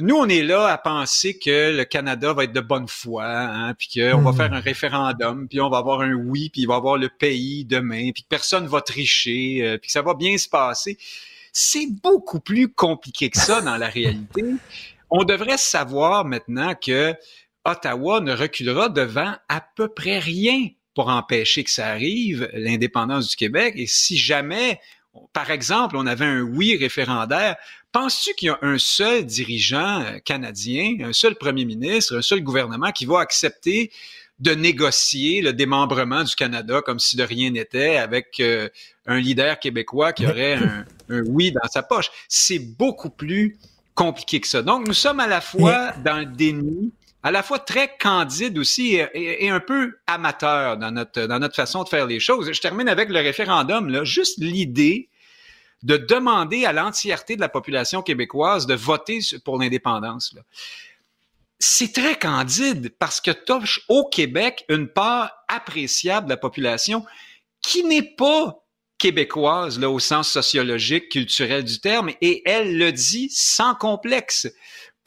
[0.00, 3.74] nous, on est là à penser que le Canada va être de bonne foi, hein,
[3.74, 4.36] puis qu'on va hmm.
[4.36, 7.64] faire un référendum, puis on va avoir un oui, puis il va avoir le pays
[7.64, 10.98] demain, puis que personne va tricher, euh, puis que ça va bien se passer.
[11.52, 14.44] C'est beaucoup plus compliqué que ça dans la réalité.
[15.10, 17.14] On devrait savoir maintenant que
[17.64, 20.68] Ottawa ne reculera devant à peu près rien
[20.98, 23.74] pour empêcher que ça arrive, l'indépendance du Québec.
[23.76, 24.80] Et si jamais,
[25.32, 27.54] par exemple, on avait un oui référendaire,
[27.92, 32.42] Penses-tu qu'il y a un seul dirigeant euh, canadien, un seul premier ministre, un seul
[32.42, 33.90] gouvernement qui va accepter
[34.40, 38.68] de négocier le démembrement du Canada comme si de rien n'était avec euh,
[39.06, 40.58] un leader québécois qui aurait
[41.08, 42.10] un, oui dans sa poche?
[42.28, 43.56] C'est beaucoup plus
[43.94, 44.62] compliqué que ça.
[44.62, 46.92] Donc, nous sommes à la fois dans le déni,
[47.22, 51.82] à la fois très candide aussi et, un peu amateur dans notre, dans notre façon
[51.82, 52.52] de faire les choses.
[52.52, 54.04] Je termine avec le référendum, là.
[54.04, 55.08] Juste l'idée
[55.82, 60.34] de demander à l'entièreté de la population québécoise de voter pour l'indépendance.
[61.60, 67.04] C'est très candide parce que touche au Québec une part appréciable de la population
[67.60, 68.64] qui n'est pas
[68.98, 74.48] québécoise là, au sens sociologique, culturel du terme, et elle le dit sans complexe.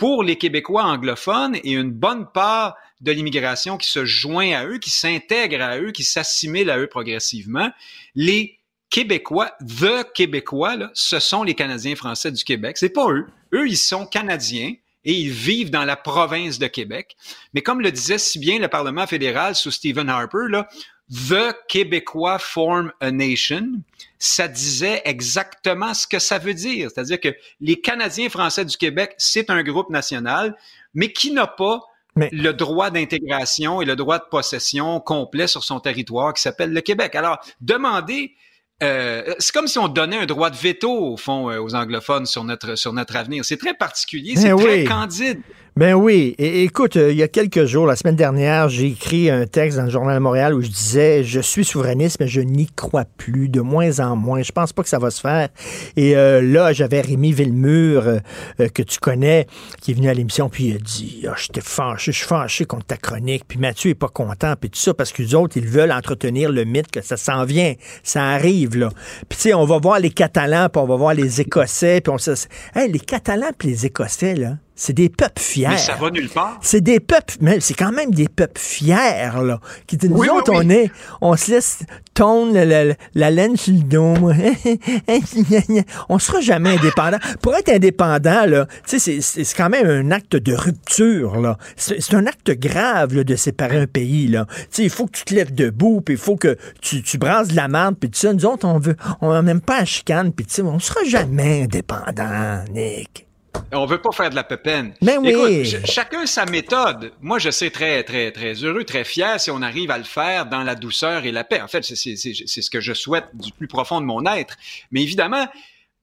[0.01, 4.79] Pour les Québécois anglophones et une bonne part de l'immigration qui se joint à eux,
[4.79, 7.69] qui s'intègre à eux, qui s'assimile à eux progressivement,
[8.15, 8.57] les
[8.89, 12.79] Québécois, the Québécois, là, ce sont les Canadiens français du Québec.
[12.79, 13.27] C'est pas eux.
[13.53, 14.73] Eux, ils sont Canadiens
[15.05, 17.15] et ils vivent dans la province de Québec.
[17.53, 20.67] Mais comme le disait si bien le Parlement fédéral sous Stephen Harper, là,
[21.11, 23.81] The Québécois form a nation,
[24.17, 26.89] ça disait exactement ce que ça veut dire.
[26.89, 30.55] C'est-à-dire que les Canadiens français du Québec, c'est un groupe national,
[30.93, 31.81] mais qui n'a pas
[32.15, 36.81] le droit d'intégration et le droit de possession complet sur son territoire qui s'appelle le
[36.81, 37.15] Québec.
[37.15, 38.35] Alors, demandez
[38.83, 42.25] euh, c'est comme si on donnait un droit de veto, au fond, euh, aux anglophones
[42.25, 43.45] sur notre, sur notre avenir.
[43.45, 45.39] C'est très particulier, c'est eh très candide.
[45.77, 46.35] Ben oui.
[46.37, 49.85] Écoute, euh, il y a quelques jours, la semaine dernière, j'ai écrit un texte dans
[49.85, 53.47] le Journal de Montréal où je disais Je suis souverainiste, mais je n'y crois plus,
[53.47, 54.41] de moins en moins.
[54.41, 55.47] Je pense pas que ça va se faire.
[55.95, 58.19] Et euh, là, j'avais Rémi Villemur, euh,
[58.67, 59.47] que tu connais,
[59.81, 62.65] qui est venu à l'émission, puis il a dit oh, J'étais fâché, je suis fâché
[62.65, 63.45] contre ta chronique.
[63.47, 66.51] Puis Mathieu est pas content, puis tout ça, parce que les autres, ils veulent entretenir
[66.51, 67.75] le mythe que ça s'en vient.
[68.03, 68.89] Ça arrive, là.
[69.29, 72.11] Puis tu sais, on va voir les Catalans, puis on va voir les Écossais, puis
[72.11, 72.31] on se.
[72.75, 75.67] Les Catalans, puis les Écossais, là C'est des peuples fiers.
[75.69, 76.57] Mais ça va nulle part.
[76.63, 79.59] C'est des peuples, mais c'est quand même des peuples fiers, là.
[79.85, 80.89] Qui disent, nous Oui, oui, autres, on est,
[81.21, 81.83] on se laisse
[82.15, 84.15] tondre la, la- la laine sur le dos.
[84.15, 84.33] moi.
[86.09, 87.19] on sera jamais indépendant.
[87.43, 91.59] Pour être indépendant, là, tu sais, c'est- quand même un acte de rupture, là.
[91.77, 94.47] C'est un acte grave, là, de séparer un pays, là.
[94.49, 97.19] Tu sais, il faut que tu te lèves debout, puis il faut que tu, tu
[97.19, 98.33] brasses de la menthe, puis tout ça.
[98.33, 101.63] Nous autres, on veut, on n'aime pas la chicane, puis tu sais, on sera jamais
[101.65, 103.27] indépendant, Nick.
[103.73, 104.93] On veut pas faire de la pépène.
[105.01, 105.29] Mais oui.
[105.29, 107.11] Écoute, ch- chacun sa méthode.
[107.21, 110.45] Moi, je sais très, très, très heureux, très fier si on arrive à le faire
[110.45, 111.61] dans la douceur et la paix.
[111.61, 114.25] En fait, c'est- c'est c'est- c'est ce que je souhaite du plus profond de mon
[114.25, 114.55] être.
[114.91, 115.47] Mais évidemment,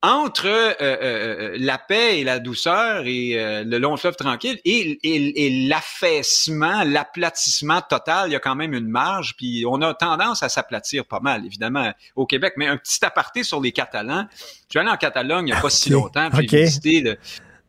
[0.00, 4.60] entre euh, euh, euh, la paix et la douceur et euh, le long fleuve tranquille
[4.64, 9.34] et, et, et l'affaissement, l'aplatissement total, il y a quand même une marge.
[9.36, 12.54] Puis on a tendance à s'aplatir pas mal, évidemment, au Québec.
[12.56, 14.26] Mais un petit aparté sur les Catalans.
[14.30, 16.30] Je suis allé en Catalogne il n'y a pas si longtemps.
[16.30, 16.50] puis Ok.
[16.50, 17.18] J'ai visité le,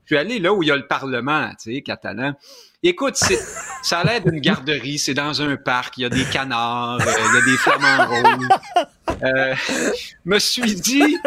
[0.09, 2.33] je suis allé là où il y a le Parlement, tu sais, catalan.
[2.81, 3.17] Écoute,
[3.83, 7.11] ça a l'air d'une garderie, c'est dans un parc, il y a des canards, euh,
[7.29, 8.47] il y a des flamants roses.
[9.21, 9.55] Euh,
[10.23, 11.17] me suis dit,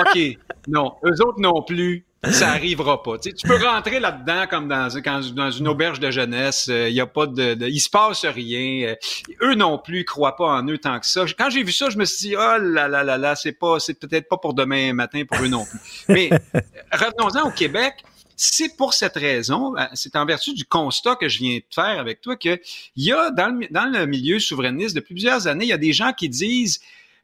[0.00, 0.18] OK,
[0.66, 3.16] non, eux autres non plus, ça arrivera pas.
[3.18, 7.06] Tu, tu peux rentrer là-dedans comme dans, une auberge de jeunesse, euh, il y a
[7.06, 8.88] pas de, de- il se passe rien.
[8.88, 8.94] Euh,
[9.42, 11.24] eux non plus croient pas en eux tant que ça.
[11.38, 13.80] Quand j'ai vu ça, je me suis dit, oh là là là là, c'est pas,
[13.80, 15.80] c'est peut-être pas pour demain matin pour eux non plus.
[16.08, 16.60] Mais euh,
[16.92, 17.94] revenons-en au Québec.
[18.40, 21.98] C'est pour cette raison, euh, c'est en vertu du constat que je viens de faire
[21.98, 22.60] avec toi que
[22.94, 26.28] y a dans le, milieu souverainiste depuis plusieurs années, il y a des gens qui
[26.28, 26.80] disent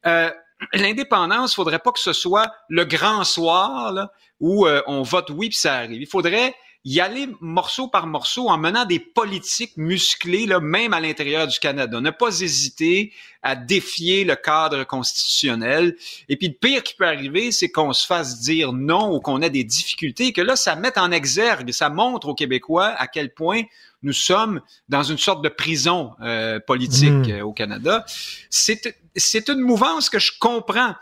[0.06, 0.28] euh,
[0.72, 5.50] l'indépendance, faudrait pas que ce soit le grand soir là, où euh, on vote oui
[5.50, 6.02] puis ça arrive.
[6.02, 6.52] Il faudrait
[6.86, 11.58] y aller morceau par morceau en menant des politiques musclées, là, même à l'intérieur du
[11.58, 12.00] Canada.
[12.00, 13.12] Ne pas hésiter
[13.42, 15.96] à défier le cadre constitutionnel.
[16.28, 19.40] Et puis le pire qui peut arriver, c'est qu'on se fasse dire non ou qu'on
[19.40, 23.06] ait des difficultés, et que là, ça mette en exergue, ça montre aux Québécois à
[23.06, 23.62] quel point
[24.02, 27.30] nous sommes dans une sorte de prison euh, politique Mm.
[27.30, 28.04] euh, au Canada.
[28.50, 30.94] C'est c'est une mouvance que je comprends.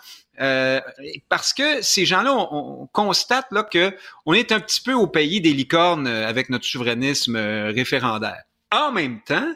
[0.42, 0.80] Euh,
[1.28, 3.96] parce que ces gens-là, on, on constate là que
[4.26, 8.42] on est un petit peu au pays des licornes euh, avec notre souverainisme euh, référendaire.
[8.72, 9.48] En même temps,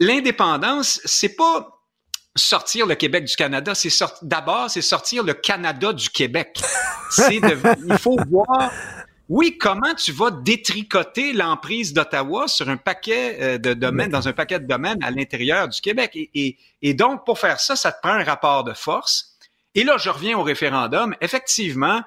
[0.00, 1.80] l'indépendance, c'est pas
[2.36, 3.90] sortir le Québec du Canada, c'est
[4.22, 6.58] d'abord c'est sortir le Canada du Québec.
[7.18, 8.70] De- il faut voir
[9.28, 14.58] oui, comment tu vas détricoter l'emprise d'Ottawa sur un paquet de domaines, dans un paquet
[14.58, 16.12] de domaines à l'intérieur du Québec.
[16.14, 19.36] Et, et- et donc, pour faire ça, ça te prend un rapport de force.
[19.74, 21.14] Et là, je reviens au référendum.
[21.20, 22.02] Effectivement,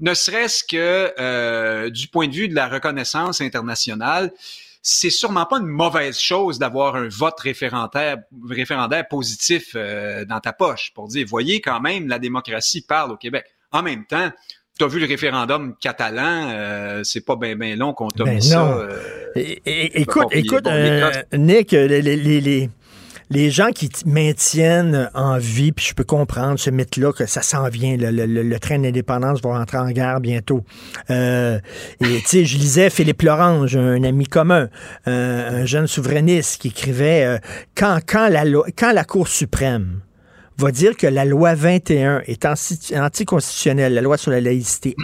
[0.00, 4.30] ne serait-ce que euh, du point de vue de la reconnaissance internationale,
[4.82, 8.18] c'est sûrement pas une mauvaise chose d'avoir un vote référendaire,
[8.48, 13.16] référendaire positif euh, dans ta poche pour dire, voyez quand même, la démocratie parle au
[13.16, 13.46] Québec.
[13.72, 14.30] En même temps,
[14.78, 18.34] tu as vu le référendum catalan, euh, c'est pas bien ben long qu'on t'a Ben
[18.36, 18.58] mis ça.
[18.58, 18.78] non.
[18.78, 19.00] euh,
[19.34, 22.70] É- é- écoute, bon, écoute, bon, euh, Nick, les, les- les-
[23.30, 27.68] les- gens qui maintiennent en vie, puis je peux comprendre ce mythe-là que ça s'en
[27.68, 30.62] vient, le, train d'indépendance va rentrer en guerre bientôt.
[31.10, 31.58] Euh,
[32.00, 34.68] et tu sais, je lisais Philippe Lorange, un ami commun,
[35.08, 37.38] euh, un jeune souverainiste qui écrivait euh,
[37.74, 38.44] quand, la
[38.76, 40.00] quand la Cour suprême
[40.58, 44.96] va dire que la loi 21 est anti- anticonstitutionnelle, la loi sur la laïcité,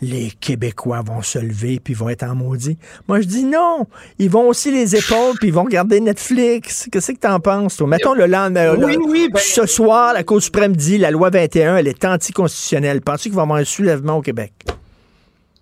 [0.00, 2.78] les Québécois vont se lever puis vont être en maudit.
[3.08, 3.86] Moi, je dis non.
[4.18, 6.88] Ils vont aussi les épaules puis ils vont regarder Netflix.
[6.90, 7.86] Qu'est-ce que t'en penses, toi?
[7.86, 8.74] Mettons le lendemain.
[8.76, 12.04] Oui, le- oui, ben- Ce soir, la Cour suprême dit la loi 21, elle est
[12.04, 13.00] anticonstitutionnelle.
[13.00, 14.52] Penses-tu qu'il va y avoir un soulèvement au Québec?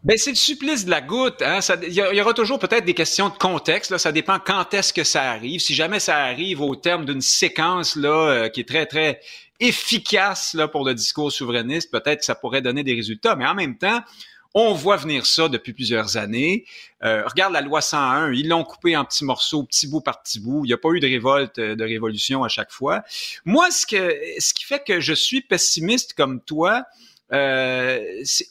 [0.05, 1.43] Ben, c'est le supplice de la goutte.
[1.43, 1.61] Hein?
[1.61, 3.91] Ça- Il y, aura toujours peut-être des questions de contexte.
[3.91, 3.99] Là.
[3.99, 5.59] Ça dépend quand est-ce que ça arrive.
[5.61, 9.19] Si jamais ça arrive au terme d'une séquence là, euh, qui est très, très
[9.61, 13.37] efficace là, pour le discours souverainiste, peut-être que ça pourrait donner des résultats.
[13.37, 14.01] Mais en même temps,
[14.59, 16.65] on voit venir ça depuis plusieurs années.
[17.05, 20.41] Euh, regarde la loi 101, ils l'ont coupé en petits morceaux, petit bout par petit
[20.41, 20.65] bout.
[20.65, 23.03] Il n'y a pas eu de révolte, euh, de révolution à chaque fois.
[23.45, 26.85] Moi, ce, que, ce qui fait que je suis pessimiste comme toi,
[27.35, 28.03] euh,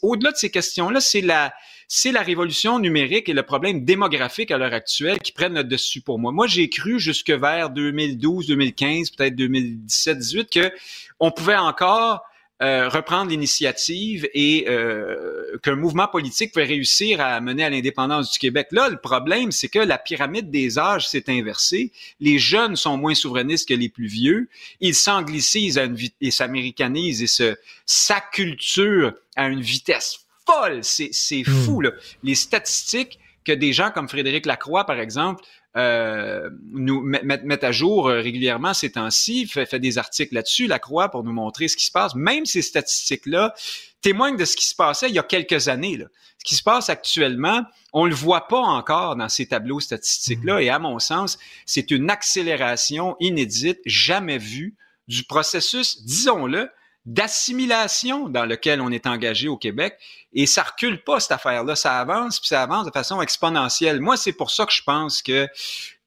[0.04, 1.54] au-delà de ces questions-là, c'est la,
[1.88, 6.02] c'est la révolution numérique et le problème démographique à l'heure actuelle qui prennent le dessus
[6.02, 6.32] pour moi.
[6.32, 10.72] Moi, j'ai cru jusque vers 2012, 2015, peut-être 2017, 18 que
[11.20, 12.24] on pouvait encore
[12.64, 18.40] euh, reprendre l'initiative et euh, qu'un mouvement politique pouvait réussir à mener à l'indépendance du
[18.40, 18.68] Québec.
[18.72, 21.92] Là, le problème, c'est que la pyramide des âges s'est inversée.
[22.22, 24.48] Les jeunes sont moins souverainistes que les plus vieux.
[24.80, 25.82] Ils s'anglicisent
[26.22, 30.84] et s'américanisent et se s'acculturent à une vitesse folle.
[30.84, 31.92] C'est, c'est fou, là.
[32.24, 35.44] Les statistiques que des gens comme Frédéric Lacroix, par exemple,
[35.78, 40.68] euh, nous met- mettent, à jour euh, régulièrement ces temps-ci, fait, fait des articles là-dessus,
[40.68, 42.16] Lacroix, pour nous montrer ce qui se passe.
[42.16, 43.54] Même ces statistiques-là
[44.02, 45.98] témoigne de ce qui se passait il y a quelques années.
[45.98, 46.06] Là.
[46.38, 50.62] Ce qui se passe actuellement, on le voit pas encore dans ces tableaux statistiques-là.
[50.62, 54.76] Et à mon sens, c'est une accélération inédite, jamais vue
[55.08, 56.70] du processus, disons-le,
[57.06, 59.98] d'assimilation dans lequel on est engagé au Québec.
[60.34, 61.76] Et ça recule pas, cette affaire-là.
[61.76, 64.02] Ça avance, puis ça avance de façon exponentielle.
[64.02, 65.48] Moi, c'est pour ça que je pense que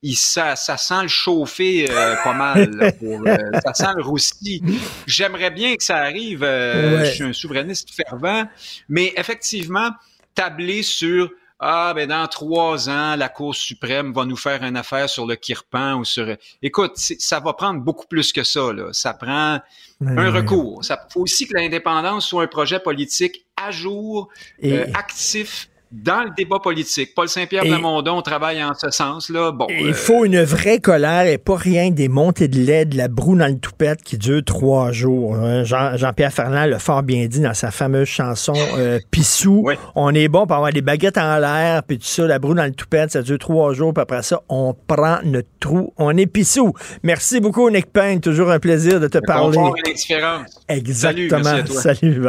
[0.02, 2.70] il, ça, ça sent le chauffer euh, pas mal.
[2.76, 4.62] là, pour, euh, ça sent le roussi.
[5.06, 6.44] J'aimerais bien que ça arrive.
[6.44, 7.06] euh, Ouais.
[7.06, 8.46] Je suis un souverainiste fervent.
[8.88, 9.90] Mais effectivement,
[10.34, 11.30] tabler sur
[11.60, 15.34] ah, ben dans trois ans, la Cour suprême va nous faire une affaire sur le
[15.36, 16.36] Kirpan ou sur.
[16.62, 18.72] Écoute, ça va prendre beaucoup plus que ça.
[18.72, 18.88] Là.
[18.92, 19.60] Ça prend
[20.00, 20.84] Ouais, un recours.
[20.84, 24.28] Ça faut aussi que l'indépendance soit un projet politique à jour,
[24.60, 27.14] Et- euh, actif dans le débat politique.
[27.14, 29.30] Paul Saint-Pierre Et- Plamondon travaille en ce sens.
[29.30, 29.52] Là.
[29.52, 32.84] Bon, Il euh, faut une vraie colère et pas rien que des montées de lait,
[32.84, 35.34] de la broue dans le toupette qui dure trois jours.
[35.36, 35.64] hein.
[35.64, 39.66] Jean- Jean-Pierre Ferland l'a fort bien dit dans sa fameuse chanson euh, Pissou.
[39.94, 42.64] On est bon pour avoir des baguettes en l'air, puis tout ça, la broue dans
[42.66, 45.92] le toupette, ça dure trois jours, puis après ça, on prend notre trou.
[45.96, 46.74] On est pissou.
[47.02, 48.20] Merci beaucoup, Nick Payne.
[48.20, 49.56] Toujours un plaisir de te le parler.
[49.58, 50.50] et l'indifférence.
[50.68, 51.40] Salut, Exactement.
[51.44, 51.80] merci à toi.
[51.80, 52.20] Salut.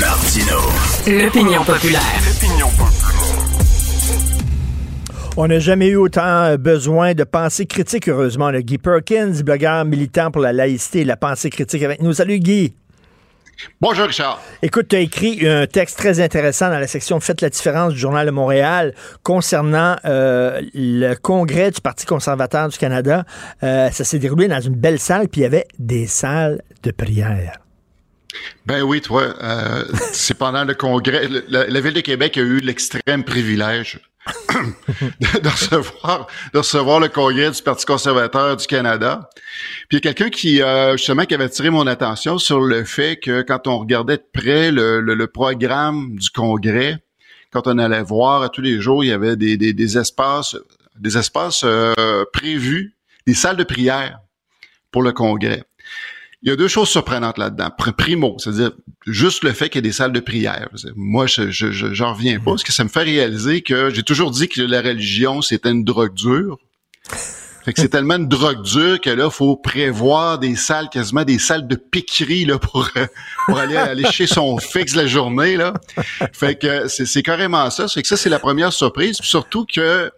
[0.00, 0.73] Martino.
[1.06, 2.00] L'opinion populaire.
[5.36, 8.50] On n'a jamais eu autant euh, besoin de pensée critique, heureusement.
[8.50, 12.14] Le Guy Perkins, blogueur militant pour la laïcité et la pensée critique avec nous.
[12.14, 12.74] Salut Guy.
[13.82, 14.40] Bonjour Richard.
[14.62, 17.98] Écoute, tu as écrit un texte très intéressant dans la section Faites la différence du
[17.98, 23.24] Journal de Montréal concernant euh, le congrès du Parti conservateur du Canada.
[23.62, 26.92] Euh, ça s'est déroulé dans une belle salle, puis il y avait des salles de
[26.92, 27.63] prière.
[28.66, 32.58] Ben oui, toi, euh, c'est pendant le congrès, la, la ville de Québec a eu
[32.58, 34.00] l'extrême privilège
[34.54, 39.28] de, de recevoir, de recevoir le congrès du Parti conservateur du Canada.
[39.88, 42.84] Puis il y a quelqu'un qui, euh, justement, qui avait attiré mon attention sur le
[42.84, 47.02] fait que quand on regardait de près le, le- le programme du congrès,
[47.52, 50.56] quand on allait voir à tous les jours, il y avait des, des- des espaces,
[50.98, 52.94] des espaces euh, prévus,
[53.26, 54.18] des salles de prière
[54.90, 55.64] pour le congrès.
[56.44, 57.70] Il y a deux choses surprenantes là-dedans.
[57.78, 58.72] Pr- Primo, c'est-à-dire
[59.06, 60.68] juste le fait qu'il y ait des salles de prière.
[60.94, 64.02] Moi, je, je, je- j'en reviens pas, parce que ça me fait réaliser que j'ai
[64.02, 66.58] toujours dit que la religion, c'était une drogue dure.
[67.64, 71.38] Fait que c'est tellement une drogue dure que là, faut prévoir des salles, quasiment des
[71.38, 73.06] salles de piquerie là, pour, euh,
[73.46, 75.56] pour aller, aller chez son fixe la journée.
[75.56, 75.72] Là.
[76.34, 77.88] Fait que c'est, c'est carrément ça.
[77.88, 79.16] Fait que ça, c'est la première surprise.
[79.18, 80.10] Puis surtout que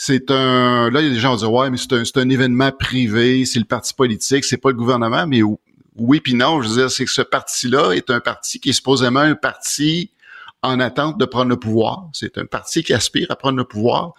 [0.00, 0.90] c'est un.
[0.90, 2.70] Là, il y a des gens qui dire Ouais, mais c'est un, c'est un événement
[2.70, 5.58] privé, c'est le parti politique, c'est pas le gouvernement, mais ou-
[5.96, 6.62] oui puis non.
[6.62, 10.12] Je veux dire, c'est que ce parti-là est un parti qui est supposément un parti
[10.62, 12.08] en attente de prendre le pouvoir.
[12.12, 14.14] C'est un parti qui aspire à prendre le pouvoir.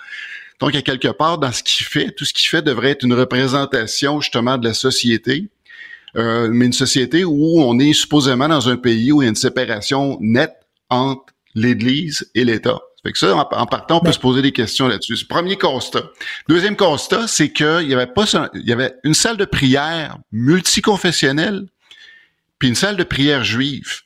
[0.59, 3.13] Donc, à quelque part, dans ce qu'il fait, tout ce qu'il fait devrait être une
[3.13, 5.47] représentation justement de la société.
[6.17, 9.29] Euh, mais une société où on est supposément dans un pays où il y a
[9.29, 10.55] une séparation nette
[10.89, 12.79] entre l'Église et l'État.
[13.03, 15.15] Fait que ça, en, en partant, on peut se poser des questions là-dessus.
[15.15, 16.03] C'est le premier constat.
[16.47, 21.65] Deuxième constat, c'est qu'il y avait pas, il y avait une salle de prière multiconfessionnelle,
[22.57, 24.01] puis une salle de prière juive.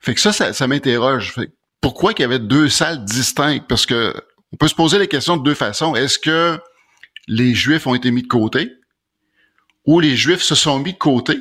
[0.00, 1.34] Fait que ça, ça, ça m'interroge.
[1.80, 3.66] Pourquoi qu'il y avait deux salles distinctes?
[3.68, 4.14] Parce que
[4.52, 5.96] on peut se poser la question de deux façons.
[5.96, 6.60] Est-ce que
[7.26, 8.72] les Juifs ont été mis de côté
[9.86, 11.38] ou les Juifs se sont mis de côté?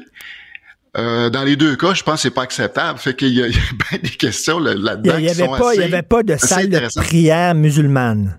[0.97, 2.99] Euh, dans les deux cas, je pense que c'est pas acceptable.
[2.99, 5.47] Fait qu'il y a, il y a bien des questions là- Il là-dedans n'y avait,
[5.47, 8.37] pas- il y avait pas de salle de prière musulmane.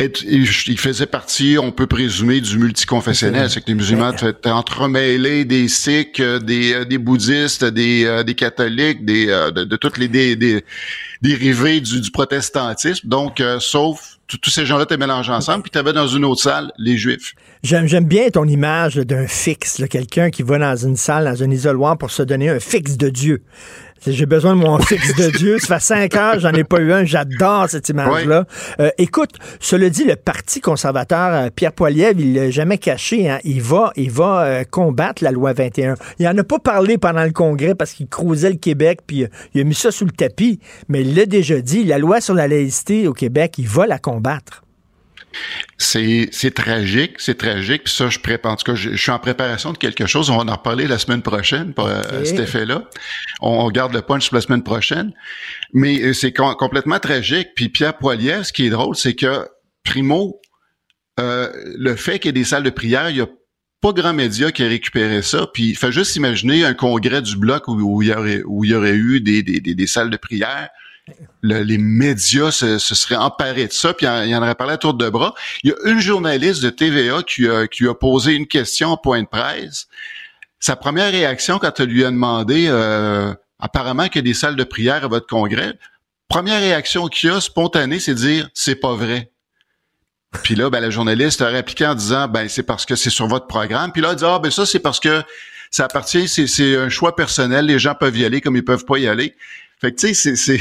[0.00, 0.10] Et- et
[0.66, 3.48] il faisait partie, on peut présumer, du multiconfessionnel.
[3.48, 8.24] C'est que les musulmans étaient entremêlés des sikhs, euh, des, euh, des bouddhistes, des, euh,
[8.24, 10.64] des catholiques, des, de, de toutes les des, des
[11.22, 13.06] dérivés du, du protestantisme.
[13.06, 15.62] Donc, euh, sauf tous ces gens-là étaient mélangés ensemble.
[15.62, 17.34] Puis tu avais dans une autre salle les juifs.
[17.62, 21.98] J'aime, bien ton image d'un fixe, quelqu'un qui va dans une salle, dans un isoloir
[21.98, 23.42] pour se donner un fixe de Dieu.
[24.06, 25.58] J'ai besoin de mon fixe de Dieu.
[25.58, 27.04] Ça fait cinq heures, j'en ai pas eu un.
[27.04, 28.44] J'adore cette image-là.
[28.80, 33.30] Euh, écoute, cela dit, le Parti conservateur, euh, Pierre Poilievre, il l'a jamais caché.
[33.30, 33.38] hein.
[33.44, 35.94] Il va, il va euh, combattre la loi 21.
[36.18, 39.28] Il en a pas parlé pendant le congrès parce qu'il crousait le Québec, puis euh,
[39.54, 40.60] il a mis ça sous le tapis.
[40.88, 43.98] Mais il l'a déjà dit, la loi sur la laïcité au Québec, il va la
[43.98, 44.63] combattre.
[45.78, 47.84] C'est, tragique, c'est tragique.
[47.84, 48.52] Puis ça, je prépare.
[48.52, 50.30] En tout cas, je, je suis en préparation de quelque chose.
[50.30, 52.88] On va en reparler la semaine prochaine pour euh, cet effet-là.
[53.40, 55.12] On, on garde le punch pour la semaine prochaine.
[55.72, 57.48] Mais euh, c'est com- complètement tragique.
[57.54, 59.46] Puis Pierre Poilievre, ce qui est drôle, c'est que
[59.82, 60.40] primo,
[61.20, 63.28] euh, le fait qu'il y ait des salles de prière, il y a
[63.80, 65.46] pas grand média qui a récupéré ça.
[65.52, 68.64] Puis il fait juste imaginer un congrès du bloc où, où il y aurait où
[68.64, 70.70] il y aurait eu des, des, des, des salles de prière.
[71.42, 74.74] Le- les médias se, se seraient emparés de ça, puis il il en aurait parlé
[74.74, 75.34] à tour de bras.
[75.62, 78.96] Il y a une journaliste de TVA qui a, qui a posé une question en
[78.96, 79.86] point de presse.
[80.60, 84.56] sa première réaction quand tu lui as demandé euh, apparemment qu'il y a des salles
[84.56, 85.74] de prière à votre congrès,
[86.28, 89.30] première réaction qu'il a spontanée, c'est de dire c'est pas vrai.
[90.42, 93.26] Puis là, ben, la journaliste a répliqué en disant ben c'est parce que c'est sur
[93.28, 93.92] votre programme.
[93.92, 95.22] Puis là, elle dit ah ben ça c'est parce que
[95.70, 97.66] ça appartient, c'est un choix personnel.
[97.66, 99.36] Les gens peuvent y aller comme ils peuvent pas y aller.
[99.80, 100.60] Fait que tu sais, c'est, c'est,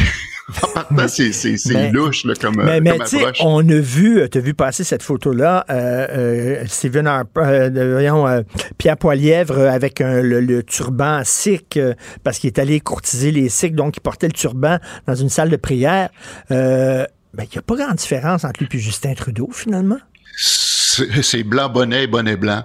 [1.31, 3.37] c'est, c'est, louche là, comme, mais, euh, mais comme approche.
[3.41, 8.41] on a vu, tu as vu passer cette photo-là, euh, euh, Harper, euh, voyons, euh,
[8.77, 13.31] Pierre Poilièvre euh, avec un- le, le turban sikh, euh, parce qu'il est allé courtiser
[13.31, 16.09] les sikhs, donc il portait le turban dans une salle de prière.
[16.51, 19.99] Euh, ben, il n'y a pas grande différence entre lui et Justin Trudeau, finalement?
[20.35, 22.63] C'est blanc bonnet, bonnet blanc.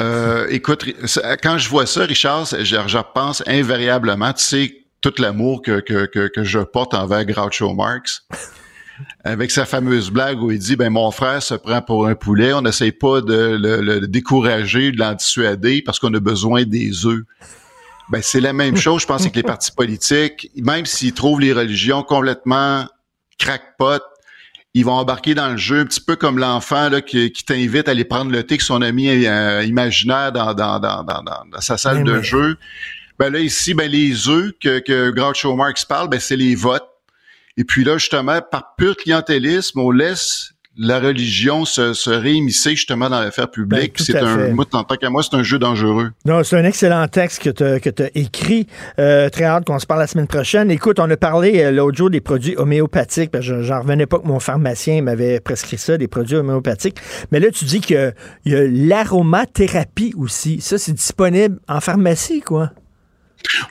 [0.00, 0.84] Euh, écoute,
[1.42, 4.76] quand je vois ça, Richard, je, je repense invariablement, tu sais,
[5.06, 8.22] tout l'amour que, que, que, que je porte envers Groucho Marx.
[9.24, 12.52] Avec sa fameuse blague où il dit, ben mon frère se prend pour un poulet,
[12.54, 17.06] on n'essaye pas de le, le décourager, de l'en dissuader parce qu'on a besoin des
[17.06, 17.22] œufs.
[18.08, 20.50] Ben c'est la même chose, je pense, avec les partis politiques.
[20.56, 22.86] Même s'ils trouvent les religions complètement
[23.38, 24.00] crackpot,
[24.74, 27.88] ils vont embarquer dans le jeu un petit peu comme l'enfant là, qui, qui t'invite
[27.88, 31.60] à aller prendre le thé avec son ami euh, imaginaire dans, dans, dans, dans, dans-
[31.60, 32.56] sa salle de jeu.
[33.18, 36.86] Ben là, ici, ben les œufs que, que Groucho Marx parle, ben c'est les votes.
[37.56, 43.08] Et puis là, justement, par pur clientélisme, on laisse la religion se, se réimmiscer justement
[43.08, 43.96] dans l'affaire publique.
[43.96, 46.10] Ben, c'est un, moi, en tant qu'à moi, c'est un jeu dangereux.
[46.26, 47.48] Non, c'est un excellent texte que
[47.88, 48.66] tu as écrit.
[48.98, 50.70] Euh, très hâte qu'on se parle la semaine prochaine.
[50.70, 53.30] Écoute, on a parlé euh, l'autre jour des produits homéopathiques.
[53.30, 56.98] parce que je- J'en revenais pas que mon pharmacien m'avait prescrit ça, des produits homéopathiques.
[57.32, 58.12] Mais là, tu dis qu'il
[58.44, 60.60] y a l'aromathérapie aussi.
[60.60, 62.70] Ça, c'est disponible en pharmacie, quoi?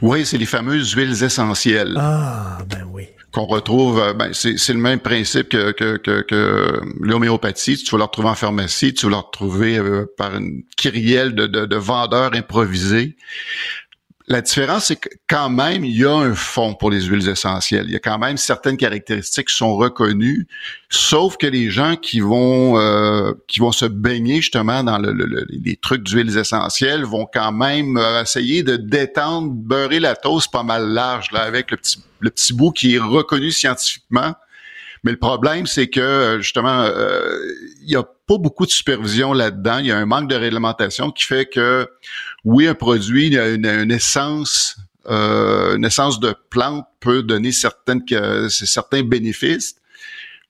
[0.01, 1.95] Oui, c'est les fameuses huiles essentielles.
[1.97, 3.07] Ah, ben oui.
[3.31, 7.75] qu'on retrouve, euh, ben, c'est, c'est le même principe que, que, que, que l'homéopathie.
[7.77, 11.45] Tu vas le retrouver en pharmacie, tu vas le retrouver euh, par une kyrielle de,
[11.45, 13.17] de, de vendeurs improvisés.
[14.27, 17.85] La différence, c'est que quand même, il y a un fond pour les huiles essentielles.
[17.87, 20.47] Il y a quand même certaines caractéristiques qui sont reconnues,
[20.89, 25.27] sauf que les gens qui vont euh, qui vont se baigner justement dans le, le-
[25.27, 30.51] le- les trucs d'huiles essentielles vont quand même euh, essayer de détendre, beurrer la toast
[30.51, 34.33] pas mal large là, avec le petit le petit bout qui est reconnu scientifiquement.
[35.05, 37.37] Mais le problème, c'est que euh, justement, euh,
[37.83, 39.77] il y a pas beaucoup de supervision là-dedans.
[39.77, 41.87] Il y a un manque de réglementation qui fait que,
[42.43, 44.77] oui, un produit, il y a une, une essence,
[45.07, 48.03] euh, une essence de plante peut donner certaines,
[48.49, 49.75] certains bénéfices,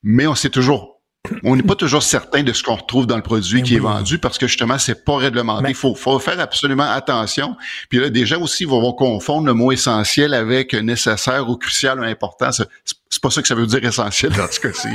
[0.03, 1.02] mais on sait toujours.
[1.44, 4.19] On n'est pas toujours certain de ce qu'on retrouve dans le produit qui est vendu
[4.19, 5.69] parce que justement, c'est pas réglementé.
[5.69, 7.57] Il faut, faut faire absolument attention.
[7.90, 11.99] Puis là, déjà aussi, ils vont, vont confondre le mot essentiel avec nécessaire ou crucial
[11.99, 12.52] ou important.
[12.52, 12.68] C'est
[13.10, 14.90] c'est pas ça que ça veut dire essentiel dans ce cas-ci.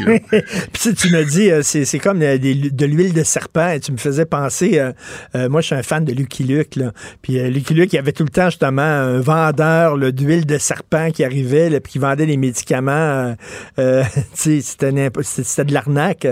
[0.72, 3.70] Puis tu m'as dit, euh, c'est comme euh, de l'huile de serpent.
[3.70, 4.92] Et tu me faisais penser, euh,
[5.36, 6.76] euh, moi, je suis un fan de Lucky Luke.
[6.76, 6.92] Là.
[7.22, 11.10] Puis Lucky Luke, il y avait tout le temps, justement, un vendeur d'huile de serpent
[11.12, 13.34] qui arrivait, puis qui vendait des médicaments.
[14.34, 16.26] c'était c'était de l'arnaque.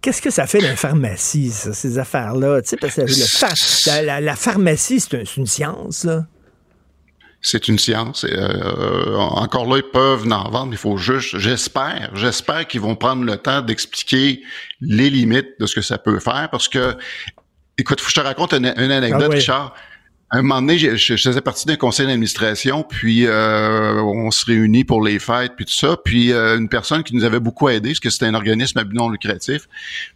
[0.00, 2.60] Qu'est-ce que ça fait la pharmacie, ces affaires-là?
[2.80, 6.24] Parce que la, pharmacie, c'est une science, là.
[7.42, 8.26] C'est une science.
[8.28, 10.72] Euh, encore là, ils peuvent en vendre.
[10.72, 14.42] Il faut juste, j'espère, j'espère qu'ils vont prendre le temps d'expliquer
[14.80, 16.48] les limites de ce que ça peut faire.
[16.50, 16.96] Parce que,
[17.78, 19.34] écoute, faut que je te raconte une, une anecdote, Ah.
[19.34, 19.74] Richard.
[20.32, 25.02] Un moment donné, je, faisais partie d'un conseil d'administration, puis euh, on se réunit pour
[25.02, 25.96] les fêtes, puis tout ça.
[26.04, 28.84] Puis euh, une personne qui nous avait beaucoup aidé, parce que c'était un organisme à
[28.84, 29.66] but non lucratif.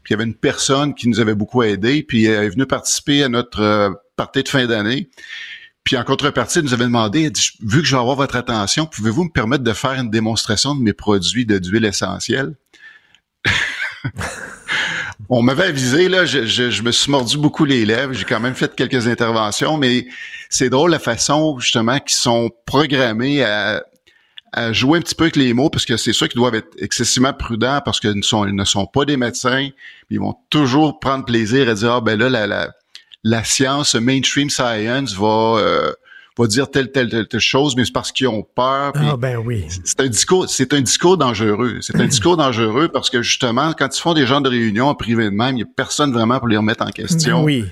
[0.04, 2.66] Puis il y avait une personne qui nous avait beaucoup aidé, puis elle est venue
[2.66, 5.08] participer à notre euh, partie de fin d'année.
[5.84, 8.86] Puis en contrepartie, elle nous avait demandé, dit, vu que je vais avoir votre attention,
[8.86, 12.54] pouvez-vous me permettre de faire une démonstration de mes produits de d'huile essentielle?
[15.28, 18.40] On m'avait avisé, là, je, je- je me suis mordu beaucoup les lèvres, j'ai quand
[18.40, 20.06] même fait quelques interventions, mais
[20.50, 23.82] c'est drôle la façon, justement, qu'ils sont programmés à,
[24.52, 26.68] à jouer un petit peu avec les mots, parce que c'est sûr qu'ils doivent être
[26.78, 29.68] excessivement prudents, parce qu'ils ne sont, ils ne sont pas des médecins,
[30.10, 32.72] ils vont toujours prendre plaisir à dire, ah ben là, la, la,
[33.24, 35.92] la science, mainstream science va, euh,
[36.38, 38.92] va dire telle, telle, telle, telle chose, mais c'est parce qu'ils ont peur.
[38.94, 39.64] Ah, ben oui.
[39.84, 41.78] c'est un discours, c'est un discours dangereux.
[41.80, 44.94] C'est un discours dangereux parce que justement, quand ils font des genres de réunions en
[44.94, 47.38] privé de même, il n'y a personne vraiment pour les remettre en question.
[47.38, 47.64] Ben oui.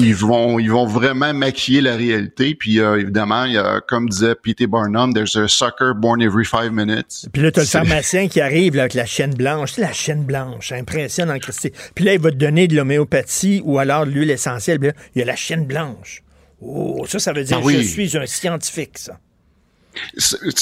[0.00, 2.54] Ils vont, ils vont vraiment maquiller la réalité.
[2.54, 4.66] Puis euh, évidemment, il y a, comme disait P.T.
[4.66, 7.26] Barnum, there's a sucker born every five minutes.
[7.32, 9.70] Puis là, t'as le pharmacien qui arrive là, avec la chaîne blanche.
[9.70, 11.72] Tu sais, la chaîne blanche, ça impressionne en Christie.
[11.94, 14.78] Puis là, il va te donner de l'homéopathie ou alors de l'huile essentielle.
[14.78, 16.22] Puis là, il y a la chaîne blanche.
[16.60, 17.82] Oh, ça, ça veut dire Ah oui.
[17.82, 19.18] je suis un scientifique, ça.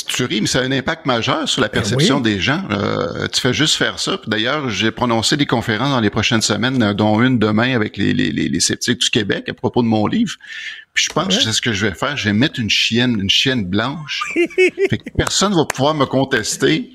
[0.07, 2.35] Tu ris, mais ça a un impact majeur sur la perception Ben oui.
[2.35, 2.63] des gens.
[2.71, 4.19] Euh, tu fais juste faire ça.
[4.27, 8.15] D'ailleurs, j'ai prononcé des conférences dans les prochaines semaines, euh, dont une demain avec les,
[8.15, 10.35] les, les, les sceptiques du Québec à propos de mon livre.
[10.95, 12.17] Puis je pense que c'est ce que je vais faire.
[12.17, 14.23] Je vais mettre une chienne, une chienne blanche.
[14.57, 16.91] fait que personne va pouvoir me contester.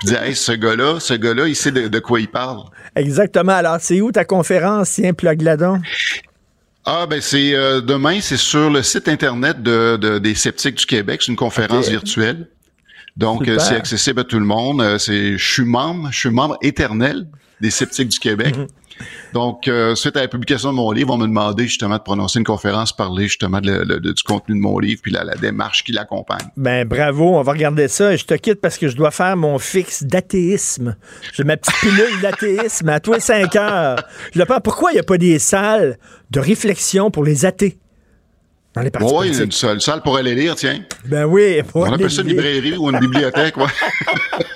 [0.00, 2.64] Puis dire, hey, ce gars-là, ce gars-là, il sait de, de quoi il parle.
[2.96, 3.52] Exactement.
[3.52, 4.92] Alors, c'est où ta conférence?
[4.92, 5.78] Tiens, plug là-dedans.
[6.84, 10.86] Ah ben c'est euh, demain, c'est sur le site internet de, de- des sceptiques du
[10.86, 12.48] Québec, c'est une conférence virtuelle.
[13.16, 14.80] Donc euh, c'est accessible à tout le monde.
[14.82, 17.26] Euh, c'est je suis membre, je suis membre éternel
[17.60, 18.54] des sceptiques du Québec.
[19.32, 22.38] Donc euh, suite à la publication de mon livre, on m'a demandé justement de prononcer
[22.38, 25.34] une conférence, parler justement de le- le- du contenu de mon livre puis la, la
[25.34, 26.48] démarche qui l'accompagne.
[26.56, 28.14] Ben bravo, on va regarder ça.
[28.16, 30.96] Je te quitte parce que je dois faire mon fixe d'athéisme.
[31.32, 33.96] J'ai ma petite pilule d'athéisme à tous les cinq heures.
[34.34, 34.44] Je le.
[34.62, 35.98] Pourquoi il n'y a pas des salles
[36.30, 37.78] de réflexion pour les athées
[38.74, 39.44] dans les partis Oui, politiques?
[39.44, 40.80] une salle, salle pour aller lire, tiens.
[41.06, 41.62] Ben oui.
[41.62, 43.66] pour On appelle ça une librairie ou une bibliothèque, ouais.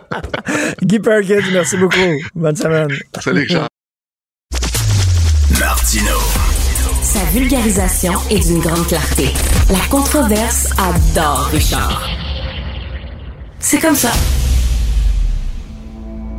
[0.82, 1.96] Guy Perkins, merci beaucoup.
[2.34, 2.88] Bonne semaine.
[3.20, 3.68] Salut, Richard.
[5.58, 6.18] Martino.
[7.02, 9.28] Sa vulgarisation est d'une grande clarté.
[9.70, 12.08] La controverse adore Richard.
[13.58, 14.12] C'est comme ça.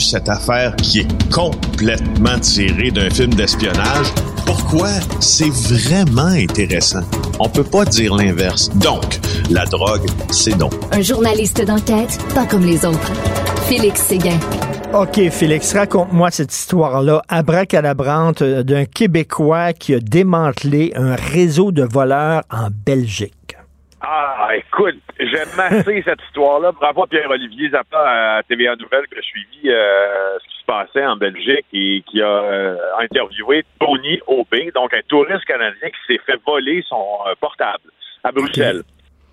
[0.03, 4.07] Cette affaire qui est complètement tirée d'un film d'espionnage,
[4.45, 4.89] pourquoi
[5.19, 7.01] c'est vraiment intéressant?
[7.39, 8.69] On peut pas dire l'inverse.
[8.75, 9.19] Donc,
[9.49, 10.73] la drogue, c'est donc.
[10.91, 13.13] Un journaliste d'enquête, pas comme les autres.
[13.67, 14.37] Félix Séguin.
[14.93, 21.83] OK, Félix, raconte-moi cette histoire-là, abracadabrante, euh, d'un Québécois qui a démantelé un réseau de
[21.83, 23.52] voleurs en Belgique.
[24.05, 26.73] Ah, écoute, j'aime assez cette histoire-là.
[26.73, 31.05] Bravo à Pierre-Olivier Zappa à TVA Nouvelle qui a suivi euh, ce qui se passait
[31.05, 36.21] en Belgique et qui a euh, interviewé Tony Aubé, donc un touriste canadien qui s'est
[36.25, 37.91] fait voler son euh, portable
[38.25, 38.83] à Bruxelles.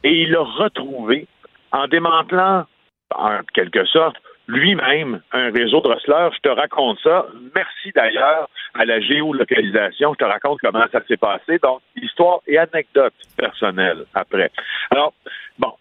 [0.04, 1.26] Et il l'a retrouvé
[1.72, 2.64] en démantelant,
[3.12, 4.16] en quelque sorte,
[4.50, 6.30] lui-même un réseau de rustlers.
[6.34, 7.26] Je te raconte ça.
[7.54, 10.12] Merci d'ailleurs à la géolocalisation.
[10.14, 11.58] Je te raconte comment ça s'est passé.
[11.62, 14.50] Donc, histoire et anecdote personnelle après.
[14.90, 15.12] Alors,
[15.58, 15.72] bon,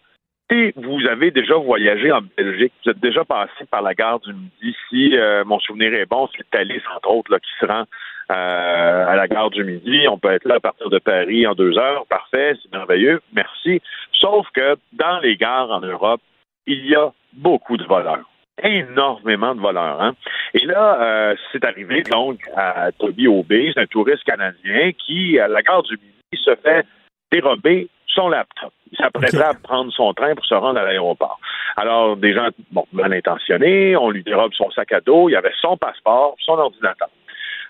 [0.50, 4.32] si vous avez déjà voyagé en Belgique, vous êtes déjà passé par la gare du
[4.32, 7.84] Midi, si euh, mon souvenir est bon, c'est Thalys, entre autres, là, qui se rend
[8.30, 10.06] euh, à la gare du Midi.
[10.08, 12.06] On peut être là à partir de Paris en deux heures.
[12.06, 13.20] Parfait, c'est merveilleux.
[13.32, 13.82] Merci.
[14.12, 16.20] Sauf que dans les gares en Europe,
[16.66, 18.29] il y a beaucoup de voleurs
[18.64, 20.00] énormément de voleurs.
[20.00, 20.14] Hein?
[20.54, 25.48] Et là, euh, c'est arrivé donc à Toby Aubé, c'est un touriste canadien qui, à
[25.48, 26.86] la gare du Midi, se fait
[27.32, 28.72] dérober son laptop.
[28.92, 31.38] Il s'apprêterait à prendre son train pour se rendre à l'aéroport.
[31.76, 35.36] Alors, des gens bon, mal intentionnés, on lui dérobe son sac à dos, il y
[35.36, 37.08] avait son passeport, son ordinateur.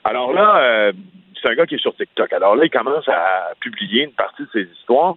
[0.04, 0.92] Alors là, euh,
[1.40, 2.32] c'est un gars qui est sur TikTok.
[2.32, 5.16] Alors là, il commence à publier une partie de ses histoires.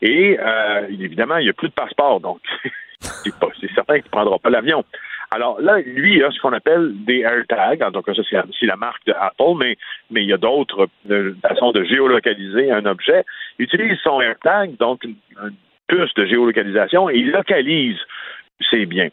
[0.00, 2.40] Et euh, évidemment, il n'y a plus de passeport, donc
[3.00, 4.84] c'est certain qu'il ne prendra pas l'avion.
[5.34, 7.90] Alors là, lui, il a ce qu'on appelle des AirTags.
[7.92, 9.76] Donc ça, c'est la marque de Apple, mais,
[10.10, 13.24] mais il y a d'autres euh, façons de géolocaliser un objet.
[13.58, 15.54] Il utilise son AirTag, donc une, une
[15.88, 17.98] puce de géolocalisation, et il localise
[18.70, 19.08] ses biens.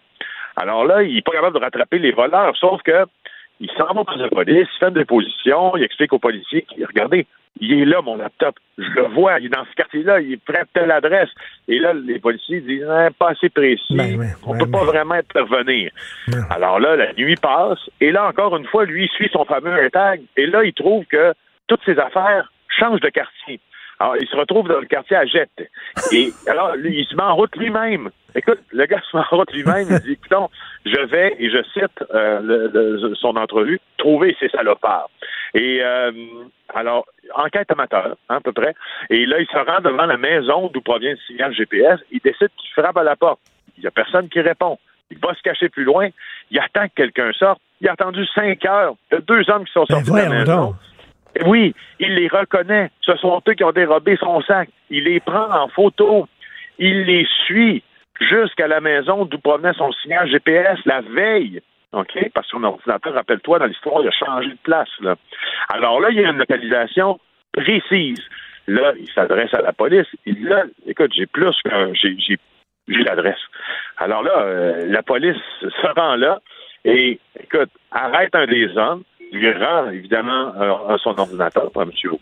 [0.57, 3.05] Alors là, il n'est pas capable de rattraper les voleurs, sauf que
[3.59, 6.85] il s'en va pour la police, il fait une déposition, il explique aux policiers qu'il-
[6.85, 7.25] regardez,
[7.59, 8.55] il est là, mon laptop.
[8.77, 11.29] Je le vois, il est dans ce quartier-là, il est près de telle adresse.
[11.67, 13.97] Et là, les policiers disent Ah, pas assez précis,
[14.45, 15.91] on peut pas vraiment intervenir.
[16.49, 19.75] Alors là, la nuit passe, et là, encore une fois, lui, il suit son fameux
[19.77, 21.33] AirTag, et là, il trouve que
[21.67, 23.59] toutes ses affaires changent de quartier.
[23.99, 25.69] Alors, il se retrouve dans le quartier à Jette.
[26.13, 28.09] Et alors, lui, il se met en route lui-même.
[28.33, 29.87] Écoute, le gars se met en route lui-même.
[29.89, 30.49] Il dit, écoutons,
[30.85, 35.09] je vais, et je cite euh, le- le- son entrevue, trouver ces salopards.
[35.53, 36.11] Et euh,
[36.73, 37.05] alors,
[37.35, 38.73] enquête amateur, hein, à peu près.
[39.09, 41.99] Et là, il se rend devant la maison d'où provient le signal GPS.
[42.11, 43.39] Il décide qu'il frappe à la porte.
[43.77, 44.77] Il n'y a personne qui répond.
[45.11, 46.07] Il va se cacher plus loin.
[46.51, 47.59] Il attend que quelqu'un sorte.
[47.81, 48.93] Il a attendu cinq heures.
[49.11, 50.55] Il y a deux hommes qui sont sortis de la Ben maison.
[50.67, 50.75] donc.
[51.45, 52.91] Oui, il les reconnaît.
[53.01, 54.69] Ce sont eux qui ont dérobé son sac.
[54.89, 56.27] Il les prend en photo.
[56.77, 57.83] Il les suit
[58.19, 61.61] jusqu'à la maison d'où provenait son signal GPS la veille.
[61.91, 62.31] OK?
[62.33, 64.89] Parce que son ordinateur, rappelle-toi, dans l'histoire, il a changé de place.
[65.69, 67.19] Alors là, il y a une localisation
[67.51, 68.21] précise.
[68.67, 70.07] Là, il s'adresse à la police.
[70.25, 73.39] Il là, écoute, j'ai plus que j'ai l'adresse.
[73.97, 76.39] Alors là, euh, la police se rend là
[76.85, 81.91] et écoute, arrête un des hommes, lui rend évidemment euh, son ordinateur M.
[82.11, 82.19] Aubé.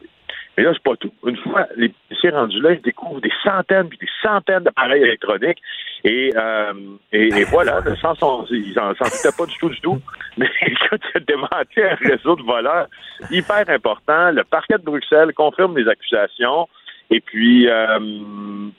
[0.58, 1.12] Mais là, c'est pas tout.
[1.24, 5.62] Une fois les policiers rendus là, ils découvrent des centaines puis des centaines d'appareils électroniques.
[6.04, 6.74] Et, euh,
[7.12, 10.02] et, voilà, ils n'en s'en pas du tout, du tout.
[10.38, 12.88] Mais écoute, il a démenti un réseau de voleurs
[13.30, 14.32] hyper important.
[14.32, 16.68] Le parquet de Bruxelles confirme les accusations.
[17.10, 17.98] Et puis, euh,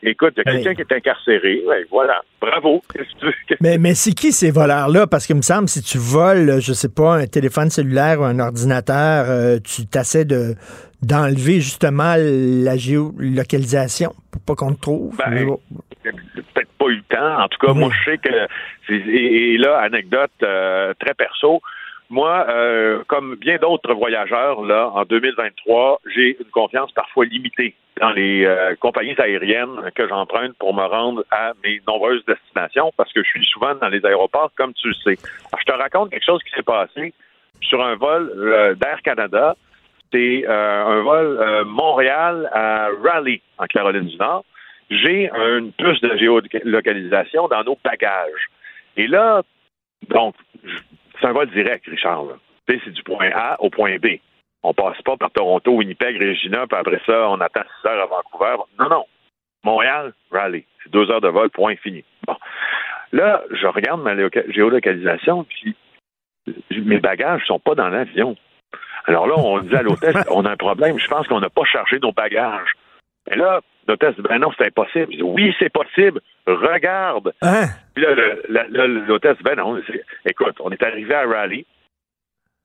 [0.03, 1.63] écoute, il y a quelqu'un qui est incarcéré.
[1.67, 2.21] Ouais, voilà.
[2.41, 2.83] Bravo.
[3.61, 5.07] Mais, mais c'est qui ces voleurs-là?
[5.07, 8.39] Parce qu'il me semble, si tu voles, je sais pas, un téléphone cellulaire ou un
[8.39, 10.55] ordinateur, euh, tu t'essaies de
[11.01, 15.17] d'enlever justement la géolocalisation pour pas qu'on te trouve.
[15.17, 15.47] Ben,
[16.05, 17.43] peut-être pas eu le temps.
[17.45, 18.31] En tout cas, moi, je sais que...
[18.87, 21.61] c'est- Et, et là, anecdote euh, très perso,
[22.11, 28.13] moi, euh, comme bien d'autres voyageurs, là, en 2023, j'ai une confiance parfois limitée dans
[28.13, 33.23] les euh, compagnies aériennes que j'emprunte pour me rendre à mes nombreuses destinations parce que
[33.23, 35.19] je suis souvent dans les aéroports, comme tu le sais.
[35.59, 37.13] Je te raconte quelque chose qui s'est passé
[37.61, 39.55] sur un vol euh, d'Air Canada.
[40.11, 44.47] C'est euh, un vol Montréal à Raleigh, en Caroline du Nord.
[44.89, 48.49] J'ai une puce de géolocalisation dans nos bagages.
[48.97, 49.43] Et là,
[50.09, 50.35] donc,
[51.21, 52.25] c'est un vol direct, Richard.
[52.67, 54.19] c'est du point A au point B.
[54.63, 58.07] On passe pas par Toronto, Winnipeg, Regina, puis après ça, on attend six heures à
[58.07, 58.57] Vancouver.
[58.79, 59.05] Non, non.
[59.65, 60.65] Montréal, Raleigh.
[60.83, 62.05] C'est deux heures de vol, point fini.
[62.27, 62.37] Bon.
[63.13, 65.75] Là, je regarde ma loca- géolocalisation, puis
[66.71, 68.37] mes bagages sont pas dans l'avion.
[69.07, 71.65] Alors là, on dit à l'hôtesse, on a un problème, je pense qu'on n'a pas
[71.65, 72.73] chargé nos bagages.
[73.31, 75.09] Et là, l'hôtesse dit, ben non, c'est impossible.
[75.11, 76.21] Je dis, oui, c'est possible.
[76.47, 77.33] Regarde.
[77.95, 79.81] Puis là, l'hôtesse dit, ben non,
[80.25, 81.67] écoute, on est arrivé à Raleigh.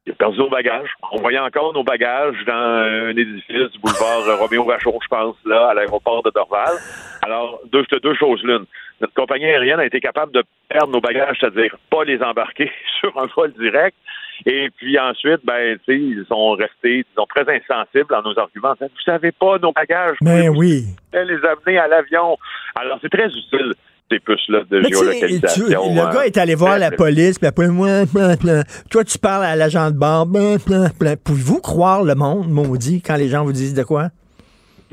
[0.05, 0.89] Il a perdu nos bagages.
[1.13, 5.37] On voyait encore nos bagages dans un édifice du boulevard euh, Roméo Vachon, je pense,
[5.45, 6.73] là, à l'aéroport de Dorval.
[7.21, 8.65] Alors, deux, deux choses l'une.
[8.99, 12.69] Notre compagnie aérienne a été capable de perdre nos bagages, c'est-à-dire pas les embarquer
[12.99, 13.95] sur un vol direct.
[14.45, 18.73] Et puis ensuite, ben, tu sais, ils sont restés, disons, très insensibles dans nos arguments.
[18.79, 20.17] Vous savez pas nos bagages.
[20.21, 20.85] Mais oui.
[21.13, 22.37] Les amener à l'avion.
[22.75, 23.73] Alors, c'est très utile,
[24.11, 25.65] ces puces-là de géolocalisation.
[25.65, 26.09] tu- le hein.
[26.13, 28.61] gars est allé voir la police, puis après, moi, plan, plan.
[28.89, 31.15] toi, tu parles à l'agent de bord, plan.
[31.23, 34.09] Pouvez-vous croire le monde maudit quand les gens vous disent de quoi?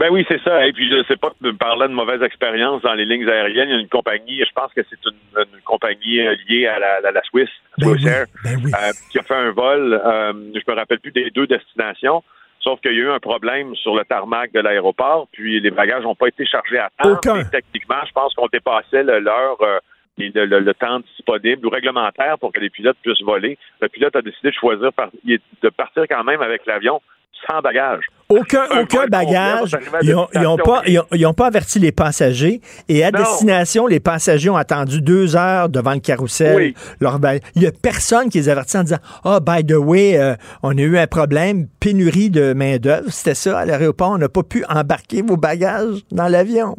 [0.00, 0.66] Ben oui, c'est ça.
[0.66, 3.68] Et puis, je sais pas de parler de mauvaise expérience dans les lignes aériennes.
[3.68, 7.00] Il y a une compagnie, je pense que c'est une, une compagnie liée à la,
[7.00, 11.00] la, la Suisse, Swiss Air, euh, qui a fait un vol, euh, je me rappelle
[11.00, 12.22] plus des deux destinations,
[12.60, 16.02] sauf qu'il y a eu un problème sur le tarmac de l'aéroport, puis les bagages
[16.04, 17.12] n'ont pas été chargés à temps.
[17.12, 17.36] Aucun.
[17.40, 19.58] Et techniquement, je pense qu'on dépassait l'heure...
[19.60, 19.78] euh,
[20.18, 23.56] et le, le- le temps disponible ou réglementaire pour que les pilotes puissent voler.
[23.80, 27.00] Le pilote a décidé de choisir par- de partir quand même avec l'avion
[27.48, 28.02] sans bagage.
[28.28, 29.76] Aucun, Un aucun bagage.
[30.02, 32.60] Ils ont, ils ont pas, ils ont- ils ont pas averti les passagers.
[32.88, 33.18] Et à Non.
[33.18, 36.54] destination, les passagers ont attendu deux heures devant le carrousel.
[36.56, 36.74] Oui.
[37.00, 37.18] Leur
[37.56, 40.34] Il y a personne qui les a avertis en disant Ah, by the way, euh,
[40.62, 43.10] on a eu un problème, pénurie de main-d'œuvre.
[43.10, 44.10] C'était ça, à l'aéroport.
[44.10, 46.76] On n'a pas pu embarquer vos bagages dans l'avion.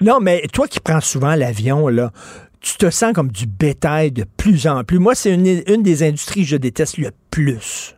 [0.00, 2.10] Non, mais toi qui prends souvent l'avion, là,
[2.60, 4.98] tu te sens comme du bétail de plus en plus.
[4.98, 7.96] Moi, c'est une, une des industries que je déteste le plus.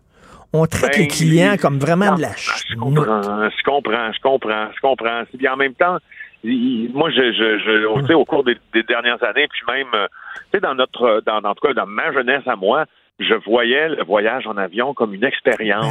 [0.52, 4.66] On traite Ben, les clients comme vraiment de la Je comprends, je comprends, je comprends,
[4.74, 5.22] je comprends.
[5.36, 5.98] Puis en même temps,
[6.44, 10.06] moi, je, je, je sais, au cours des, des dernières années, puis même, euh,
[10.50, 12.84] tu sais, dans notre, dans, en tout cas, dans ma jeunesse à moi,
[13.18, 15.86] je voyais le voyage en avion comme une expérience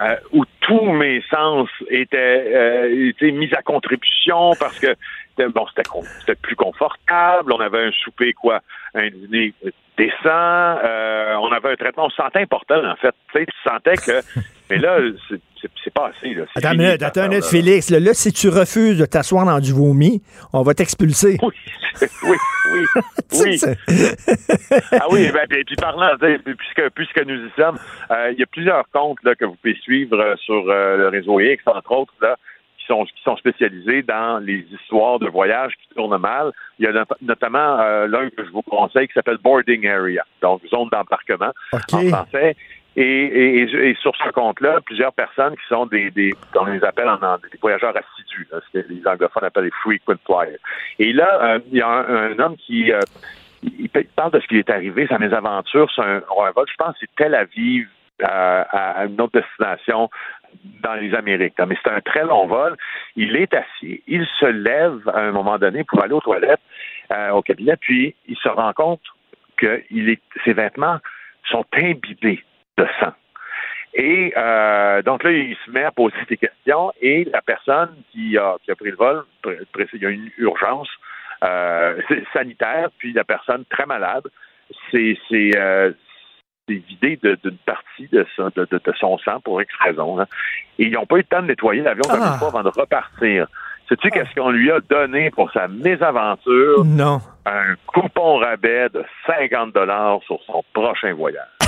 [0.00, 4.94] euh, où tous mes sens étaient, euh, étaient mis à contribution parce que
[5.36, 5.66] c'était- bon,
[6.20, 7.52] c'était plus confortable.
[7.52, 8.60] On avait un souper quoi,
[8.94, 9.52] un dîner
[9.98, 10.12] décent.
[10.26, 12.06] euh, on avait un traitement.
[12.06, 13.14] On se sentait important en fait.
[13.32, 14.20] Tu sais, tu sentais que,
[14.70, 14.98] mais là,
[15.28, 16.34] c'est- c'est c'est pas assez.
[16.34, 16.44] Là.
[16.54, 17.44] Attends fini, minute, attends minute.
[17.44, 17.90] Félix.
[17.90, 20.22] Là, là, si tu refuses de t'asseoir dans du vomi,
[20.52, 21.38] on va t'expulser.
[21.42, 21.54] Oui,
[22.24, 22.36] oui,
[22.72, 22.84] oui.
[23.42, 23.60] oui.
[24.92, 27.78] ah oui, ben, puis, puis parlant, puisque, puisque nous y sommes,
[28.10, 31.08] euh, il y a plusieurs comptes là, que vous pouvez suivre euh, sur euh, le
[31.08, 32.36] réseau X, entre autres, là,
[32.86, 36.52] sont, qui sont spécialisés dans les histoires de voyages qui tournent mal.
[36.78, 40.24] Il y a not- notamment euh, l'un que je vous conseille qui s'appelle Boarding Area,
[40.42, 42.56] donc zone d'embarquement en français.
[42.98, 46.82] Et, et, et- et sur ce compte-là, plusieurs personnes qui sont des, des on les
[46.82, 50.58] appelle en anglais des voyageurs assidus, là, ce que les anglophones appellent les frequent flyers.
[50.98, 53.00] Et là, euh, il y a un, un homme qui euh,
[53.62, 56.94] il parle de ce qui est arrivé, sa mésaventure sur un, un vol, je pense
[57.00, 57.86] c'est Tel Aviv
[58.22, 60.08] euh, à une autre destination
[60.82, 61.54] dans les Amériques.
[61.66, 62.76] Mais c'est un très long vol.
[63.16, 66.60] Il est assis, il se lève à un moment donné pour aller aux toilettes,
[67.12, 69.02] euh, au cabinet, puis il se rend compte
[69.56, 69.82] que
[70.44, 70.98] ses vêtements
[71.44, 72.42] sont imbibés
[72.76, 73.12] de sang.
[73.94, 78.36] Et euh, donc là, il se met à poser des questions et la personne qui
[78.36, 79.24] a, pris le vol,
[79.94, 80.90] il y a une urgence
[81.42, 82.00] euh,
[82.32, 84.24] sanitaire, puis la personne très malade,
[84.90, 85.16] c'est
[86.74, 90.18] vidé de- d'une partie de son, de, de- de son sang pour X raison.
[90.20, 90.26] hein.
[90.78, 92.36] Et ils n'ont pas eu le temps de nettoyer l'avion Ah.
[92.38, 93.46] faut avant de repartir.
[93.88, 96.84] Sais-tu qu'est-ce qu'on lui a donné pour sa mésaventure?
[96.84, 97.20] Non.
[97.46, 101.46] Un coupon rabais de 50 dollars sur son prochain voyage.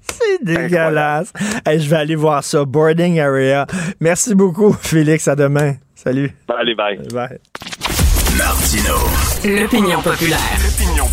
[0.00, 1.32] C'est dégueulasse.
[1.66, 2.64] Hey, je vais aller voir ça.
[2.64, 3.66] Boarding area.
[4.00, 5.28] Merci beaucoup, Félix.
[5.28, 5.74] À demain.
[5.94, 6.30] Salut.
[6.58, 6.96] Allez, bye.
[7.12, 7.38] Bye.
[8.38, 8.94] Martino.
[9.44, 10.38] L'opinion populaire.
[10.62, 11.04] L'opinion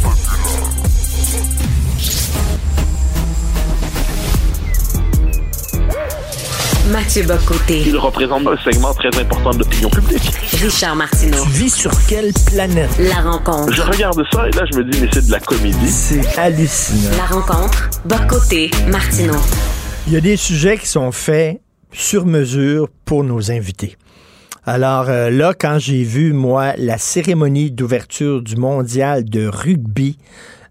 [6.92, 7.84] Mathieu Bocoté.
[7.86, 10.32] Il représente un segment très important de l'opinion publique.
[10.54, 11.44] Richard Martineau.
[11.44, 12.90] Tu vis sur quelle planète?
[13.00, 13.74] La rencontre.
[13.74, 15.90] Je regarde ça et là, je me dis, mais c'est de la comédie.
[15.90, 17.18] C'est hallucinant.
[17.18, 17.90] La rencontre.
[18.06, 18.72] Bocoté.
[18.90, 19.36] Martineau.
[20.08, 21.60] Il y a des sujets qui sont faits
[21.92, 23.98] sur mesure pour nos invités.
[24.66, 30.18] Alors euh, là, quand j'ai vu, moi, la cérémonie d'ouverture du mondial de rugby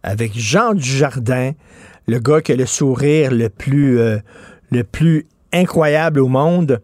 [0.03, 1.53] avec Jean Dujardin,
[2.07, 4.19] le gars qui a le sourire le plus, euh,
[4.71, 5.27] le plus
[5.57, 6.81] incroyable au monde,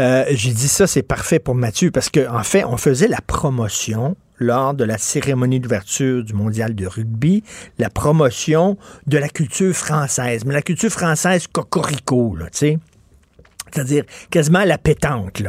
[0.00, 3.20] euh, j'ai dit ça, c'est parfait pour Mathieu parce qu'en en fait, on faisait la
[3.20, 7.44] promotion lors de la cérémonie d'ouverture du mondial de rugby,
[7.78, 8.76] la promotion
[9.06, 10.44] de la culture française.
[10.44, 12.78] Mais la culture française cocorico, là, tu sais
[13.72, 15.42] c'est-à-dire quasiment la pétanque.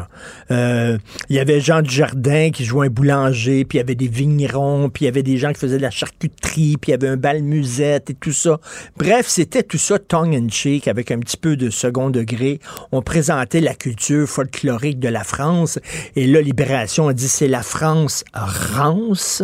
[0.52, 0.98] Euh,
[1.30, 4.90] il y avait Jean Dujardin qui jouait un boulanger, puis il y avait des vignerons,
[4.90, 7.08] puis il y avait des gens qui faisaient de la charcuterie, puis il y avait
[7.08, 8.60] un bal musette et tout ça.
[8.98, 12.60] Bref, c'était tout ça tongue in cheek avec un petit peu de second degré.
[12.92, 15.80] On présentait la culture folklorique de la France
[16.16, 19.44] et là, Libération a dit c'est la France rance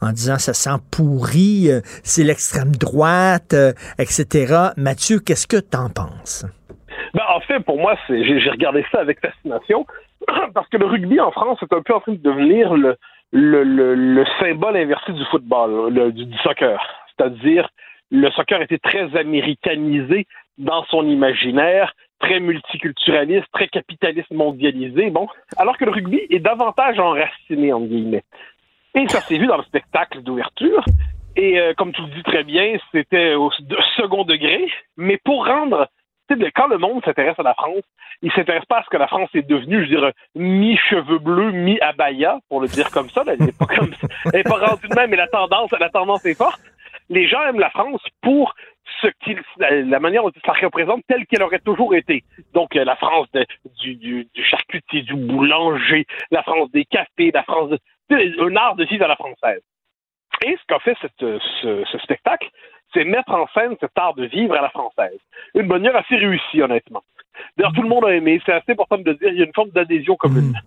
[0.00, 4.70] en disant ça sent pourri, euh, c'est l'extrême droite, euh, etc.
[4.76, 6.44] Mathieu, qu'est-ce que t'en penses?
[7.16, 9.86] Ben, en fait, pour moi, j'ai regardé ça avec fascination
[10.54, 12.94] parce que le rugby en France est un peu en train de devenir le,
[13.32, 16.78] le, le, symbole inversé du football, du soccer.
[17.08, 17.70] C'est-à-dire,
[18.10, 20.26] le soccer était très américanisé
[20.58, 25.26] dans son imaginaire, très multiculturaliste, très capitaliste mondialisé, bon,
[25.56, 28.24] alors que le rugby est davantage enraciné, en guillemets.
[28.94, 30.84] Et ça s'est vu dans le spectacle d'ouverture.
[31.34, 33.50] Et euh, comme tu le dis très bien, c'était au
[33.96, 34.70] second degré.
[34.98, 35.88] Mais pour rendre
[36.54, 37.82] quand le monde s'intéresse à la France,
[38.22, 42.38] il s'intéresse pas à ce que la France est devenue, je dirais, mi-cheveux bleus, mi-abaya,
[42.48, 43.22] pour le dire comme ça.
[43.26, 43.90] elle n'est pas comme
[44.26, 46.60] Elle n'est pas rendue de même, mais la tendance, la tendance est forte.
[47.08, 48.54] Les gens aiment la France pour
[49.02, 52.24] ce qu'il, la manière dont ça représente telle qu'elle aurait toujours été.
[52.54, 53.28] Donc, euh, la France
[53.80, 57.78] du, charcutier, du boulanger, la France des cafés, la France de,
[58.42, 59.62] un art de vivre à la française.
[60.44, 62.48] Et ce qu'a fait ce, ce spectacle,
[62.92, 65.18] c'est mettre en scène cet art de vivre à la française.
[65.54, 67.02] Une manière assez réussie, honnêtement.
[67.56, 68.40] D'ailleurs, tout le monde a aimé.
[68.44, 70.50] C'est assez important de dire, il y a une forme d'adhésion commune.
[70.50, 70.60] Mm.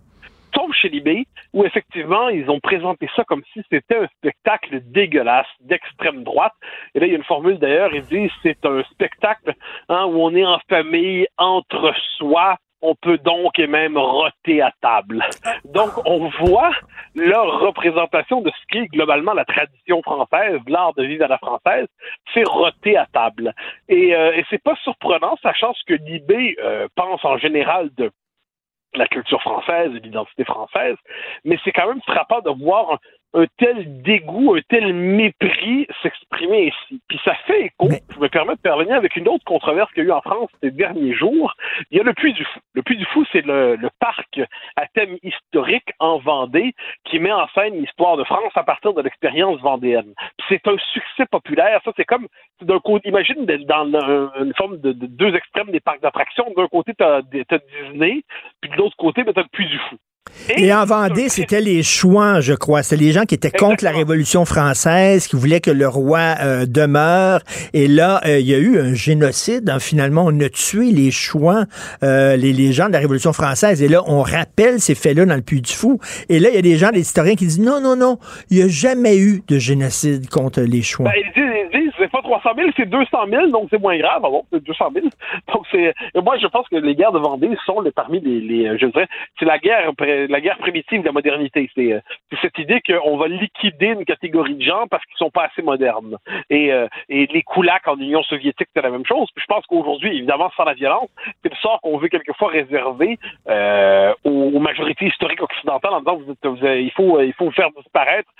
[0.54, 5.46] Sauf chez Libé, où effectivement, ils ont présenté ça comme si c'était un spectacle dégueulasse,
[5.60, 6.54] d'extrême droite.
[6.94, 9.54] Et là, il y a une formule d'ailleurs, ils disent c'est un spectacle
[9.88, 14.72] hein, où on est en famille, entre soi, on peut donc et même roter à
[14.80, 15.24] table.
[15.64, 16.72] Donc, on voit
[17.14, 21.38] leur représentation de ce qui est globalement la tradition française, l'art de vivre à la
[21.38, 21.86] française,
[22.32, 23.52] c'est roter à table.
[23.88, 28.10] Et, euh, et c'est pas surprenant, sachant ce que Libé euh, pense en général de
[28.94, 30.96] la culture française, de l'identité française,
[31.44, 32.98] mais c'est quand même frappant de voir
[33.34, 37.00] un tel dégoût, un tel mépris s'exprimer ici.
[37.08, 40.06] Puis ça fait écho, je me permets de parvenir avec une autre controverse qu'il y
[40.06, 41.54] a eu en France ces derniers jours.
[41.90, 42.60] Il y a le Puy du Fou.
[42.74, 44.40] Le Puy du Fou, c'est le, parc
[44.76, 46.74] à thème historique en Vendée
[47.04, 50.14] qui met en scène l'histoire de France à partir de l'expérience vendéenne.
[50.48, 51.80] C'est un succès populaire.
[51.84, 52.26] Ça, c'est comme
[52.62, 53.84] d'un côté, imagine d'être dans
[54.40, 56.46] une forme de, deux extrêmes des parcs d'attractions.
[56.56, 58.22] D'un côté, tu as, Disney,
[58.60, 59.96] puis de l'autre côté, ben, tu as le Puy du Fou.
[60.56, 62.82] Et, en Vendée, c'était les Chouans, je crois.
[62.82, 66.66] C'était les gens qui étaient contre la Révolution française, qui voulaient que le roi euh,
[66.66, 67.40] demeure.
[67.72, 69.68] Et là, euh, il y a eu un génocide.
[69.70, 69.78] Hein.
[69.78, 71.66] Finalement, on a tué les Chouans,
[72.02, 73.82] euh, les, les, gens de la Révolution française.
[73.82, 75.98] Et là, on rappelle ces faits-là dans le Puy du Fou.
[76.28, 78.18] Et là, il y a des gens, des historiens qui disent non, non, non,
[78.50, 81.04] il n'y a jamais eu de génocide contre les Chouans.
[81.04, 81.79] Ben,
[82.30, 84.22] 300 000, c'est 200 000, donc c'est moins grave.
[84.24, 85.06] Ah bon, c'est 200 000.
[85.52, 88.78] Donc c'est, moi, je pense que les guerres de Vendée sont les, parmi les, les,
[88.78, 89.08] je dirais,
[89.38, 91.68] c'est la guerre, la guerre primitive de la modernité.
[91.74, 92.00] C'est, euh,
[92.40, 96.16] cette idée qu'on va liquider une catégorie de gens parce qu'ils sont pas assez modernes.
[96.50, 99.28] Et, euh, les koulaks en Union soviétique, c'est la même chose.
[99.34, 101.08] Puis je pense qu'aujourd'hui, évidemment, sans la violence,
[101.42, 106.36] c'est le sort qu'on veut quelquefois réserver euh, aux, majorités historiques occidentales en disant vous,
[106.44, 108.30] vous, il faut, il faut faire disparaître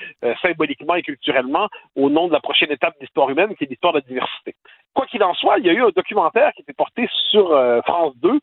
[0.42, 3.98] symboliquement et culturellement au nom de la prochaine étape d'histoire humaine qui est l'histoire de
[3.98, 4.56] la diversité.
[4.94, 7.80] Quoi qu'il en soit, il y a eu un documentaire qui était porté sur euh,
[7.82, 8.40] France 2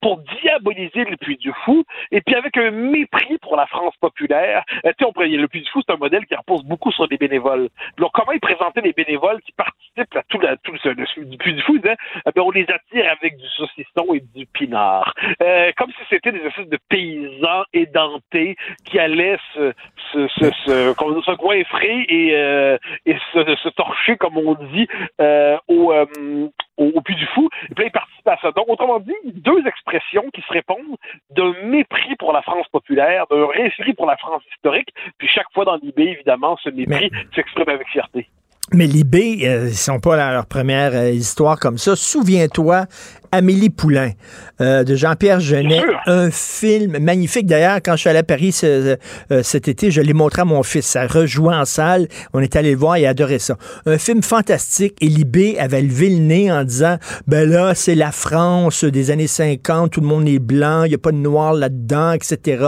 [0.00, 4.64] pour diaboliser le Puy du Fou, et puis avec un mépris pour la France populaire.
[4.84, 7.68] Euh, sais, le Puy du Fou, c'est un modèle qui repose beaucoup sur les bénévoles.
[7.98, 11.78] Donc, comment ils présentaient les bénévoles qui participent là, tout, le, le, Puy du Fou,
[11.78, 15.14] eh ben, on les attire avec du saucisson et du pinard.
[15.42, 19.72] Euh, comme si c'était des espèces de paysans édentés qui allaient se,
[20.12, 20.94] se, se,
[22.32, 24.86] euh, et se, se torcher, comme on dit,
[25.20, 27.48] euh, au, euh, au, au Puy du Fou.
[27.70, 28.52] Et puis là, ils participent à ça.
[28.52, 30.96] Donc, autrement dit, deux expressions qui se répondent
[31.30, 34.88] d'un mépris pour la France populaire, d'un respect pour la France historique,
[35.18, 38.28] puis chaque fois dans l'IB, évidemment, ce mépris s'exprime avec fierté.
[38.74, 41.94] Mais l'IB, euh, ils sont pas à leur première euh, histoire comme ça.
[41.94, 42.86] Souviens-toi,
[43.34, 44.10] Amélie Poulain,
[44.60, 47.46] euh, de Jean-Pierre Genet, un film magnifique.
[47.46, 48.98] D'ailleurs, quand je suis allé à Paris ce,
[49.30, 50.84] euh, cet été, je l'ai montré à mon fils.
[50.84, 52.08] Ça rejouait en salle.
[52.34, 53.56] On est allé le voir et adorait ça.
[53.86, 54.96] Un film fantastique.
[55.00, 59.26] Et l'IB avait levé le nez en disant, ben là, c'est la France des années
[59.26, 62.66] 50, tout le monde est blanc, il n'y a pas de noir là-dedans, etc.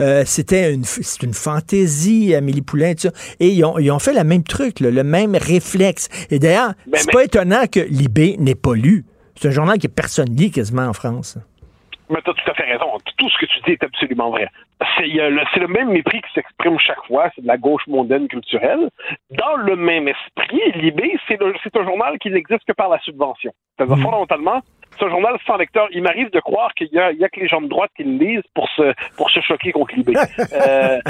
[0.00, 2.92] Euh, C'était une, c'est une fantaisie, Amélie Poulain.
[3.40, 6.08] Et ils ont, ils ont fait le même truc, là, le même réflexe.
[6.30, 9.04] Et d'ailleurs, c'est pas étonnant que l'IB n'ait pas lu.
[9.36, 11.38] C'est un journal que personne lit quasiment en France.
[12.10, 12.86] Mais tu as tout à fait raison.
[13.16, 14.48] Tout ce que tu dis est absolument vrai.
[14.96, 18.90] C'est le, le, même mépris qui s'exprime chaque fois, c'est de la gauche mondaine culturelle.
[19.30, 23.52] Dans le même esprit, l'IB, c'est un journal qui n'existe que par la subvention.
[23.76, 24.60] C'est-à-dire, fondamentalement,
[25.02, 25.88] un journal sans lecteur.
[25.92, 28.18] Il m'arrive de croire qu'il y y a que les gens de droite qui le
[28.18, 30.10] lisent pour se, pour se choquer contre l'IB.
[30.52, 31.00] euh,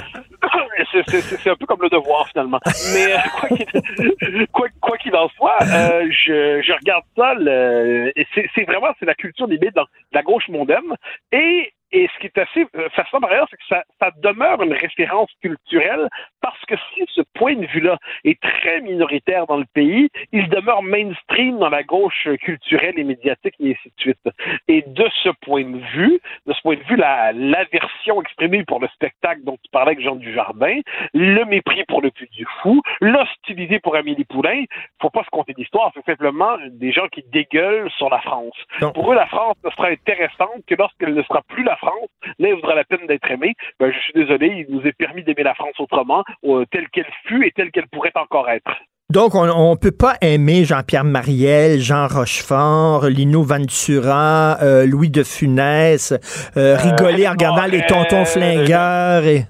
[1.13, 2.61] c'est un peu comme le devoir, finalement.
[2.95, 8.13] Mais euh, quoi qu'il quoi, quoi qu'il en soit, euh, je, je regarde ça, le,
[8.17, 10.95] et c'est vraiment c'est la culture l'IB dans la gauche mondaine.
[11.33, 12.67] Et et ce qui est assez
[12.97, 16.09] fascinant par ailleurs, c'est que ça, ça, demeure une référence culturelle
[16.45, 20.83] parce que si ce point de vue-là est très minoritaire dans le pays, il demeure
[20.83, 24.29] mainstream dans la gauche culturelle et médiatique et ainsi de suite.
[24.69, 28.79] Et de ce point de vue, de ce point de vue, la l'aversion exprimée pour
[28.79, 30.81] le spectacle dont tu parlais avec Jean Dujardin,
[31.15, 34.65] le mépris pour le Puy du Fou, l'hostilité pour Amélie Poulain,
[35.01, 38.57] faut pas se compter d'histoire, c'est simplement des gens qui dégueulent sur la France.
[38.83, 38.93] Non.
[38.93, 42.49] Pour eux, la France ne sera intéressante que lorsqu'elle ne sera plus la France, là,
[42.49, 43.55] il vaudra la peine d'être aimé.
[43.79, 47.11] Ben, je suis désolé, il nous est permis d'aimer la France autrement, euh, telle qu'elle
[47.27, 48.71] fut et telle qu'elle pourrait encore être.
[49.11, 55.23] Donc, on ne peut pas aimer Jean-Pierre Mariel, Jean Rochefort, Lino Ventura, euh, Louis de
[55.23, 56.15] Funès,
[56.57, 59.45] euh, rigoler en regardant les tontons flingueurs et...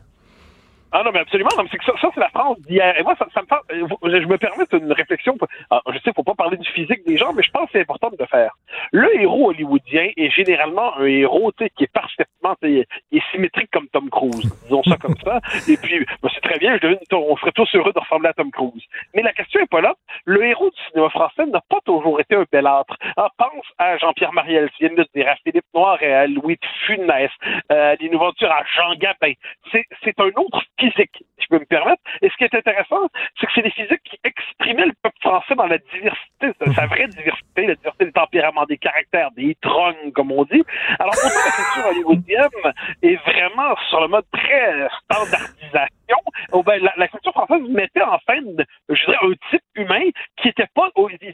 [0.96, 1.50] Ah non, mais absolument.
[1.58, 2.94] Non, c'est que ça, ça c'est la France d'hier.
[2.96, 5.36] Et moi, ça, ça me fait, je me permets une réflexion.
[5.68, 7.70] Alors, je sais, il faut pas parler du physique des gens, mais je pense que
[7.72, 8.56] c'est important de le faire.
[8.92, 12.86] Le héros hollywoodien est généralement un héros qui est parfaitement est,
[13.32, 14.52] symétrique comme Tom Cruise.
[14.64, 15.40] Disons ça comme ça.
[15.68, 18.32] Et puis, ben, c'est très bien, je devine, on serait tous heureux de ressembler à
[18.32, 18.84] Tom Cruise.
[19.14, 19.94] Mais la question est pas là.
[20.24, 22.96] Le héros du cinéma français n'a pas toujours été un belâtre.
[23.16, 26.56] Ah, pense à Jean-Pierre Mariel, tu viens de dire, à Philippe Noir et à Louis
[26.56, 27.30] de Funès,
[27.72, 29.32] euh, les Nouventures à Jean Gabin.
[29.72, 32.02] C'est un autre physique, si je peux me permettre.
[32.22, 33.08] Et ce qui est intéressant,
[33.38, 37.08] c'est que c'est des physiques qui exprimaient le peuple français dans la diversité, sa vraie
[37.08, 40.64] diversité, la diversité des tempéraments, des caractères, des trongs, comme on dit.
[40.98, 46.18] Alors, autant la culture hollywoodienne est vraiment sur le mode très standardisation,
[46.52, 50.04] oh ben, la, la, culture française mettait en scène, je dirais, un type humain
[50.40, 50.88] qui était pas,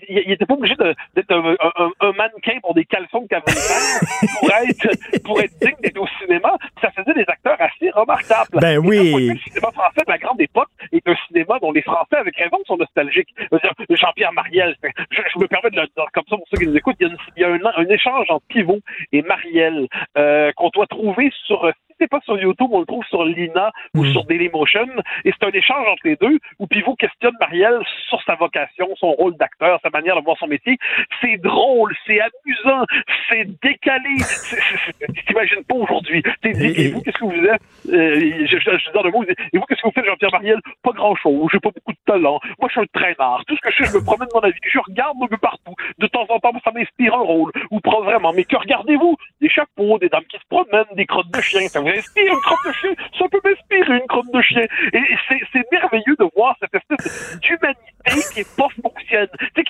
[0.08, 3.60] il était pas obligé d'être un, un, un, mannequin pour des caleçons de cavalier
[4.40, 6.56] pour être, pour être digne d'être au cinéma.
[6.80, 8.60] Ça faisait des acteurs assez remarquables.
[8.60, 9.28] Ben oui.
[9.28, 12.58] Le cinéma français de la grande époque est un cinéma dont les Français, avec raison,
[12.66, 13.34] sont nostalgiques.
[13.90, 14.76] Jean-Pierre Mariel,
[15.10, 17.06] je, je, me permets de le dire comme ça pour ceux qui nous écoutent, il
[17.06, 18.80] y a, une, il y a un, un, échange entre Pivot
[19.12, 21.70] et Mariel euh, qu'on doit trouver sur
[22.10, 24.12] pas sur YouTube, on le trouve sur Lina ou mmh.
[24.12, 24.86] sur Dailymotion.
[25.24, 29.12] Et c'est un échange entre les deux où Pivot questionne Marielle sur sa vocation, son
[29.12, 30.76] rôle d'acteur, sa manière de voir son métier.
[31.20, 32.84] C'est drôle, c'est amusant,
[33.28, 34.16] c'est décalé.
[35.26, 36.22] T'imagines pas aujourd'hui.
[36.44, 37.62] Et vous, qu'est-ce que vous êtes?
[37.88, 40.60] Euh, je, je, je, de vous, et vous, qu'est-ce que vous faites, Jean-Pierre Marielle?
[40.82, 41.48] Pas grand-chose.
[41.52, 42.40] J'ai pas beaucoup de talent.
[42.58, 43.44] Moi, je suis un traînard.
[43.46, 44.58] Tout ce que je fais, je me promène dans la vie.
[44.62, 45.74] Je regarde un peu partout.
[45.98, 47.52] De temps en temps, ça m'inspire un rôle.
[47.70, 48.32] Ou pas vraiment.
[48.32, 49.16] Mais que regardez-vous?
[49.40, 51.68] Des chapeaux, des dames qui se promènent, des crottes de chiens.
[51.68, 54.66] Ça vous inspire une crotte de chien, ça peut m'inspirer une crotte de chien.
[54.92, 55.02] Et
[55.52, 59.62] c'est merveilleux de voir cette espèce d'humanité qui est pas fonctionne, qui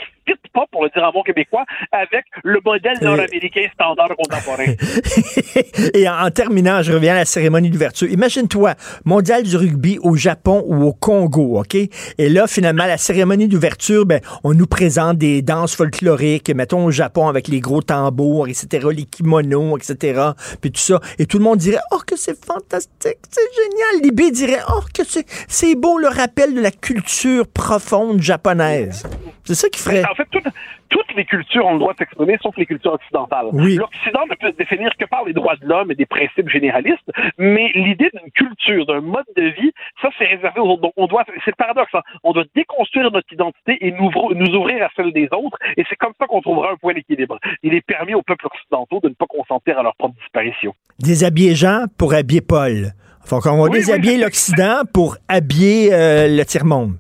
[0.53, 4.65] pas, pour le dire en bon québécois, avec le modèle nord-américain standard contemporain.
[5.95, 8.09] Et en, terminant, je reviens à la cérémonie d'ouverture.
[8.09, 8.75] Imagine-toi,
[9.05, 11.75] mondial du rugby au Japon ou au Congo, OK?
[11.75, 16.91] Et là, finalement, la cérémonie d'ouverture, ben, on nous présente des danses folkloriques, mettons au
[16.91, 20.21] Japon avec les gros tambours, etc., les kimonos, etc.,
[20.61, 21.01] puis tout ça.
[21.19, 24.03] Et tout le monde dirait, oh, que c'est fantastique, c'est génial.
[24.03, 25.03] Libé dirait, oh, que
[25.49, 29.05] c'est beau le rappel de la culture profonde japonaise.
[29.51, 30.05] C'est ça qui ferait.
[30.09, 30.47] En fait, toutes,
[30.91, 33.47] toutes les cultures ont le droit de s'exprimer, sauf les cultures occidentales.
[33.53, 33.75] Oui.
[33.75, 37.11] L'Occident ne peut se définir que par les droits de l'homme et des principes généralistes,
[37.37, 40.83] mais l'idée d'une culture, d'un mode de vie, ça, c'est réservé aux autres.
[40.83, 42.03] Donc, on doit, c'est le paradoxe, hein.
[42.23, 45.97] on doit déconstruire notre identité et nous, nous ouvrir à celle des autres, et c'est
[45.97, 47.41] comme ça qu'on trouvera un point d'équilibre.
[47.65, 50.73] Il est permis aux peuples occidentaux de ne pas consentir à leur propre disparition.
[51.01, 52.93] Déshabiller Jean pour habiller Paul.
[53.25, 56.99] Faut qu'on va Oui, déshabiller oui, l'Occident pour habiller euh, le tiers-monde.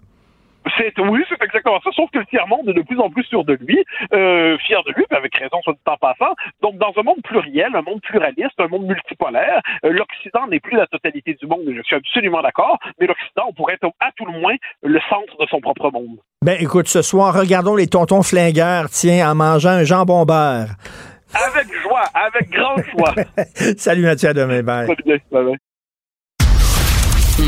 [0.76, 1.90] C'est oui, c'est exactement ça.
[1.94, 4.82] Sauf que le tiers monde est de plus en plus sûr de lui, euh, fier
[4.84, 6.34] de lui, puis avec raison soit dit en passant.
[6.62, 10.76] Donc, dans un monde pluriel, un monde pluraliste, un monde multipolaire, euh, l'Occident n'est plus
[10.76, 11.62] la totalité du monde.
[11.66, 12.78] Je suis absolument d'accord.
[13.00, 16.18] Mais l'Occident, pourrait être à tout le moins le centre de son propre monde.
[16.42, 20.68] Ben écoute, ce soir, regardons les tontons flingueurs, tiens, en mangeant un jambon beurre.
[21.34, 23.14] Avec joie, avec grande joie.
[23.76, 24.62] Salut Mathieu, à demain.
[24.62, 24.86] Bye.
[24.86, 25.56] Salut, bye bye.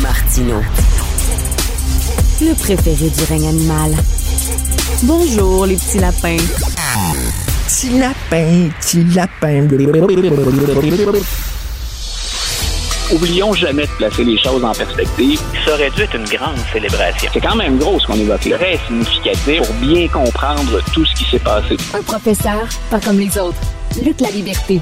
[0.00, 0.91] Martino.
[2.40, 3.92] Le préféré du règne animal.
[5.04, 6.36] Bonjour, les petits lapins.
[7.66, 9.68] Petit lapin, petit lapin.
[13.12, 15.40] Oublions jamais de placer les choses en perspective.
[15.64, 17.30] Ça aurait dû être une grande célébration.
[17.32, 18.58] C'est quand même gros ce qu'on évoque là.
[18.58, 21.76] Très significatif pour bien comprendre tout ce qui s'est passé.
[21.94, 23.60] Un professeur, pas comme les autres.
[24.04, 24.80] Luc la liberté.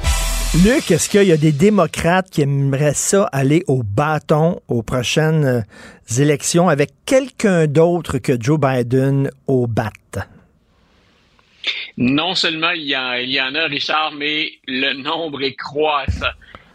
[0.55, 5.45] Luc, est-ce qu'il y a des démocrates qui aimeraient ça aller au bâton aux prochaines
[5.45, 9.91] euh, élections avec quelqu'un d'autre que Joe Biden au bat?
[11.97, 16.27] Non seulement il y, a- il y en a, Richard, mais le nombre est croissant.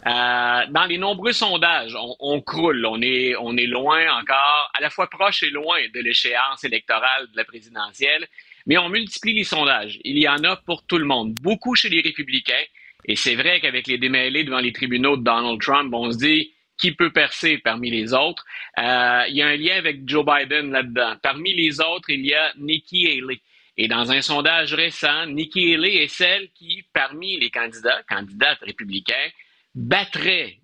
[0.06, 4.80] Euh, dans les nombreux sondages, on, on croule, on est, on est loin encore, à
[4.80, 8.26] la fois proche et loin de l'échéance électorale de la présidentielle,
[8.66, 9.98] mais on multiplie les sondages.
[10.04, 12.54] Il y en a pour tout le monde, beaucoup chez les républicains,
[13.06, 16.52] et c'est vrai qu'avec les démêlés devant les tribunaux de Donald Trump, on se dit
[16.76, 18.44] qui peut percer parmi les autres?
[18.78, 21.16] Euh, il y a un lien avec Joe Biden là-dedans.
[21.22, 23.40] Parmi les autres, il y a Nikki Haley.
[23.78, 29.30] Et dans un sondage récent, Nikki Haley est celle qui, parmi les candidats, candidates républicains,
[29.74, 30.58] battrait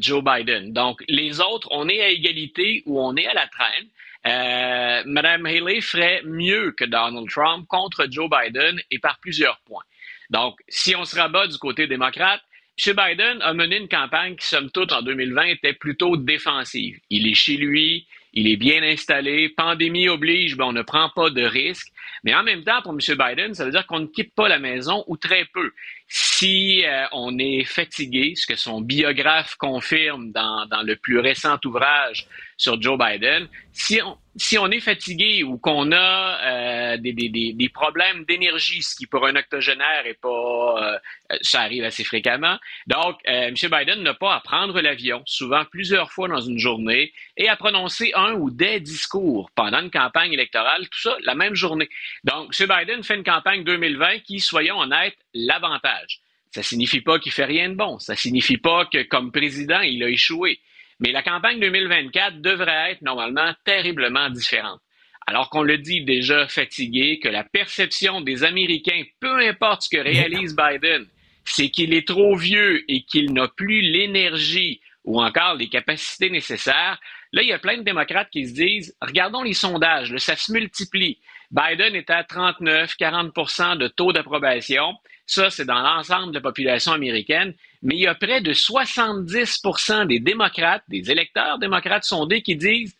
[0.00, 0.72] Joe Biden.
[0.72, 3.88] Donc, les autres, on est à égalité ou on est à la traîne.
[4.26, 9.84] Euh, Madame Haley ferait mieux que Donald Trump contre Joe Biden et par plusieurs points.
[10.30, 12.40] Donc, si on se rabat du côté démocrate,
[12.84, 12.94] M.
[12.94, 16.98] Biden a mené une campagne qui, somme toute, en 2020, était plutôt défensive.
[17.08, 21.30] Il est chez lui, il est bien installé, pandémie oblige, ben, on ne prend pas
[21.30, 21.90] de risques.
[22.22, 22.98] Mais en même temps, pour M.
[22.98, 25.72] Biden, ça veut dire qu'on ne quitte pas la maison ou très peu.
[26.06, 31.58] Si euh, on est fatigué, ce que son biographe confirme dans, dans le plus récent
[31.64, 32.26] ouvrage
[32.56, 37.52] sur Joe Biden, si on, si on est fatigué ou qu'on a euh, des, des,
[37.52, 42.58] des, problèmes d'énergie, ce qui pour un octogénaire est pas, euh, ça arrive assez fréquemment.
[42.86, 43.54] Donc, euh, M.
[43.54, 48.12] Biden n'a pas à prendre l'avion, souvent plusieurs fois dans une journée, et à prononcer
[48.14, 51.88] un ou des discours pendant une campagne électorale, tout ça la même journée.
[52.24, 52.68] Donc, M.
[52.68, 56.20] Biden fait une campagne 2020 qui, soyons honnêtes, l'avantage.
[56.52, 57.98] Ça signifie pas qu'il fait rien de bon.
[57.98, 60.58] Ça signifie pas que, comme président, il a échoué.
[61.00, 64.80] Mais la campagne 2024 devrait être normalement terriblement différente.
[65.26, 70.00] Alors qu'on le dit déjà fatigué, que la perception des Américains, peu importe ce que
[70.00, 71.06] réalise Biden,
[71.44, 76.98] c'est qu'il est trop vieux et qu'il n'a plus l'énergie ou encore les capacités nécessaires.
[77.32, 80.36] Là, il y a plein de démocrates qui se disent, regardons les sondages, là, ça
[80.36, 81.18] se multiplie.
[81.50, 84.94] Biden est à 39-40% de taux d'approbation.
[85.26, 87.54] Ça, c'est dans l'ensemble de la population américaine.
[87.86, 92.96] Mais il y a près de 70% des démocrates, des électeurs démocrates sondés qui disent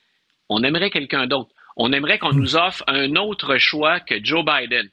[0.49, 1.51] on aimerait quelqu'un d'autre.
[1.77, 4.89] On aimerait qu'on nous offre un autre choix que Joe Biden.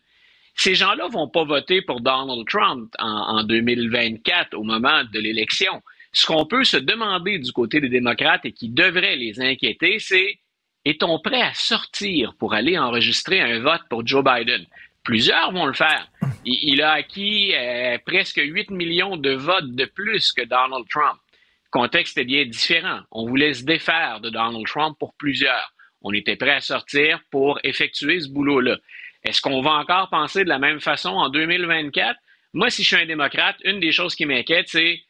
[0.56, 5.84] Ces gens-là vont pas voter pour Donald Trump en, en 2024 au moment de l'élection.
[6.12, 10.40] Ce qu'on peut se demander du côté des démocrates et qui devrait les inquiéter, c'est
[10.86, 14.66] est-on prêt à sortir pour aller enregistrer un vote pour Joe Biden?
[15.04, 16.08] Plusieurs vont le faire.
[16.46, 21.20] Il, a acquis euh, presque 8 millions de votes de plus que Donald Trump.
[21.66, 23.02] Le contexte est bien différent.
[23.12, 25.74] On voulait se défaire de Donald Trump pour plusieurs.
[26.02, 28.78] On était prêt à sortir pour effectuer ce boulot-là.
[29.24, 32.18] Est-ce qu'on va encore penser de la même façon en 2024?
[32.54, 35.02] Moi, si je suis un démocrate, une des choses qui m'inquiète, c'est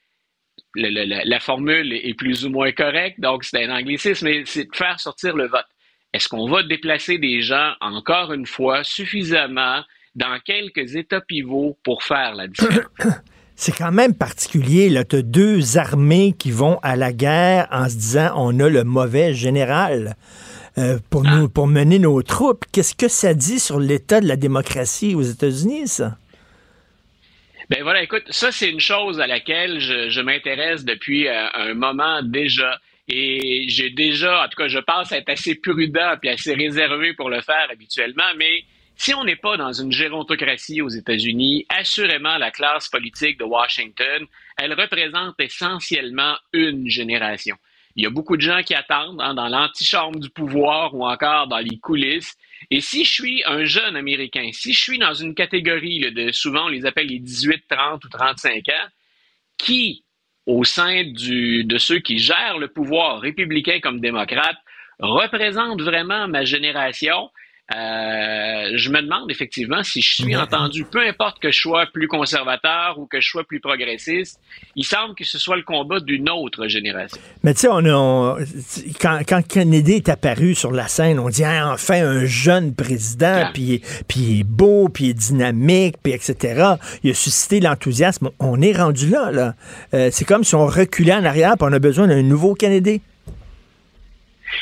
[0.76, 4.76] le- la formule est plus ou moins correcte, donc c'est un anglicisme, mais c'est de
[4.76, 5.65] faire sortir le vote.
[6.14, 9.81] Est-ce qu'on va déplacer des gens, encore une fois, suffisamment
[10.15, 12.85] dans quelques états pivots pour faire la différence?
[13.56, 14.90] C'est quand même particulier.
[14.90, 18.84] Là, tu deux armées qui vont à la guerre en se disant on a le
[18.84, 20.15] mauvais général
[20.80, 22.65] euh, pour, nous, pour mener nos troupes.
[22.72, 26.18] Qu'est-ce que ça dit sur l'état de la démocratie aux États-Unis, ça?
[27.69, 31.73] Ben voilà, écoute, ça c'est une chose à laquelle je, je m'intéresse depuis euh, un
[31.76, 32.80] moment déjà.
[33.08, 37.30] Et j'ai déjà, en tout cas, je pense être assez prudent puis assez réservé pour
[37.30, 38.64] le faire habituellement, mais
[38.96, 44.26] Si on n'est pas dans une gérontocratie aux États-Unis, assurément la classe politique de Washington,
[44.58, 47.56] elle représente essentiellement une génération.
[47.96, 51.48] Il y a beaucoup de gens qui attendent hein, dans l'antichambre du pouvoir ou encore
[51.48, 52.36] dans les coulisses.
[52.72, 56.66] Et si je suis un jeune Américain, si je suis dans une catégorie de, souvent
[56.66, 58.88] on les appelle les 18, 30 ou 35 ans,
[59.58, 60.04] qui,
[60.45, 64.57] au sein du, de ceux qui gèrent le pouvoir, républicain comme démocrate,
[64.99, 67.30] représente vraiment ma génération,
[67.72, 72.10] euh, je me demande effectivement si je suis entendu, peu importe que je sois plus
[72.10, 74.38] conservateur ou que je sois plus progressiste,
[74.76, 77.19] il semble que ce soit le combat d'une autre génération.
[77.41, 78.35] Mais tu sais, on,
[78.99, 83.49] quand, quand, Kennedy est apparu sur la scène, on dit hein, enfin un jeune président,
[83.53, 83.81] puis
[84.18, 86.76] il est beau, puis il est dynamique, puis etc.
[87.03, 88.30] Il a suscité l'enthousiasme.
[88.40, 89.56] On est rendu là, là.
[89.94, 93.02] Euh, c'est comme si on reculait en arrière, puis on a besoin d'un nouveau Kennedy.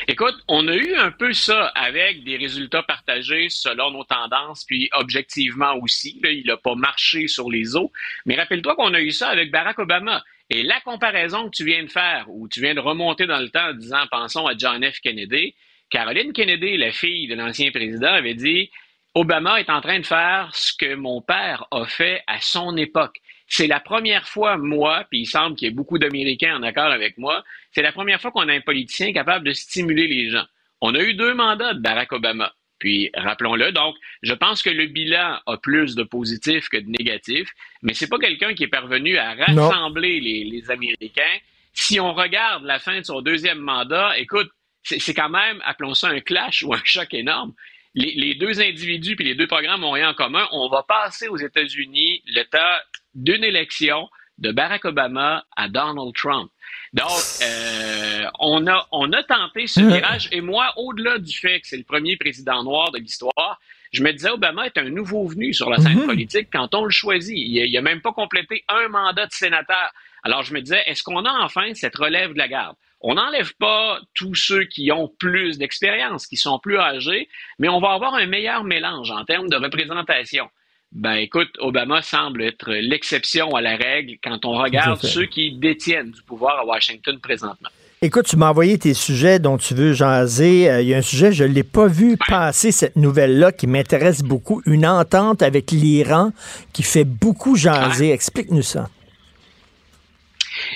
[0.08, 4.90] Écoute, on a eu un peu ça avec des résultats partagés selon nos tendances, puis
[4.94, 6.20] objectivement aussi.
[6.24, 7.92] il n'a pas marché sur les eaux.
[8.26, 10.24] Mais rappelle-toi qu'on a eu ça avec Barack Obama.
[10.50, 13.50] Et la comparaison que tu viens de faire, ou tu viens de remonter dans le
[13.50, 15.00] temps en disant, pensons à John F.
[15.00, 15.56] Kennedy,
[15.90, 18.70] Caroline Kennedy, la fille de l'ancien président, avait dit,
[19.14, 23.21] Obama est en train de faire ce que mon père a fait à son époque.
[23.54, 26.90] C'est la première fois, moi, puis il semble qu'il y ait beaucoup d'Américains en accord
[26.90, 30.46] avec moi, c'est la première fois qu'on a un politicien capable de stimuler les gens.
[30.80, 32.54] On a eu deux mandats de Barack Obama.
[32.80, 37.50] Puis, rappelons-le, donc, je pense que le bilan a plus de positifs que de négatifs,
[37.82, 41.38] mais c'est pas quelqu'un qui est parvenu à rassembler les, Américains.
[41.74, 44.50] Si on regarde la fin de son deuxième mandat, écoute,
[44.82, 47.54] c'est quand même, appelons ça un clash ou un choc énorme.
[47.94, 50.48] Les, les deux individus puis les deux programmes ont rien en commun.
[50.52, 52.80] On va passer aux États-Unis le temps
[53.14, 56.50] d'une élection de Barack Obama à Donald Trump.
[56.94, 57.08] Donc,
[57.42, 60.28] euh, on, a, on a tenté ce virage.
[60.32, 63.60] Et moi, au-delà du fait que c'est le premier président noir de l'histoire,
[63.94, 66.06] je me disais, Obama est un nouveau venu sur la scène mhm.
[66.06, 67.38] politique quand on le choisit.
[67.38, 69.92] Il n'a même pas complété un mandat de sénateur.
[70.24, 72.76] Alors, je me disais, est-ce qu'on a enfin cette relève de la garde?
[73.02, 77.80] On n'enlève pas tous ceux qui ont plus d'expérience, qui sont plus âgés, mais on
[77.80, 80.50] va avoir un meilleur mélange en termes de représentation.
[80.92, 86.12] Ben écoute, Obama semble être l'exception à la règle quand on regarde ceux qui détiennent
[86.12, 87.70] du pouvoir à Washington présentement.
[88.04, 90.70] Écoute, tu m'as envoyé tes sujets dont tu veux jaser.
[90.70, 93.68] Euh, il y a un sujet, je ne l'ai pas vu passer, cette nouvelle-là, qui
[93.68, 94.64] m'intéresse beaucoup.
[94.66, 96.32] Une entente avec l'Iran
[96.74, 98.12] qui fait beaucoup jaser.
[98.12, 98.90] Explique-nous ça.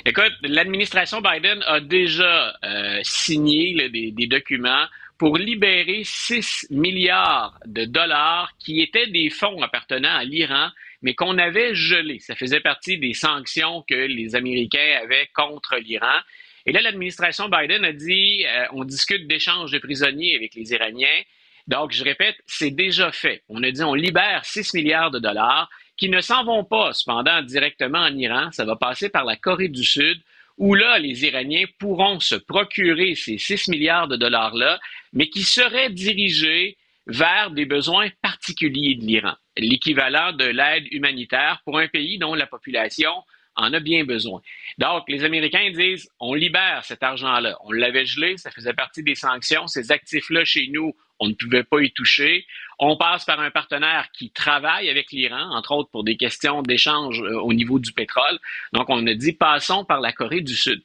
[0.06, 4.86] Écoute, l'administration Biden a déjà euh, signé des documents
[5.18, 10.70] pour libérer 6 milliards de dollars qui étaient des fonds appartenant à l'Iran,
[11.02, 12.20] mais qu'on avait gelés.
[12.20, 16.20] Ça faisait partie des sanctions que les Américains avaient contre l'Iran.
[16.66, 21.22] Et là, l'administration Biden a dit, euh, on discute d'échanges de prisonniers avec les Iraniens.
[21.68, 23.44] Donc, je répète, c'est déjà fait.
[23.50, 27.42] On a dit, on libère 6 milliards de dollars qui ne s'en vont pas, cependant,
[27.42, 28.50] directement en Iran.
[28.52, 30.22] Ça va passer par la Corée du Sud
[30.58, 34.80] où là, les Iraniens pourront se procurer ces 6 milliards de dollars-là,
[35.12, 36.78] mais qui seraient dirigés
[37.08, 42.48] vers des besoins particuliers de l'Iran, l'équivalent de l'aide humanitaire pour un pays dont la
[42.48, 43.12] population
[43.58, 44.42] en a bien besoin.
[44.78, 47.58] Donc, les Américains disent, on libère cet argent-là.
[47.64, 49.68] On l'avait gelé, ça faisait partie des sanctions.
[49.68, 52.46] Ces actifs-là, chez nous, on ne pouvait pas y toucher.
[52.80, 57.22] On passe par un partenaire qui travaille avec l'Iran, entre autres pour des questions d'échange
[57.22, 58.40] euh, au niveau du pétrole.
[58.74, 60.82] Donc, on a dit, passons par la Corée du Sud.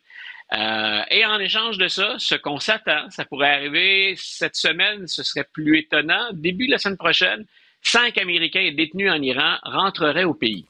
[0.52, 5.22] Euh, et en échange de ça, ce qu'on s'attend, ça pourrait arriver cette semaine, ce
[5.22, 6.30] serait plus étonnant.
[6.32, 7.44] Début de la semaine prochaine,
[7.82, 10.66] cinq Américains détenus en Iran rentreraient au pays.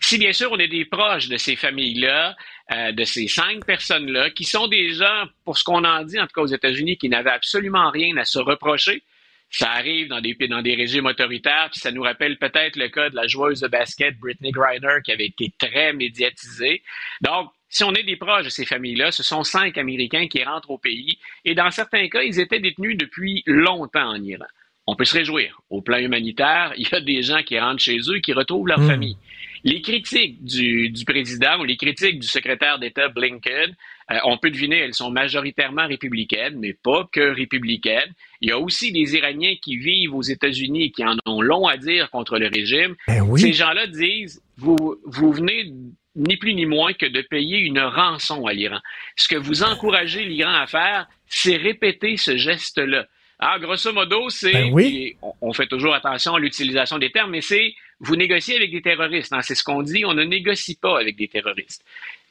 [0.00, 2.36] Si bien sûr on est des proches de ces familles-là,
[2.72, 6.26] euh, de ces cinq personnes-là, qui sont des gens, pour ce qu'on en dit, en
[6.26, 9.02] tout cas aux États-Unis, qui n'avaient absolument rien à se reprocher.
[9.50, 13.10] Ça arrive dans des, dans des régimes autoritaires, puis ça nous rappelle peut-être le cas
[13.10, 16.82] de la joueuse de basket Brittany Griner, qui avait été très médiatisée.
[17.20, 20.70] Donc, si on est des proches de ces familles-là, ce sont cinq Américains qui rentrent
[20.70, 24.46] au pays, et dans certains cas, ils étaient détenus depuis longtemps en Iran.
[24.86, 25.60] On peut se réjouir.
[25.68, 28.66] Au plan humanitaire, il y a des gens qui rentrent chez eux et qui retrouvent
[28.66, 28.88] leur hmm.
[28.88, 29.16] famille.
[29.64, 33.74] Les critiques du, président ou les critiques du secrétaire d'État Blinken,
[34.10, 38.12] euh, on peut deviner, elles sont majoritairement républicaines, mais pas que républicaines.
[38.40, 41.66] Il y a aussi des Iraniens qui vivent aux États-Unis et qui en ont long
[41.66, 42.94] à dire contre le régime.
[43.06, 45.72] Ben Ces gens-là disent, vous, vous venez
[46.16, 48.80] ni plus ni moins que de payer une rançon à l'Iran.
[49.16, 53.06] Ce que vous encouragez l'Iran à faire, c'est répéter ce geste-là.
[53.38, 57.74] Alors, grosso modo, c'est, ben on, fait toujours attention à l'utilisation des termes, mais c'est
[58.00, 59.32] vous négociez avec des terroristes.
[59.32, 61.84] Hein, c'est ce qu'on dit, on ne négocie pas avec des terroristes.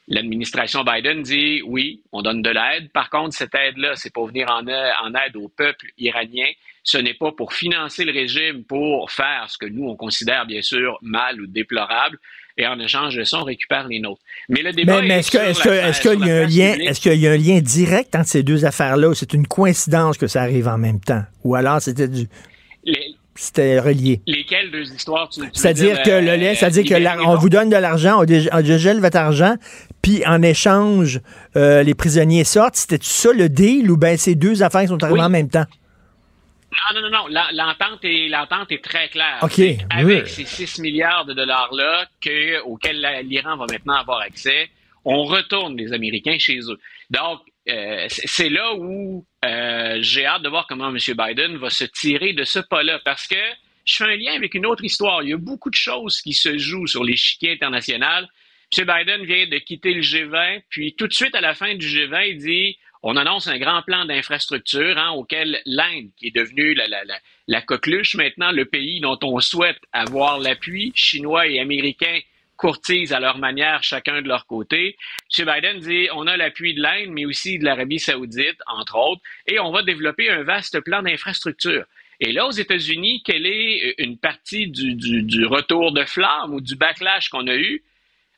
[0.08, 2.90] L'administration Biden dit oui, on donne de l'aide.
[2.92, 6.48] Par contre, cette aide-là, c'est pour venir en aide, en aide au peuple iranien.
[6.82, 10.62] Ce n'est pas pour financer le régime, pour faire ce que nous, on considère bien
[10.62, 12.18] sûr mal ou déplorable.
[12.56, 14.22] Et en échange de ça, on récupère les nôtres.
[14.48, 15.30] Mais le débat Mais, mais est est-ce
[16.00, 18.64] qu'il y a un lien, est-ce qu'il y a un lien direct entre ces deux
[18.64, 21.22] affaires-là ou c'est une coïncidence que ça arrive en même temps?
[21.44, 22.26] Ou alors c'était du,
[22.84, 24.20] Les- c'était relié?
[24.26, 27.36] lesquelles deux histoires tu, tu C'est-à-dire dire, que euh, le lait, c'est-à-dire que la- on
[27.36, 29.56] vous donne de l'argent, on, dé- on dégèle votre argent,
[30.02, 31.20] puis en échange,
[31.56, 32.76] euh, les prisonniers sortent.
[32.76, 35.24] C'était ça le deal ou bien ces deux affaires qui sont arrivées Oui.
[35.26, 35.64] en même temps?
[36.94, 37.40] Non, non, non, non.
[37.52, 39.38] L'entente est, l'entente est très claire.
[39.42, 39.52] OK.
[39.56, 40.30] C'est Avec Oui.
[40.30, 44.68] ces 6 milliards de dollars-là que, auxquels l'Iran va maintenant avoir accès,
[45.04, 46.78] on retourne les Américains chez eux.
[47.10, 50.96] Donc, euh, c'est là où euh, j'ai hâte de voir comment M.
[50.96, 53.00] Biden va se tirer de ce pas-là.
[53.04, 53.36] Parce que
[53.84, 55.22] je fais un lien avec une autre histoire.
[55.22, 58.28] Il y a beaucoup de choses qui se jouent sur l'échiquier international.
[58.76, 58.86] M.
[58.86, 62.28] Biden vient de quitter le G20, puis tout de suite à la fin du G20,
[62.28, 66.86] il dit on annonce un grand plan d'infrastructure hein, auquel l'Inde, qui est devenue la,
[66.86, 67.02] la,
[67.48, 72.20] la, coqueluche maintenant, le pays dont on souhaite avoir l'appui, chinois et américains
[72.60, 74.96] courtisent à leur manière, chacun de leur côté.
[75.38, 75.46] M.
[75.46, 79.58] Biden dit on a l'appui de l'Inde, mais aussi de l'Arabie saoudite, entre autres, et
[79.58, 81.84] on va développer un vaste plan d'infrastructure.
[82.20, 86.60] Et là, aux États-Unis, quelle est une partie du, du, du retour de flamme ou
[86.60, 87.82] du backlash qu'on a eu?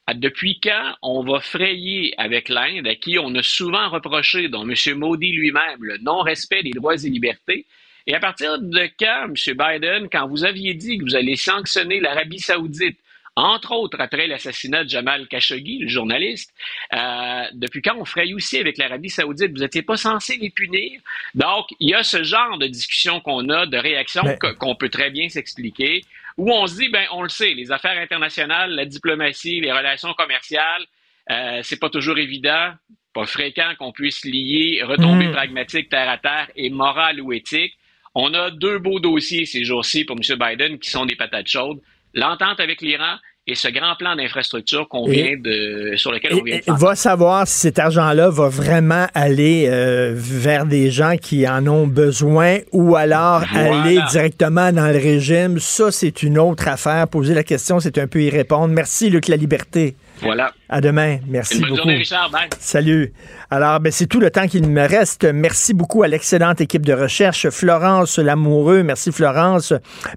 [0.07, 4.69] Ah, Depuis quand on va frayer avec l'Inde, à qui on a souvent reproché, dont
[4.69, 4.77] M.
[4.99, 7.66] Modi lui-même, le non-respect des droits et libertés?
[8.07, 9.35] Et à partir de quand, M.
[9.62, 12.99] Biden, quand vous aviez dit que vous allez sanctionner l'Arabie saoudite,
[13.37, 16.53] entre autres après l'assassinat de Jamal Khashoggi, le journaliste,
[16.93, 19.53] euh, depuis quand on fraye aussi avec l'Arabie saoudite?
[19.53, 21.01] Vous n'étiez pas censé les punir?
[21.35, 24.91] Donc, il y a ce genre de discussion qu'on a, de réaction Mais- qu'on peut
[24.91, 26.03] très bien s'expliquer,
[26.37, 30.13] où on se dit, ben, on le sait, les affaires internationales, la diplomatie, les relations
[30.15, 30.85] commerciales,
[31.31, 32.73] euh, c'est pas toujours évident,
[33.15, 35.33] pas fréquent qu'on puisse lier retombées Mm.
[35.33, 37.75] pragmatiques terre à terre et morale ou éthique.
[38.15, 40.39] On a deux beaux dossiers ces jours-ci pour M.
[40.39, 41.81] Biden qui sont des patates chaudes.
[42.15, 43.17] L'entente avec l'Iran
[43.49, 46.77] et ce grand plan d'infrastructure qu'on vient de, sur lequel on vient de faire.
[46.77, 51.89] va savoir si cet argent-là va vraiment aller euh, vers des gens qui en ont
[51.89, 53.83] besoin ou alors Voilà.
[53.83, 55.59] aller directement dans le régime.
[55.59, 57.09] Ça, c'est une autre affaire.
[57.09, 58.69] Poser la question, c'est un peu y répondre.
[58.69, 59.97] Merci, Luc La Liberté.
[60.23, 60.53] Voilà.
[60.69, 61.19] À demain.
[61.28, 61.77] Merci bonne beaucoup.
[61.78, 62.31] journée, Richard.
[62.31, 62.49] Bye.
[62.59, 63.12] Salut.
[63.51, 65.24] Alors, ben, c'est tout le temps qu'il me reste.
[65.24, 67.49] Merci beaucoup à l'excellente équipe de recherche.
[67.51, 69.73] Florence Lamoureux, merci Florence.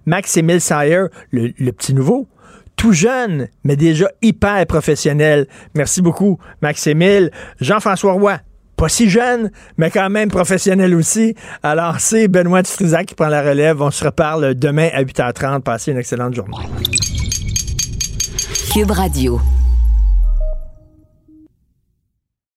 [0.05, 2.27] Max-Émile Sayer, le, le petit nouveau.
[2.75, 5.47] Tout jeune, mais déjà hyper professionnel.
[5.75, 7.31] Merci beaucoup, Max-Émile.
[7.61, 8.37] Jean-François Roy,
[8.75, 11.35] pas si jeune, mais quand même professionnel aussi.
[11.63, 13.81] Alors, c'est Benoît Dutrisac qui prend la relève.
[13.81, 15.61] On se reparle demain à 8h30.
[15.61, 16.57] Passez une excellente journée.
[18.73, 19.39] Cube Radio.